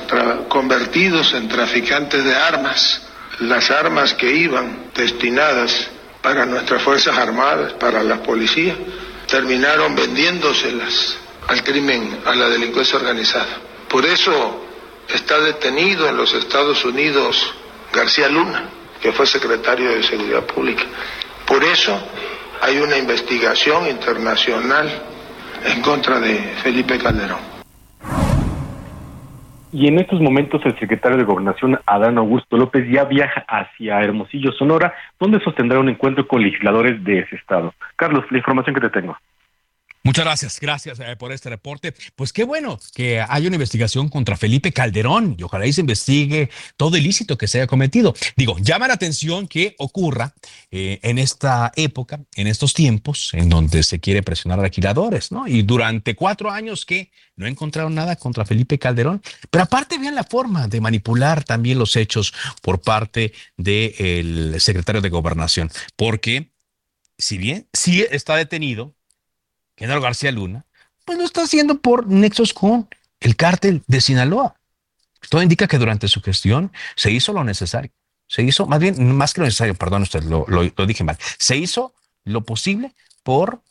convertidos 0.49 1.33
en 1.33 1.49
traficantes 1.49 2.25
de 2.25 2.35
armas. 2.35 3.03
Las 3.39 3.71
armas 3.71 4.15
que 4.15 4.29
iban 4.33 4.91
destinadas 4.97 5.89
para 6.21 6.45
nuestras 6.45 6.83
Fuerzas 6.83 7.17
Armadas, 7.17 7.75
para 7.75 8.03
la 8.03 8.21
policía, 8.21 8.75
terminaron 9.29 9.95
vendiéndoselas 9.95 11.19
al 11.47 11.63
crimen, 11.63 12.19
a 12.25 12.35
la 12.35 12.49
delincuencia 12.49 12.99
organizada. 12.99 13.59
Por 13.89 14.05
eso 14.05 14.65
está 15.09 15.39
detenido 15.39 16.09
en 16.09 16.17
los 16.17 16.35
Estados 16.35 16.85
Unidos 16.85 17.55
García 17.93 18.29
Luna, 18.29 18.71
que 19.01 19.13
fue 19.13 19.25
secretario 19.25 19.91
de 19.91 20.03
Seguridad 20.03 20.43
Pública. 20.43 20.83
Por 21.47 21.63
eso 21.63 21.97
hay 22.61 22.79
una 22.79 22.97
investigación 22.97 23.87
internacional 23.87 25.01
en 25.65 25.81
contra 25.81 26.19
de 26.19 26.57
Felipe 26.61 26.99
Calderón. 26.99 27.58
Y 29.73 29.87
en 29.87 29.99
estos 29.99 30.21
momentos 30.21 30.63
el 30.65 30.79
secretario 30.79 31.19
de 31.19 31.25
Gobernación, 31.25 31.79
Adán 31.87 32.19
Augusto 32.19 32.57
López, 32.57 32.87
ya 32.91 33.05
viaja 33.05 33.45
hacia 33.49 34.01
Hermosillo, 34.01 34.53
Sonora, 34.53 34.95
donde 35.21 35.41
sostendrá 35.41 35.79
un 35.79 35.89
encuentro 35.89 36.27
con 36.27 36.43
legisladores 36.43 37.03
de 37.05 37.21
ese 37.21 37.37
estado. 37.37 37.75
Carlos, 37.97 38.25
la 38.31 38.39
información 38.39 38.75
que 38.75 38.81
te 38.81 38.91
tengo. 38.91 39.17
Muchas 40.09 40.25
gracias, 40.25 40.59
gracias 40.59 41.01
eh, 41.01 41.17
por 41.17 41.33
este 41.33 41.51
reporte. 41.51 41.93
Pues 42.17 42.33
qué 42.33 42.45
bueno 42.45 42.81
que 42.95 43.21
haya 43.21 43.47
una 43.47 43.57
investigación 43.57 44.09
contra 44.09 44.39
Felipe 44.39 44.73
Calderón 44.73 45.37
y 45.39 45.43
ojalá 45.43 45.67
y 45.67 45.73
se 45.75 45.83
investigue 45.83 46.49
todo 46.79 46.97
ilícito 46.97 47.37
que 47.37 47.47
se 47.47 47.59
haya 47.59 47.67
cometido. 47.67 48.15
Digo, 48.35 48.57
llama 48.59 48.89
la 48.89 48.95
atención 48.95 49.47
que 49.47 49.75
ocurra 49.77 50.33
eh, 50.71 50.99
en 51.03 51.19
esta 51.19 51.73
época, 51.77 52.21
en 52.37 52.47
estos 52.47 52.73
tiempos, 52.73 53.35
en 53.35 53.51
donde 53.51 53.83
se 53.83 54.01
quiere 54.01 54.23
presionar 54.23 54.59
a 54.61 54.63
alquiladores, 54.63 55.31
¿no? 55.31 55.47
Y 55.47 55.61
durante 55.61 56.15
cuatro 56.15 56.51
años 56.51 56.87
que 56.87 57.13
no 57.37 57.47
encontraron 57.47 57.95
nada 57.95 58.17
contra 58.17 58.47
Felipe 58.47 58.79
Calderón, 58.79 59.21
pero 59.51 59.65
aparte 59.65 59.99
vean 59.99 60.15
la 60.15 60.25
forma 60.25 60.69
de 60.69 60.81
manipular 60.81 61.45
también 61.45 61.79
los 61.79 61.97
hechos 61.97 62.33
por 62.63 62.81
parte 62.81 63.35
del 63.59 64.59
secretario 64.59 65.03
de 65.03 65.11
Gobernación, 65.11 65.71
porque 65.97 66.51
si 67.19 67.37
bien 67.37 67.69
sí 67.75 68.07
está 68.11 68.37
detenido, 68.37 68.95
Genaro 69.79 70.01
García 70.01 70.33
Luna, 70.33 70.65
pues 71.05 71.19
lo 71.19 71.25
está 71.25 71.43
haciendo 71.43 71.81
por 71.81 72.09
nexos 72.09 72.53
con 72.53 72.89
el 73.21 73.37
cártel 73.37 73.83
de 73.87 74.01
Sinaloa. 74.01 74.57
Todo 75.31 75.43
indica 75.43 75.69
que 75.69 75.79
durante 75.79 76.09
su 76.09 76.21
gestión 76.21 76.73
se 76.97 77.11
hizo 77.11 77.33
lo 77.33 77.45
necesario. 77.45 77.93
Se 78.27 78.43
hizo, 78.43 78.67
más 78.67 78.81
bien, 78.81 79.17
más 79.17 79.33
que 79.33 79.41
lo 79.41 79.47
necesario, 79.47 79.75
perdón, 79.75 80.03
usted 80.03 80.23
lo, 80.25 80.45
dije 80.87 81.05
mal. 81.05 81.17
Se 81.39 81.57
hizo 81.57 81.95
lo 82.25 82.43
posible 82.43 82.93
por 83.23 83.63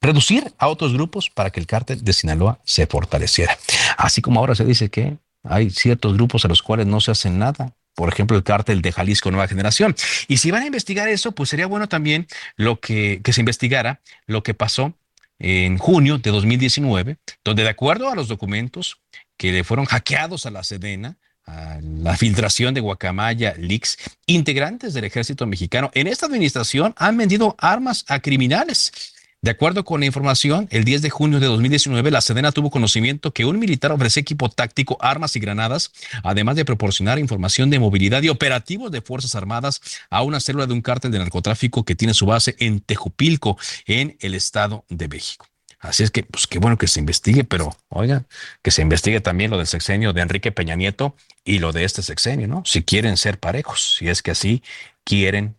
reducir 0.00 0.52
a 0.58 0.68
otros 0.68 0.92
grupos 0.92 1.30
para 1.30 1.50
que 1.50 1.60
el 1.60 1.66
cártel 1.66 2.04
de 2.04 2.12
Sinaloa 2.12 2.58
se 2.64 2.86
fortaleciera. 2.86 3.56
Así 3.96 4.20
como 4.20 4.40
ahora 4.40 4.54
se 4.54 4.64
dice 4.64 4.90
que 4.90 5.16
hay 5.44 5.70
ciertos 5.70 6.14
grupos 6.14 6.44
a 6.44 6.48
los 6.48 6.60
cuales 6.60 6.86
no 6.86 7.00
se 7.00 7.12
hace 7.12 7.30
nada. 7.30 7.72
Por 7.94 8.08
ejemplo, 8.12 8.36
el 8.36 8.42
cártel 8.42 8.82
de 8.82 8.92
Jalisco 8.92 9.30
Nueva 9.30 9.48
Generación. 9.48 9.94
Y 10.26 10.38
si 10.38 10.50
van 10.50 10.64
a 10.64 10.66
investigar 10.66 11.08
eso, 11.08 11.32
pues 11.32 11.48
sería 11.48 11.66
bueno 11.66 11.88
también 11.88 12.26
lo 12.56 12.80
que 12.80 13.22
se 13.24 13.40
investigara 13.40 14.00
lo 14.26 14.42
que 14.42 14.52
pasó 14.52 14.94
en 15.38 15.78
junio 15.78 16.18
de 16.18 16.30
2019, 16.30 17.18
donde 17.44 17.62
de 17.62 17.68
acuerdo 17.68 18.10
a 18.10 18.14
los 18.14 18.28
documentos 18.28 19.00
que 19.36 19.52
le 19.52 19.64
fueron 19.64 19.86
hackeados 19.86 20.46
a 20.46 20.50
la 20.50 20.62
Sedena, 20.62 21.18
a 21.46 21.78
la 21.82 22.16
filtración 22.16 22.72
de 22.74 22.80
Guacamaya 22.80 23.54
Leaks, 23.58 23.98
integrantes 24.26 24.94
del 24.94 25.04
ejército 25.04 25.46
mexicano 25.46 25.90
en 25.94 26.06
esta 26.06 26.26
administración 26.26 26.94
han 26.96 27.16
vendido 27.16 27.54
armas 27.58 28.04
a 28.08 28.20
criminales 28.20 29.13
de 29.44 29.50
acuerdo 29.50 29.84
con 29.84 30.00
la 30.00 30.06
información, 30.06 30.68
el 30.70 30.84
10 30.84 31.02
de 31.02 31.10
junio 31.10 31.38
de 31.38 31.44
2019, 31.48 32.10
la 32.10 32.22
Sedena 32.22 32.50
tuvo 32.50 32.70
conocimiento 32.70 33.34
que 33.34 33.44
un 33.44 33.58
militar 33.58 33.92
ofrecía 33.92 34.22
equipo 34.22 34.48
táctico, 34.48 34.96
armas 35.02 35.36
y 35.36 35.38
granadas, 35.38 35.92
además 36.22 36.56
de 36.56 36.64
proporcionar 36.64 37.18
información 37.18 37.68
de 37.68 37.78
movilidad 37.78 38.22
y 38.22 38.30
operativos 38.30 38.90
de 38.90 39.02
Fuerzas 39.02 39.34
Armadas 39.34 39.82
a 40.08 40.22
una 40.22 40.40
célula 40.40 40.64
de 40.64 40.72
un 40.72 40.80
cártel 40.80 41.10
de 41.10 41.18
narcotráfico 41.18 41.84
que 41.84 41.94
tiene 41.94 42.14
su 42.14 42.24
base 42.24 42.56
en 42.58 42.80
Tejupilco, 42.80 43.58
en 43.84 44.16
el 44.20 44.32
Estado 44.32 44.86
de 44.88 45.08
México. 45.08 45.46
Así 45.78 46.04
es 46.04 46.10
que, 46.10 46.22
pues 46.22 46.46
qué 46.46 46.58
bueno 46.58 46.78
que 46.78 46.86
se 46.86 47.00
investigue, 47.00 47.44
pero 47.44 47.76
oiga, 47.90 48.24
que 48.62 48.70
se 48.70 48.80
investigue 48.80 49.20
también 49.20 49.50
lo 49.50 49.58
del 49.58 49.66
sexenio 49.66 50.14
de 50.14 50.22
Enrique 50.22 50.52
Peña 50.52 50.74
Nieto 50.74 51.16
y 51.44 51.58
lo 51.58 51.72
de 51.72 51.84
este 51.84 52.00
sexenio, 52.00 52.48
¿no? 52.48 52.62
Si 52.64 52.82
quieren 52.82 53.18
ser 53.18 53.38
parejos, 53.38 53.96
si 53.98 54.08
es 54.08 54.22
que 54.22 54.30
así 54.30 54.62
quieren 55.04 55.56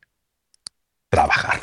trabajar. 1.10 1.62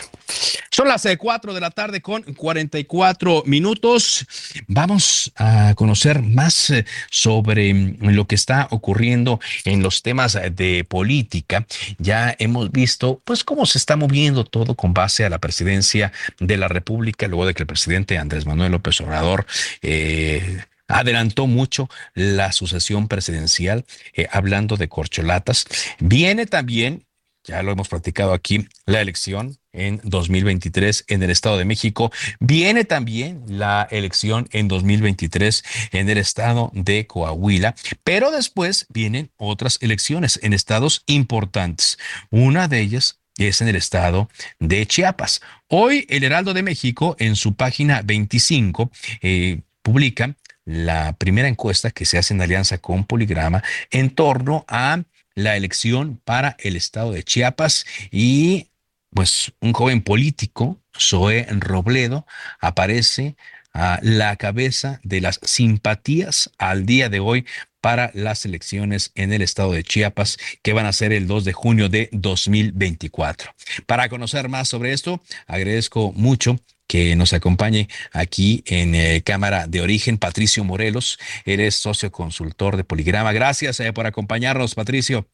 Son 0.71 0.89
las 0.89 1.07
4 1.19 1.51
eh, 1.51 1.55
de 1.55 1.61
la 1.61 1.71
tarde 1.71 2.01
con 2.01 2.23
44 2.23 3.43
minutos. 3.45 4.27
Vamos 4.67 5.31
a 5.37 5.75
conocer 5.75 6.23
más 6.23 6.71
eh, 6.71 6.87
sobre 7.11 7.75
mm, 7.75 7.99
lo 8.01 8.27
que 8.27 8.35
está 8.35 8.69
ocurriendo 8.71 9.39
en 9.65 9.83
los 9.83 10.03
temas 10.03 10.39
de 10.53 10.85
política. 10.89 11.67
Ya 11.99 12.35
hemos 12.39 12.71
visto 12.73 13.21
pues 13.25 13.45
cómo 13.45 13.67
se 13.67 13.79
está 13.79 13.97
moviendo 13.97 14.45
todo 14.45 14.75
con 14.75 14.95
base 14.95 15.25
a 15.25 15.31
la 15.31 15.39
presidencia 15.39 16.13
de 16.41 16.57
la 16.57 16.69
República, 16.69 17.29
luego 17.29 17.47
de 17.47 17.55
que 17.55 17.65
el 17.65 17.67
presidente 17.67 18.17
Andrés 18.17 18.47
Manuel 18.47 18.73
López 18.73 18.99
Obrador 19.03 19.47
eh, 19.83 20.65
adelantó 20.89 21.47
mucho 21.47 21.89
la 22.15 22.53
sucesión 22.53 23.09
presidencial, 23.09 23.85
hablando 24.31 24.77
de 24.77 24.89
corcholatas. 24.89 25.67
Viene 25.99 26.47
también 26.47 27.05
ya 27.45 27.63
lo 27.63 27.73
hemos 27.73 27.89
platicado 27.89 28.33
aquí, 28.33 28.67
la 28.87 29.01
elección 29.01 29.59
en 29.73 30.01
2023 30.05 31.05
en 31.09 31.23
el 31.23 31.31
Estado 31.31 31.59
de 31.59 31.65
México. 31.65 32.13
Viene 32.41 32.85
también 32.85 33.43
la 33.49 33.89
elección 33.91 34.49
en 34.53 34.69
2023 34.69 35.65
en 35.93 36.09
el 36.09 36.19
Estado 36.19 36.71
de 36.75 37.07
Coahuila, 37.07 37.75
pero 38.05 38.31
después 38.31 38.87
vienen 38.91 39.31
otras 39.37 39.79
elecciones 39.81 40.39
en 40.43 40.53
estados 40.53 41.03
importantes. 41.07 41.99
Una 42.31 42.69
de 42.69 42.81
ellas 42.81 43.19
es 43.39 43.61
en 43.61 43.69
el 43.69 43.77
estado 43.77 44.29
de 44.61 44.87
Chiapas. 44.87 45.41
Hoy 45.69 46.07
el 46.11 46.23
Heraldo 46.23 46.55
de 46.55 46.63
México 46.63 47.17
en 47.19 47.35
su 47.35 47.55
página 47.55 48.03
25 48.03 48.91
eh, 49.23 49.63
publica 49.83 50.37
la 50.65 51.15
primera 51.15 51.49
encuesta 51.49 51.91
que 51.91 52.05
se 52.05 52.19
hace 52.19 52.35
en 52.35 52.43
alianza 52.43 52.79
con 52.79 53.05
Poligrama 53.05 53.63
en 53.91 54.11
torno 54.11 54.65
a 54.69 55.03
la 55.35 55.57
elección 55.57 56.21
para 56.25 56.57
el 56.61 56.77
estado 56.77 57.13
de 57.13 57.23
Chiapas 57.23 57.87
y 58.11 58.69
pues 59.11 59.53
un 59.61 59.73
joven 59.73 60.03
político, 60.03 60.81
Zoé 60.99 61.47
Robledo, 61.51 62.27
aparece 62.61 63.37
a 63.75 63.99
la 64.03 64.37
cabeza 64.37 65.01
de 65.03 65.21
las 65.21 65.41
simpatías 65.43 66.51
al 66.59 66.87
día 66.87 67.09
de 67.09 67.21
hoy 67.21 67.47
para 67.81 68.11
las 68.15 68.45
elecciones 68.45 69.11
en 69.15 69.33
el 69.33 69.43
estado 69.43 69.73
de 69.73 69.83
Chiapas 69.83 70.39
que 70.63 70.73
van 70.73 70.87
a 70.87 70.93
ser 70.93 71.13
el 71.13 71.27
2 71.27 71.45
de 71.45 71.53
junio 71.53 71.89
de 71.89 72.09
2024. 72.13 73.53
Para 73.87 74.09
conocer 74.09 74.49
más 74.49 74.69
sobre 74.69 74.93
esto, 74.93 75.23
agradezco 75.47 76.13
mucho 76.13 76.59
que 76.93 77.17
nos 77.17 77.33
acompañe 77.33 77.89
aquí 78.13 78.63
en 78.67 78.95
eh, 78.95 79.23
Cámara 79.25 79.67
de 79.67 79.81
Origen, 79.81 80.19
Patricio 80.19 80.63
Morelos. 80.63 81.19
Eres 81.47 81.75
socio 81.75 82.13
consultor 82.13 82.77
de 82.77 82.85
Poligrama. 82.85 83.33
Gracias 83.33 83.81
eh, 83.81 83.95
por 83.95 84.07
acompañarnos, 84.07 84.75
Patricio. 84.75 85.27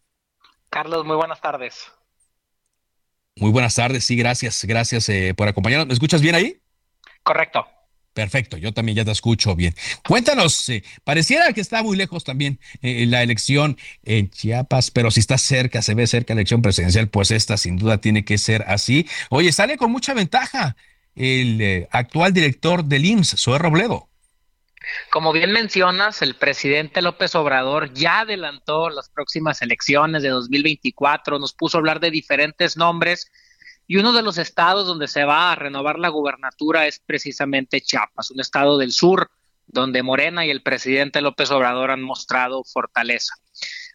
Carlos, 0.71 1.05
muy 1.05 1.17
buenas 1.17 1.41
tardes. 1.41 1.91
Muy 3.35 3.51
buenas 3.51 3.75
tardes, 3.75 4.05
sí, 4.05 4.15
gracias, 4.15 4.65
gracias 4.67 5.09
eh, 5.09 5.35
por 5.37 5.49
acompañarnos. 5.49 5.89
¿Me 5.89 5.95
escuchas 5.95 6.23
bien 6.23 6.37
ahí? 6.37 6.63
Correcto. 7.25 7.67
Perfecto, 8.13 8.57
yo 8.57 8.73
también 8.73 8.95
ya 8.95 9.05
te 9.05 9.11
escucho 9.11 9.57
bien. 9.57 9.75
Cuéntanos, 10.07 10.71
pareciera 11.03 11.53
que 11.53 11.61
está 11.61 11.83
muy 11.83 11.97
lejos 11.97 12.23
también 12.23 12.61
la 12.83 13.23
elección 13.25 13.77
en 14.05 14.31
Chiapas, 14.31 14.93
pero 14.93 15.11
si 15.11 15.19
está 15.21 15.39
cerca, 15.39 15.83
se 15.83 15.95
ve 15.95 16.07
cerca 16.07 16.35
la 16.35 16.41
elección 16.41 16.63
presidencial, 16.63 17.09
pues 17.09 17.33
esta 17.33 17.57
sin 17.57 17.79
duda 17.79 17.99
tiene 17.99 18.25
que 18.25 18.39
ser 18.39 18.65
así. 18.69 19.09
Oye, 19.31 19.53
sale 19.53 19.77
con 19.77 19.91
mucha 19.91 20.15
ventaja 20.15 20.77
el 21.19 21.61
eh, 21.61 21.89
actual 21.91 22.33
director 22.33 22.85
del 22.85 23.05
IMSS, 23.05 23.43
Zoé 23.43 23.59
Robledo. 23.59 24.09
Como 25.11 25.33
bien 25.33 25.53
mencionas, 25.53 26.23
el 26.23 26.37
presidente 26.37 27.03
López 27.03 27.35
Obrador 27.35 27.93
ya 27.93 28.21
adelantó 28.21 28.89
las 28.89 29.11
próximas 29.11 29.61
elecciones 29.61 30.23
de 30.23 30.31
2024, 30.31 31.39
nos 31.39 31.53
puso 31.53 31.77
a 31.77 31.81
hablar 31.81 32.01
de 32.01 32.11
diferentes 32.11 32.77
nombres 32.77 33.31
y 33.87 33.97
uno 33.97 34.13
de 34.13 34.23
los 34.23 34.39
estados 34.39 34.87
donde 34.87 35.09
se 35.09 35.25
va 35.25 35.53
a 35.53 35.55
renovar 35.57 35.99
la 35.99 36.09
gubernatura 36.09 36.87
es 36.87 37.01
precisamente 37.01 37.81
Chiapas, 37.81 38.31
un 38.31 38.41
estado 38.41 38.79
del 38.79 38.93
sur 38.93 39.31
donde 39.67 40.03
Morena 40.03 40.47
y 40.47 40.51
el 40.51 40.63
presidente 40.63 41.21
López 41.21 41.51
Obrador 41.51 41.91
han 41.91 42.03
mostrado 42.03 42.65
fortaleza. 42.65 43.35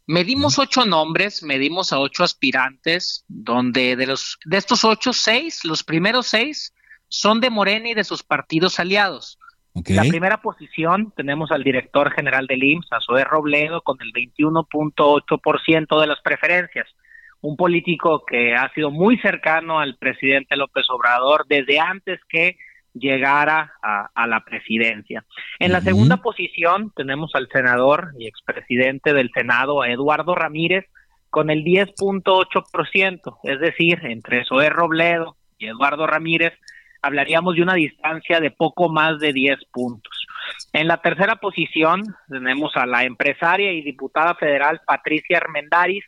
Medimos 0.06 0.60
ocho 0.60 0.86
nombres, 0.86 1.44
medimos 1.44 1.94
a 1.94 2.00
ocho 2.00 2.24
aspirantes, 2.24 3.24
donde 3.28 3.96
de 3.96 4.06
los 4.06 4.38
de 4.46 4.58
estos 4.58 4.84
ocho, 4.84 5.14
seis, 5.14 5.64
los 5.64 5.84
primeros 5.84 6.28
seis 6.28 6.74
son 7.14 7.42
de 7.42 7.52
Morena 7.52 7.90
y 7.90 7.94
de 7.94 8.04
sus 8.04 8.24
partidos 8.24 8.80
aliados. 8.80 9.38
En 9.76 9.96
La 9.96 10.02
primera 10.02 10.42
posición 10.42 11.14
tenemos 11.16 11.52
al 11.52 11.64
director 11.64 12.12
general 12.12 12.48
del 12.48 12.64
IMSS, 12.64 12.90
Zoé 13.06 13.24
Robledo, 13.24 13.82
con 13.82 14.00
el 14.02 14.12
21.8% 14.12 16.02
de 16.02 16.08
las 16.08 16.20
preferencias. 16.22 16.88
Un 17.42 17.56
político 17.56 18.26
que 18.26 18.56
ha 18.56 18.72
sido 18.74 18.90
muy 18.90 19.20
cercano 19.20 19.80
al 19.80 19.96
presidente 19.98 20.56
López 20.56 20.86
Obrador 20.90 21.46
desde 21.48 21.80
antes 21.80 22.20
que 22.28 22.58
llegara 22.96 23.74
a, 23.84 24.28
la 24.28 24.44
presidencia. 24.44 25.24
En 25.60 25.72
la 25.72 25.82
segunda 25.82 26.18
posición 26.18 26.92
tenemos 26.96 27.36
al 27.36 27.48
senador 27.50 28.14
y 28.18 28.26
expresidente 28.26 29.14
del 29.14 29.30
Senado, 29.36 29.86
Eduardo 29.86 30.34
Ramírez, 30.34 30.86
con 31.30 31.52
el 31.52 31.64
10.8%, 31.64 33.38
es 33.44 33.60
decir, 33.60 34.00
entre 34.04 34.46
Zoé 34.46 34.70
Robledo 34.72 35.38
y 35.60 35.68
Eduardo 35.68 36.08
Ramírez 36.08 36.54
hablaríamos 37.04 37.56
de 37.56 37.62
una 37.62 37.76
distancia 37.76 38.40
de 38.40 38.50
poco 38.50 38.90
más 38.90 39.20
de 39.20 39.34
10 39.34 39.66
puntos. 39.72 40.26
En 40.72 40.88
la 40.88 40.98
tercera 40.98 41.36
posición 41.36 42.02
tenemos 42.30 42.76
a 42.76 42.86
la 42.86 43.04
empresaria 43.04 43.74
y 43.74 43.82
diputada 43.82 44.36
federal 44.36 44.82
Patricia 44.88 45.38
Armendaris 45.38 46.06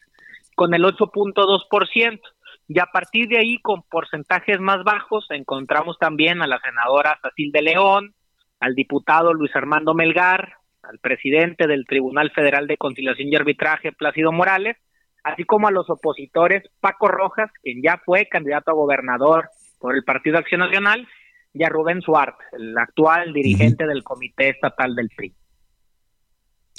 con 0.56 0.74
el 0.74 0.84
8.2%. 0.84 2.20
Y 2.68 2.80
a 2.80 2.88
partir 2.88 3.28
de 3.28 3.38
ahí, 3.38 3.60
con 3.62 3.84
porcentajes 3.84 4.60
más 4.60 4.84
bajos, 4.84 5.28
encontramos 5.30 6.00
también 6.00 6.41
a 6.41 6.48
la 6.48 6.60
senadora 6.62 7.20
Cecil 7.22 7.52
de 7.52 7.62
León, 7.62 8.16
al 8.60 8.74
diputado 8.74 9.34
Luis 9.34 9.56
Armando 9.56 9.93
Melgar, 9.93 10.54
al 10.82 10.98
presidente 11.00 11.68
del 11.68 11.86
Tribunal 11.86 12.32
Federal 12.32 12.66
de 12.66 12.78
Conciliación 12.78 13.32
y 13.32 13.36
Arbitraje, 13.36 13.91
Plácido 13.91 14.32
Morales, 14.32 14.78
así 15.24 15.43
como 15.43 15.68
a 15.68 15.72
los 15.72 15.89
opositores 15.89 16.64
Paco 16.80 17.08
Rojas, 17.08 17.52
quien 17.62 17.84
ya 17.84 18.02
fue 18.04 18.28
candidato 18.28 18.72
a 18.72 18.76
gobernador 18.76 19.50
por 19.86 19.95
el 19.95 20.03
Partido 20.03 20.39
Acción 20.39 20.61
Nacional, 20.61 21.07
y 21.53 21.63
a 21.63 21.69
Rubén 21.69 22.01
Suárez, 22.01 22.33
el 22.53 22.75
actual 22.75 23.33
dirigente 23.33 23.86
del 23.86 24.03
Comité 24.03 24.49
Estatal 24.49 24.95
del 24.95 25.09
PRI. 25.15 25.31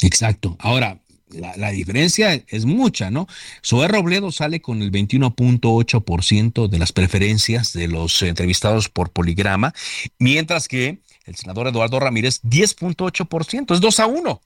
Exacto. 0.03 0.57
Ahora, 0.59 0.99
la, 1.29 1.71
diferencia 1.71 2.35
es 2.49 2.67
mucha, 2.67 3.13
¿no? 3.13 3.29
Zoé 3.65 3.87
Robledo 3.87 4.33
sale 4.33 4.61
con 4.61 4.83
el 4.83 4.91
21.8% 4.91 6.67
de 6.67 6.79
las 6.81 6.93
preferencias 6.93 7.73
de 7.73 7.87
los 7.87 8.21
entrevistados 8.23 8.89
por 8.89 9.13
poligrama, 9.13 9.73
mientras 10.19 10.67
que 10.67 10.99
el 11.27 11.37
senador 11.37 11.69
Eduardo 11.69 12.01
Ramírez 12.01 12.43
10.8%, 12.43 13.73
es 13.73 13.81
2 13.81 14.01
a 14.01 14.07
1. 14.07 14.41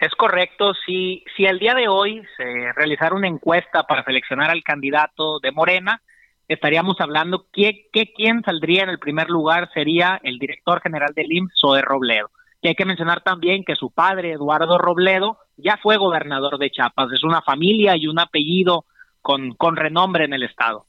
Es 0.00 0.14
correcto, 0.14 0.72
si, 0.86 1.22
si 1.36 1.44
el 1.44 1.58
día 1.58 1.74
de 1.74 1.88
hoy 1.88 2.22
se 2.38 2.72
realizara 2.72 3.14
una 3.14 3.28
encuesta 3.28 3.82
para 3.82 4.04
seleccionar 4.04 4.50
al 4.50 4.62
candidato 4.62 5.38
de 5.40 5.52
Morena, 5.52 6.00
estaríamos 6.48 6.96
hablando 7.00 7.46
que, 7.52 7.88
que 7.92 8.12
quién 8.12 8.42
saldría 8.42 8.82
en 8.82 8.88
el 8.88 8.98
primer 8.98 9.28
lugar 9.28 9.70
sería 9.72 10.20
el 10.24 10.38
director 10.38 10.80
general 10.80 11.12
del 11.14 11.32
IMSS, 11.32 11.52
Zoé 11.60 11.82
Robledo. 11.82 12.30
Y 12.60 12.68
hay 12.68 12.74
que 12.74 12.84
mencionar 12.84 13.22
también 13.22 13.62
que 13.64 13.76
su 13.76 13.90
padre, 13.90 14.32
Eduardo 14.32 14.78
Robledo, 14.78 15.38
ya 15.56 15.78
fue 15.80 15.96
gobernador 15.96 16.58
de 16.58 16.70
Chiapas. 16.70 17.12
Es 17.12 17.22
una 17.22 17.42
familia 17.42 17.96
y 17.96 18.06
un 18.06 18.18
apellido 18.18 18.84
con, 19.20 19.54
con 19.54 19.76
renombre 19.76 20.24
en 20.24 20.32
el 20.32 20.42
estado. 20.42 20.86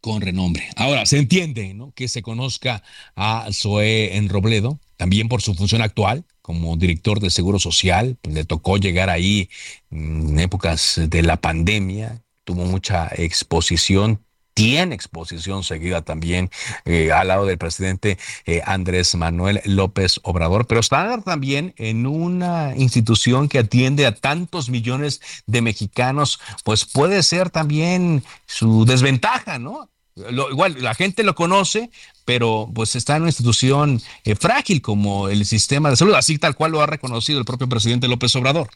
Con 0.00 0.20
renombre. 0.20 0.68
Ahora, 0.76 1.06
se 1.06 1.18
entiende 1.18 1.72
¿no? 1.74 1.92
que 1.92 2.08
se 2.08 2.22
conozca 2.22 2.82
a 3.16 3.48
Zoé 3.52 4.16
en 4.16 4.28
Robledo, 4.28 4.78
también 4.96 5.28
por 5.28 5.40
su 5.40 5.54
función 5.54 5.82
actual 5.82 6.24
como 6.42 6.76
director 6.76 7.20
de 7.20 7.30
Seguro 7.30 7.58
Social. 7.58 8.18
Le 8.22 8.44
tocó 8.44 8.76
llegar 8.76 9.08
ahí 9.08 9.48
en 9.90 10.38
épocas 10.38 11.00
de 11.08 11.22
la 11.22 11.38
pandemia, 11.38 12.22
tuvo 12.44 12.64
mucha 12.66 13.08
exposición 13.16 14.23
tiene 14.54 14.94
exposición 14.94 15.64
seguida 15.64 16.02
también 16.02 16.50
eh, 16.84 17.12
al 17.12 17.28
lado 17.28 17.44
del 17.44 17.58
presidente 17.58 18.18
eh, 18.46 18.62
Andrés 18.64 19.14
Manuel 19.16 19.60
López 19.64 20.20
Obrador, 20.22 20.66
pero 20.66 20.80
está 20.80 21.20
también 21.20 21.74
en 21.76 22.06
una 22.06 22.74
institución 22.76 23.48
que 23.48 23.58
atiende 23.58 24.06
a 24.06 24.14
tantos 24.14 24.70
millones 24.70 25.20
de 25.46 25.60
mexicanos, 25.60 26.40
pues 26.62 26.84
puede 26.84 27.22
ser 27.22 27.50
también 27.50 28.22
su 28.46 28.84
desventaja, 28.84 29.58
¿no? 29.58 29.90
igual 30.16 30.76
la 30.80 30.94
gente 30.94 31.24
lo 31.24 31.34
conoce, 31.34 31.90
pero 32.24 32.70
pues 32.72 32.94
está 32.94 33.16
en 33.16 33.22
una 33.22 33.30
institución 33.30 34.00
eh, 34.24 34.36
frágil 34.36 34.80
como 34.80 35.28
el 35.28 35.44
sistema 35.44 35.90
de 35.90 35.96
salud, 35.96 36.14
así 36.14 36.38
tal 36.38 36.54
cual 36.54 36.72
lo 36.72 36.80
ha 36.80 36.86
reconocido 36.86 37.38
el 37.38 37.44
propio 37.44 37.68
presidente 37.68 38.08
López 38.08 38.34
Obrador. 38.36 38.70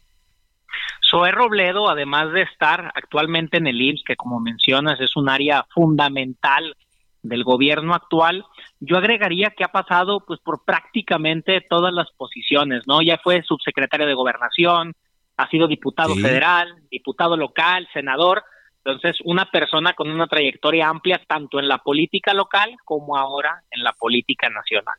Zoé 1.08 1.32
Robledo, 1.32 1.88
además 1.88 2.32
de 2.32 2.42
estar 2.42 2.92
actualmente 2.94 3.56
en 3.56 3.66
el 3.66 3.80
IMSS, 3.80 4.04
que 4.04 4.16
como 4.16 4.40
mencionas 4.40 5.00
es 5.00 5.16
un 5.16 5.28
área 5.28 5.66
fundamental 5.74 6.76
del 7.22 7.44
gobierno 7.44 7.94
actual, 7.94 8.44
yo 8.80 8.96
agregaría 8.96 9.50
que 9.50 9.64
ha 9.64 9.72
pasado 9.72 10.24
pues 10.26 10.40
por 10.40 10.64
prácticamente 10.64 11.60
todas 11.68 11.92
las 11.92 12.10
posiciones, 12.12 12.82
¿no? 12.86 13.02
Ya 13.02 13.18
fue 13.18 13.42
subsecretario 13.42 14.06
de 14.06 14.14
Gobernación, 14.14 14.94
ha 15.36 15.48
sido 15.48 15.66
diputado 15.66 16.14
federal, 16.14 16.74
diputado 16.90 17.36
local, 17.36 17.88
senador, 17.92 18.44
entonces 18.84 19.16
una 19.24 19.50
persona 19.50 19.92
con 19.94 20.10
una 20.10 20.26
trayectoria 20.26 20.88
amplia 20.88 21.20
tanto 21.26 21.58
en 21.58 21.68
la 21.68 21.78
política 21.78 22.32
local 22.34 22.76
como 22.84 23.16
ahora 23.16 23.62
en 23.70 23.82
la 23.82 23.92
política 23.92 24.48
nacional. 24.48 24.94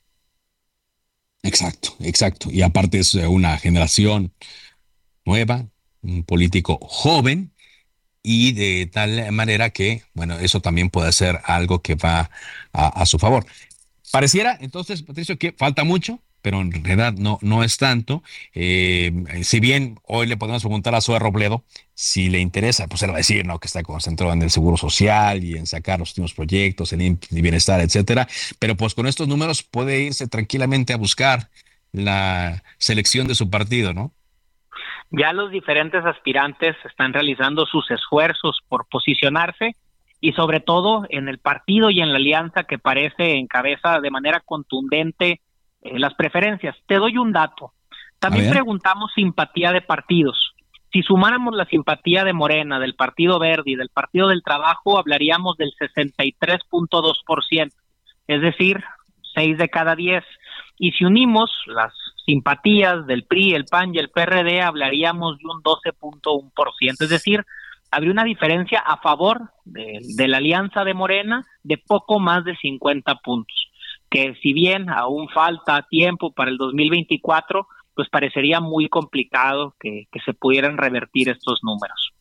Exacto, 1.41 1.89
exacto. 2.01 2.49
Y 2.51 2.61
aparte 2.61 2.99
es 2.99 3.15
una 3.15 3.57
generación 3.57 4.33
nueva, 5.25 5.65
un 6.01 6.23
político 6.23 6.79
joven 6.81 7.51
y 8.23 8.53
de 8.53 8.87
tal 8.87 9.31
manera 9.31 9.69
que, 9.69 10.03
bueno, 10.13 10.37
eso 10.39 10.61
también 10.61 10.89
puede 10.89 11.11
ser 11.11 11.39
algo 11.45 11.81
que 11.81 11.95
va 11.95 12.29
a, 12.73 13.05
su 13.05 13.17
favor. 13.17 13.45
Pareciera 14.11 14.57
entonces, 14.61 15.03
Patricio, 15.03 15.37
que 15.37 15.53
falta 15.53 15.83
mucho, 15.83 16.19
pero 16.41 16.61
en 16.61 16.71
realidad 16.71 17.13
no, 17.13 17.39
no 17.41 17.63
es 17.63 17.77
tanto. 17.77 18.23
Eh, 18.53 19.11
si 19.43 19.59
bien 19.59 19.99
hoy 20.03 20.27
le 20.27 20.37
podemos 20.37 20.61
preguntar 20.61 20.95
a 20.95 21.01
Zoe 21.01 21.19
Robledo 21.19 21.65
si 21.93 22.29
le 22.29 22.39
interesa, 22.39 22.87
pues 22.87 23.01
él 23.03 23.09
va 23.09 23.15
a 23.15 23.17
decir 23.17 23.45
¿no? 23.45 23.59
que 23.59 23.67
está 23.67 23.83
concentrado 23.83 24.33
en 24.33 24.41
el 24.41 24.49
seguro 24.49 24.77
social 24.77 25.43
y 25.43 25.57
en 25.57 25.67
sacar 25.67 25.99
los 25.99 26.11
últimos 26.11 26.33
proyectos, 26.33 26.93
en 26.93 27.01
el 27.01 27.17
bienestar, 27.41 27.81
etcétera. 27.81 28.27
Pero 28.57 28.75
pues 28.77 28.93
con 28.95 29.07
estos 29.07 29.27
números 29.27 29.63
puede 29.63 30.01
irse 30.01 30.27
tranquilamente 30.27 30.93
a 30.93 30.97
buscar 30.97 31.49
la 31.91 32.63
selección 32.77 33.27
de 33.27 33.35
su 33.35 33.49
partido, 33.49 33.93
¿no? 33.93 34.13
Ya 35.11 35.33
los 35.33 35.49
diferentes 35.49 36.05
aspirantes 36.05 36.75
están 36.85 37.13
realizando 37.13 37.65
sus 37.65 37.89
esfuerzos 37.89 38.59
por 38.67 38.87
posicionarse 38.87 39.75
y 40.21 40.33
sobre 40.33 40.59
todo 40.59 41.05
en 41.09 41.27
el 41.29 41.39
partido 41.39 41.89
y 41.89 42.01
en 42.01 42.11
la 42.11 42.17
alianza 42.17 42.65
que 42.65 42.77
parece 42.77 43.37
encabeza 43.37 43.99
de 44.01 44.11
manera 44.11 44.41
contundente 44.41 45.41
eh, 45.81 45.97
las 45.97 46.13
preferencias. 46.13 46.75
Te 46.85 46.95
doy 46.95 47.17
un 47.17 47.31
dato. 47.31 47.73
También 48.19 48.51
preguntamos 48.51 49.11
simpatía 49.15 49.71
de 49.71 49.81
partidos. 49.81 50.53
Si 50.91 51.03
sumáramos 51.03 51.55
la 51.55 51.65
simpatía 51.65 52.23
de 52.23 52.33
Morena, 52.33 52.79
del 52.79 52.95
Partido 52.95 53.39
Verde 53.39 53.71
y 53.71 53.75
del 53.75 53.89
Partido 53.89 54.27
del 54.27 54.43
Trabajo, 54.43 54.99
hablaríamos 54.99 55.55
del 55.57 55.71
63.2%, 55.79 57.71
es 58.27 58.41
decir, 58.41 58.83
6 59.35 59.57
de 59.57 59.69
cada 59.69 59.95
10. 59.95 60.23
Y 60.79 60.91
si 60.91 61.05
unimos 61.05 61.51
las 61.67 61.93
simpatías 62.29 63.07
del 63.07 63.23
PRI, 63.23 63.55
el 63.55 63.65
PAN 63.65 63.95
y 63.95 63.97
el 63.97 64.09
PRD, 64.09 64.61
hablaríamos 64.61 65.39
de 65.39 65.45
un 65.45 65.63
12.1%. 65.63 67.01
Es 67.01 67.09
decir, 67.09 67.43
habría 67.89 68.11
una 68.11 68.23
diferencia 68.23 68.79
a 68.79 68.97
favor 68.97 69.49
de, 69.65 69.99
de, 70.15 70.27
la 70.27 70.37
alianza 70.37 70.83
de 70.83 70.93
Morena 70.93 71.47
de 71.63 71.77
poco 71.77 72.19
más 72.19 72.45
de 72.45 72.55
50 72.55 73.15
puntos, 73.15 73.57
que 74.09 74.35
si 74.41 74.53
bien 74.53 74.89
aún 74.89 75.27
falta 75.29 75.87
tiempo 75.89 76.31
para 76.31 76.51
el 76.51 76.57
2024, 76.57 77.67
pues 77.95 78.09
parecería 78.09 78.59
muy 78.59 78.89
complicado 78.89 79.75
que, 79.79 80.05
que 80.11 80.19
se 80.21 80.33
pudieran 80.33 80.77
revertir 80.77 81.29
estos 81.29 81.61
números. 81.63 82.11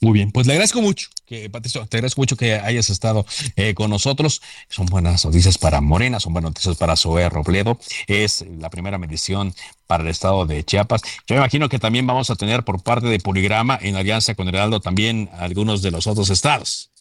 Muy 0.00 0.12
bien, 0.12 0.30
pues 0.30 0.46
le 0.46 0.52
agradezco 0.52 0.80
mucho, 0.80 1.08
que 1.26 1.50
Patricio, 1.50 1.84
te 1.86 1.96
agradezco 1.96 2.20
mucho 2.20 2.36
que 2.36 2.54
hayas 2.54 2.88
estado 2.88 3.26
eh, 3.56 3.74
con 3.74 3.90
nosotros. 3.90 4.40
Son 4.68 4.86
buenas 4.86 5.24
noticias 5.24 5.58
para 5.58 5.80
Morena, 5.80 6.20
son 6.20 6.32
buenas 6.32 6.50
noticias 6.50 6.76
para 6.76 6.94
Zoé 6.94 7.28
Robledo. 7.28 7.78
Es 8.06 8.46
la 8.60 8.70
primera 8.70 8.96
medición 8.98 9.52
para 9.88 10.04
el 10.04 10.08
estado 10.10 10.46
de 10.46 10.62
Chiapas. 10.62 11.02
Yo 11.26 11.34
me 11.34 11.38
imagino 11.38 11.68
que 11.68 11.80
también 11.80 12.06
vamos 12.06 12.30
a 12.30 12.36
tener 12.36 12.62
por 12.62 12.80
parte 12.82 13.08
de 13.08 13.18
Poligrama, 13.18 13.76
en 13.80 13.96
alianza 13.96 14.36
con 14.36 14.46
Heraldo, 14.46 14.78
también 14.78 15.30
algunos 15.32 15.82
de 15.82 15.90
los 15.90 16.06
otros 16.06 16.30
estados. 16.30 16.92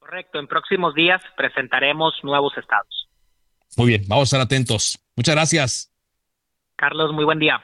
Correcto, 0.00 0.40
en 0.40 0.48
próximos 0.48 0.94
días 0.94 1.22
presentaremos 1.36 2.14
nuevos 2.24 2.56
estados. 2.58 3.08
Muy 3.76 3.88
bien, 3.88 4.04
vamos 4.08 4.22
a 4.22 4.24
estar 4.24 4.40
atentos. 4.40 4.98
Muchas 5.14 5.34
gracias. 5.34 5.92
Carlos, 6.74 7.12
muy 7.12 7.24
buen 7.24 7.38
día. 7.38 7.62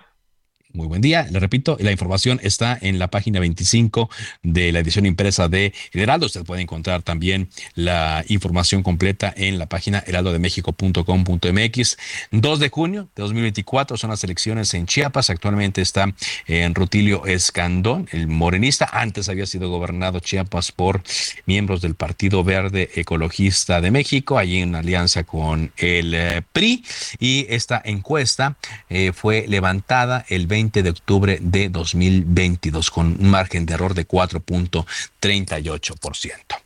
Muy 0.75 0.87
buen 0.87 1.03
día. 1.03 1.29
Le 1.31 1.39
repito, 1.39 1.77
la 1.81 1.93
información 1.93 2.41
está 2.43 2.79
en 2.81 2.99
la 2.99 3.09
página 3.09 3.41
25 3.41 4.09
de 4.43 4.73
la 4.73 4.79
edición 4.79 5.05
impresa 5.05 5.47
de 5.51 5.75
Heraldo. 5.93 6.25
Usted 6.25 6.45
puede 6.45 6.63
encontrar 6.63 7.03
también 7.03 7.51
la 7.75 8.25
información 8.29 8.83
completa 8.83 9.35
en 9.37 9.59
la 9.59 9.67
página 9.67 10.03
heraldodemexico.com.mx. 10.07 11.97
2 12.31 12.59
de 12.59 12.69
junio 12.71 13.11
de 13.15 13.23
2024 13.23 13.99
son 13.99 14.09
las 14.09 14.25
elecciones 14.25 14.73
en 14.73 14.87
Chiapas. 14.87 15.29
Actualmente 15.29 15.83
está 15.83 16.11
en 16.47 16.75
Rutilio 16.75 17.27
Escandón, 17.27 18.09
el 18.11 18.27
morenista. 18.27 18.89
Antes 18.93 19.29
había 19.29 19.45
sido 19.45 19.69
gobernado 19.69 20.21
Chiapas 20.21 20.73
por 20.73 21.03
miembros 21.45 21.83
del 21.83 21.97
Partido 21.97 22.45
Verde 22.45 22.89
Ecologista 22.95 23.83
de 23.83 23.91
México, 23.91 24.39
allí 24.39 24.63
en 24.63 24.75
alianza 24.75 25.25
con 25.25 25.71
el 25.77 26.15
eh, 26.15 26.41
PRI. 26.55 26.83
Y 27.19 27.45
esta 27.51 27.83
encuesta 27.85 28.57
eh, 28.89 29.13
fue 29.13 29.45
levantada 29.47 30.25
el 30.31 30.47
20 30.47 30.62
de 30.71 30.91
octubre 30.91 31.39
de 31.41 31.69
2022 31.69 32.91
con 32.91 33.17
un 33.19 33.31
margen 33.31 33.67
de 33.67 33.75
error 33.75 33.95
de 33.95 34.07
4.38%. 34.07 36.62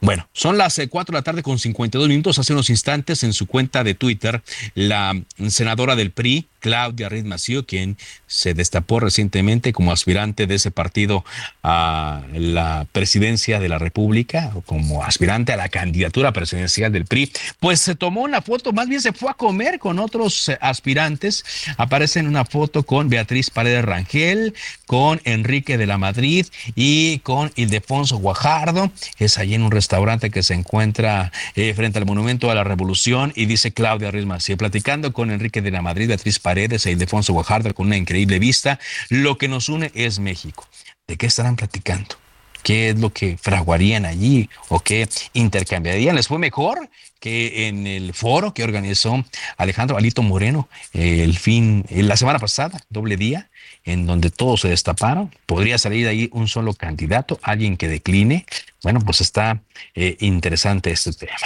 Bueno, 0.00 0.28
son 0.32 0.58
las 0.58 0.80
4 0.88 1.00
eh, 1.00 1.04
de 1.12 1.18
la 1.18 1.22
tarde 1.22 1.42
con 1.42 1.58
52 1.58 2.08
minutos. 2.08 2.38
Hace 2.38 2.52
unos 2.52 2.70
instantes 2.70 3.22
en 3.22 3.32
su 3.32 3.46
cuenta 3.46 3.84
de 3.84 3.94
Twitter, 3.94 4.42
la 4.74 5.14
senadora 5.48 5.96
del 5.96 6.10
PRI, 6.10 6.46
Claudia 6.60 7.08
Ruiz 7.08 7.24
quien 7.66 7.96
se 8.26 8.54
destapó 8.54 8.98
recientemente 8.98 9.72
como 9.72 9.92
aspirante 9.92 10.46
de 10.46 10.56
ese 10.56 10.70
partido 10.70 11.24
a 11.62 12.22
la 12.32 12.86
presidencia 12.90 13.60
de 13.60 13.68
la 13.68 13.78
República, 13.78 14.52
o 14.54 14.62
como 14.62 15.04
aspirante 15.04 15.52
a 15.52 15.56
la 15.56 15.68
candidatura 15.68 16.32
presidencial 16.32 16.92
del 16.92 17.06
PRI, 17.06 17.32
pues 17.60 17.80
se 17.80 17.94
tomó 17.94 18.22
una 18.22 18.42
foto, 18.42 18.72
más 18.72 18.88
bien 18.88 19.00
se 19.00 19.12
fue 19.12 19.30
a 19.30 19.34
comer 19.34 19.78
con 19.78 19.98
otros 19.98 20.48
eh, 20.48 20.58
aspirantes. 20.60 21.44
Aparece 21.76 22.20
en 22.20 22.26
una 22.26 22.44
foto 22.44 22.82
con 22.82 23.08
Beatriz 23.08 23.50
Paredes 23.50 23.84
Rangel, 23.84 24.54
con 24.86 25.20
Enrique 25.24 25.78
de 25.78 25.86
la 25.86 25.98
Madrid 25.98 26.46
y 26.74 27.20
con 27.20 27.52
Ildefonso 27.56 28.18
Guajardo. 28.18 28.90
Es 29.18 29.38
allí 29.38 29.55
en 29.56 29.62
un 29.62 29.70
restaurante 29.70 30.30
que 30.30 30.42
se 30.42 30.54
encuentra 30.54 31.32
eh, 31.54 31.74
frente 31.74 31.98
al 31.98 32.06
Monumento 32.06 32.50
a 32.50 32.54
la 32.54 32.64
Revolución 32.64 33.32
y 33.34 33.46
dice 33.46 33.72
Claudia 33.72 34.10
Risma, 34.10 34.38
sí, 34.40 34.54
platicando 34.54 35.12
con 35.12 35.30
Enrique 35.30 35.60
de 35.60 35.70
la 35.70 35.82
Madrid, 35.82 36.08
Beatriz 36.08 36.38
Paredes 36.38 36.86
e 36.86 36.92
Ildefonso 36.92 37.32
Guajardo 37.32 37.74
con 37.74 37.86
una 37.86 37.96
increíble 37.96 38.38
vista, 38.38 38.78
lo 39.08 39.38
que 39.38 39.48
nos 39.48 39.68
une 39.68 39.90
es 39.94 40.18
México. 40.18 40.68
¿De 41.06 41.16
qué 41.16 41.26
estarán 41.26 41.56
platicando? 41.56 42.16
¿Qué 42.62 42.90
es 42.90 42.98
lo 42.98 43.12
que 43.12 43.38
fraguarían 43.40 44.06
allí 44.06 44.50
o 44.68 44.80
qué 44.80 45.08
intercambiarían? 45.34 46.16
¿Les 46.16 46.26
fue 46.26 46.38
mejor 46.38 46.88
que 47.20 47.68
en 47.68 47.86
el 47.86 48.12
foro 48.12 48.54
que 48.54 48.64
organizó 48.64 49.24
Alejandro 49.56 49.96
Alito 49.96 50.22
Moreno 50.22 50.68
el 50.92 51.38
fin, 51.38 51.84
la 51.90 52.16
semana 52.16 52.40
pasada, 52.40 52.80
doble 52.90 53.16
día? 53.16 53.50
En 53.86 54.06
donde 54.06 54.30
todos 54.30 54.60
se 54.60 54.68
destaparon. 54.68 55.30
Podría 55.46 55.78
salir 55.78 56.04
de 56.04 56.10
ahí 56.10 56.28
un 56.32 56.48
solo 56.48 56.74
candidato, 56.74 57.38
alguien 57.42 57.76
que 57.76 57.88
decline. 57.88 58.44
Bueno, 58.82 59.00
pues 59.00 59.20
está 59.20 59.60
eh, 59.94 60.16
interesante 60.20 60.90
este 60.90 61.12
tema. 61.12 61.36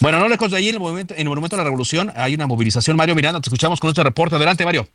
Bueno, 0.00 0.20
no 0.20 0.28
lejos 0.28 0.50
de 0.50 0.56
allí, 0.56 0.68
en 0.68 0.76
el, 0.76 0.80
movimiento, 0.80 1.14
en 1.14 1.20
el 1.20 1.28
Monumento 1.28 1.56
de 1.56 1.60
la 1.60 1.64
Revolución, 1.64 2.12
hay 2.16 2.34
una 2.34 2.46
movilización. 2.46 2.96
Mario 2.96 3.14
Miranda, 3.14 3.40
te 3.40 3.48
escuchamos 3.48 3.80
con 3.80 3.90
este 3.90 4.02
reporte. 4.02 4.36
Adelante, 4.36 4.64
Mario. 4.64 4.88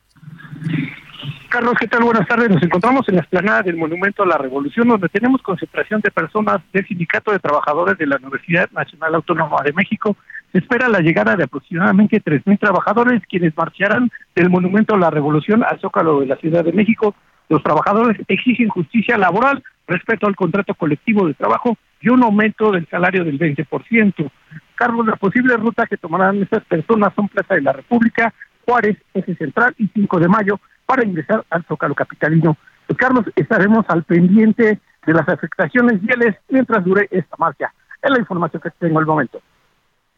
Carlos, 1.49 1.73
¿qué 1.79 1.87
tal? 1.87 2.03
Buenas 2.03 2.27
tardes. 2.27 2.47
Nos 2.49 2.61
encontramos 2.61 3.09
en 3.09 3.15
la 3.15 3.21
explanada 3.21 3.63
del 3.63 3.75
Monumento 3.75 4.21
a 4.21 4.25
la 4.27 4.37
Revolución, 4.37 4.87
donde 4.87 5.09
tenemos 5.09 5.41
concentración 5.41 5.99
de 6.01 6.11
personas 6.11 6.59
del 6.71 6.87
Sindicato 6.87 7.31
de 7.31 7.39
Trabajadores 7.39 7.97
de 7.97 8.05
la 8.05 8.17
Universidad 8.17 8.69
Nacional 8.71 9.15
Autónoma 9.15 9.61
de 9.63 9.73
México. 9.73 10.15
Se 10.51 10.59
espera 10.59 10.89
la 10.89 10.99
llegada 10.99 11.35
de 11.35 11.43
aproximadamente 11.43 12.21
3.000 12.23 12.59
trabajadores, 12.59 13.21
quienes 13.29 13.55
marcharán 13.55 14.09
del 14.35 14.49
Monumento 14.49 14.95
a 14.95 14.97
la 14.97 15.11
Revolución 15.11 15.63
al 15.63 15.79
Zócalo 15.79 16.21
de 16.21 16.25
la 16.25 16.37
Ciudad 16.37 16.63
de 16.63 16.73
México. 16.73 17.15
Los 17.49 17.61
trabajadores 17.61 18.17
exigen 18.27 18.69
justicia 18.69 19.17
laboral, 19.17 19.63
respeto 19.87 20.27
al 20.27 20.35
contrato 20.35 20.73
colectivo 20.73 21.27
de 21.27 21.35
trabajo 21.35 21.77
y 22.01 22.09
un 22.09 22.23
aumento 22.23 22.71
del 22.71 22.87
salario 22.87 23.23
del 23.23 23.37
20%. 23.37 24.31
Carlos, 24.75 25.05
la 25.05 25.17
posible 25.17 25.55
ruta 25.57 25.85
que 25.85 25.97
tomarán 25.97 26.41
estas 26.41 26.63
personas 26.65 27.13
son 27.15 27.27
Plaza 27.27 27.55
de 27.55 27.61
la 27.61 27.73
República, 27.73 28.33
Juárez, 28.65 28.97
Eje 29.13 29.35
Central 29.35 29.75
y 29.77 29.87
5 29.87 30.19
de 30.19 30.27
Mayo 30.27 30.59
para 30.85 31.05
ingresar 31.05 31.45
al 31.51 31.63
Zócalo 31.65 31.93
Capitalino. 31.93 32.57
Pues, 32.87 32.97
Carlos, 32.97 33.25
estaremos 33.35 33.85
al 33.89 34.03
pendiente 34.03 34.79
de 35.05 35.13
las 35.13 35.29
afectaciones 35.29 36.01
viales 36.01 36.35
mientras 36.49 36.83
dure 36.83 37.07
esta 37.11 37.35
marcha. 37.37 37.71
Es 38.01 38.09
la 38.09 38.19
información 38.19 38.61
que 38.63 38.71
tengo 38.79 38.97
al 38.97 39.05
momento. 39.05 39.41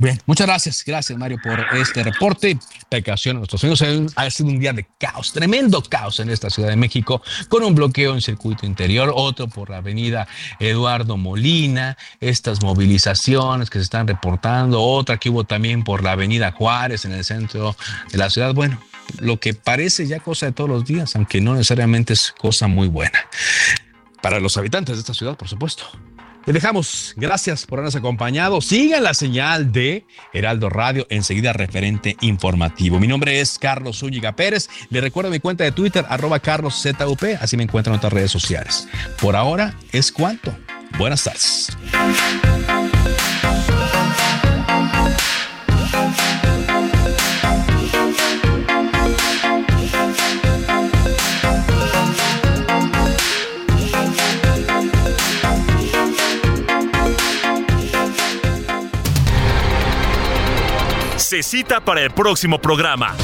Bien, 0.01 0.19
muchas 0.25 0.47
gracias, 0.47 0.83
gracias 0.83 1.15
Mario 1.15 1.37
por 1.43 1.63
este 1.77 2.01
reporte. 2.01 2.57
Precaución 2.89 3.35
a 3.35 3.39
nuestros 3.41 3.63
amigos. 3.63 3.83
Ha 4.15 4.31
sido 4.31 4.49
un 4.49 4.59
día 4.59 4.73
de 4.73 4.87
caos, 4.97 5.31
tremendo 5.31 5.79
caos 5.83 6.19
en 6.19 6.31
esta 6.31 6.49
Ciudad 6.49 6.69
de 6.69 6.75
México, 6.75 7.21
con 7.49 7.63
un 7.63 7.75
bloqueo 7.75 8.15
en 8.15 8.21
circuito 8.21 8.65
interior, 8.65 9.11
otro 9.13 9.47
por 9.47 9.69
la 9.69 9.77
avenida 9.77 10.27
Eduardo 10.59 11.17
Molina, 11.17 11.99
estas 12.19 12.63
movilizaciones 12.63 13.69
que 13.69 13.77
se 13.77 13.83
están 13.83 14.07
reportando, 14.07 14.81
otra 14.81 15.17
que 15.17 15.29
hubo 15.29 15.43
también 15.43 15.83
por 15.83 16.01
la 16.03 16.13
avenida 16.13 16.51
Juárez 16.51 17.05
en 17.05 17.11
el 17.11 17.23
centro 17.23 17.75
de 18.11 18.17
la 18.17 18.31
ciudad. 18.31 18.55
Bueno, 18.55 18.81
lo 19.19 19.39
que 19.39 19.53
parece 19.53 20.07
ya 20.07 20.19
cosa 20.19 20.47
de 20.47 20.51
todos 20.51 20.69
los 20.71 20.83
días, 20.83 21.15
aunque 21.15 21.41
no 21.41 21.53
necesariamente 21.53 22.13
es 22.13 22.33
cosa 22.35 22.65
muy 22.65 22.87
buena. 22.87 23.19
Para 24.23 24.39
los 24.39 24.57
habitantes 24.57 24.95
de 24.95 25.01
esta 25.01 25.13
ciudad, 25.13 25.37
por 25.37 25.47
supuesto. 25.47 25.83
Le 26.45 26.53
dejamos. 26.53 27.13
Gracias 27.17 27.65
por 27.65 27.79
habernos 27.79 27.95
acompañado. 27.95 28.61
Sigan 28.61 29.03
la 29.03 29.13
señal 29.13 29.71
de 29.71 30.05
Heraldo 30.33 30.69
Radio, 30.69 31.05
enseguida 31.09 31.53
referente 31.53 32.17
informativo. 32.21 32.99
Mi 32.99 33.07
nombre 33.07 33.39
es 33.39 33.59
Carlos 33.59 33.99
Zúñiga 33.99 34.35
Pérez. 34.35 34.69
Le 34.89 35.01
recuerdo 35.01 35.29
mi 35.29 35.39
cuenta 35.39 35.63
de 35.63 35.71
Twitter, 35.71 36.05
arroba 36.09 36.39
carloszup. 36.39 37.23
Así 37.39 37.57
me 37.57 37.63
encuentran 37.63 37.93
en 37.93 37.97
otras 37.99 38.13
redes 38.13 38.31
sociales. 38.31 38.87
Por 39.21 39.35
ahora 39.35 39.75
es 39.91 40.11
cuanto. 40.11 40.55
Buenas 40.97 41.23
tardes. 41.23 41.69
Se 61.31 61.43
cita 61.43 61.79
para 61.79 62.01
el 62.01 62.11
próximo 62.11 62.59
programa. 62.59 63.15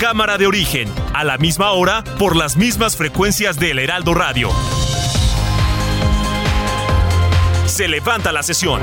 Cámara 0.00 0.38
de 0.38 0.46
origen, 0.46 0.88
a 1.12 1.22
la 1.22 1.36
misma 1.36 1.72
hora, 1.72 2.02
por 2.18 2.36
las 2.36 2.56
mismas 2.56 2.96
frecuencias 2.96 3.58
del 3.58 3.78
Heraldo 3.78 4.14
Radio. 4.14 4.48
Se 7.66 7.86
levanta 7.86 8.32
la 8.32 8.42
sesión. 8.42 8.80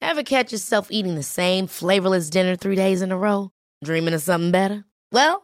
Ever 0.00 0.22
catch 0.22 0.52
yourself 0.52 0.92
eating 0.92 1.16
the 1.16 1.24
same 1.24 1.66
flavorless 1.66 2.30
dinner 2.30 2.54
three 2.54 2.76
days 2.76 3.02
in 3.02 3.10
a 3.10 3.16
row? 3.16 3.50
Dreaming 3.82 4.14
of 4.14 4.22
something 4.22 4.52
better? 4.52 4.84
Well, 5.10 5.43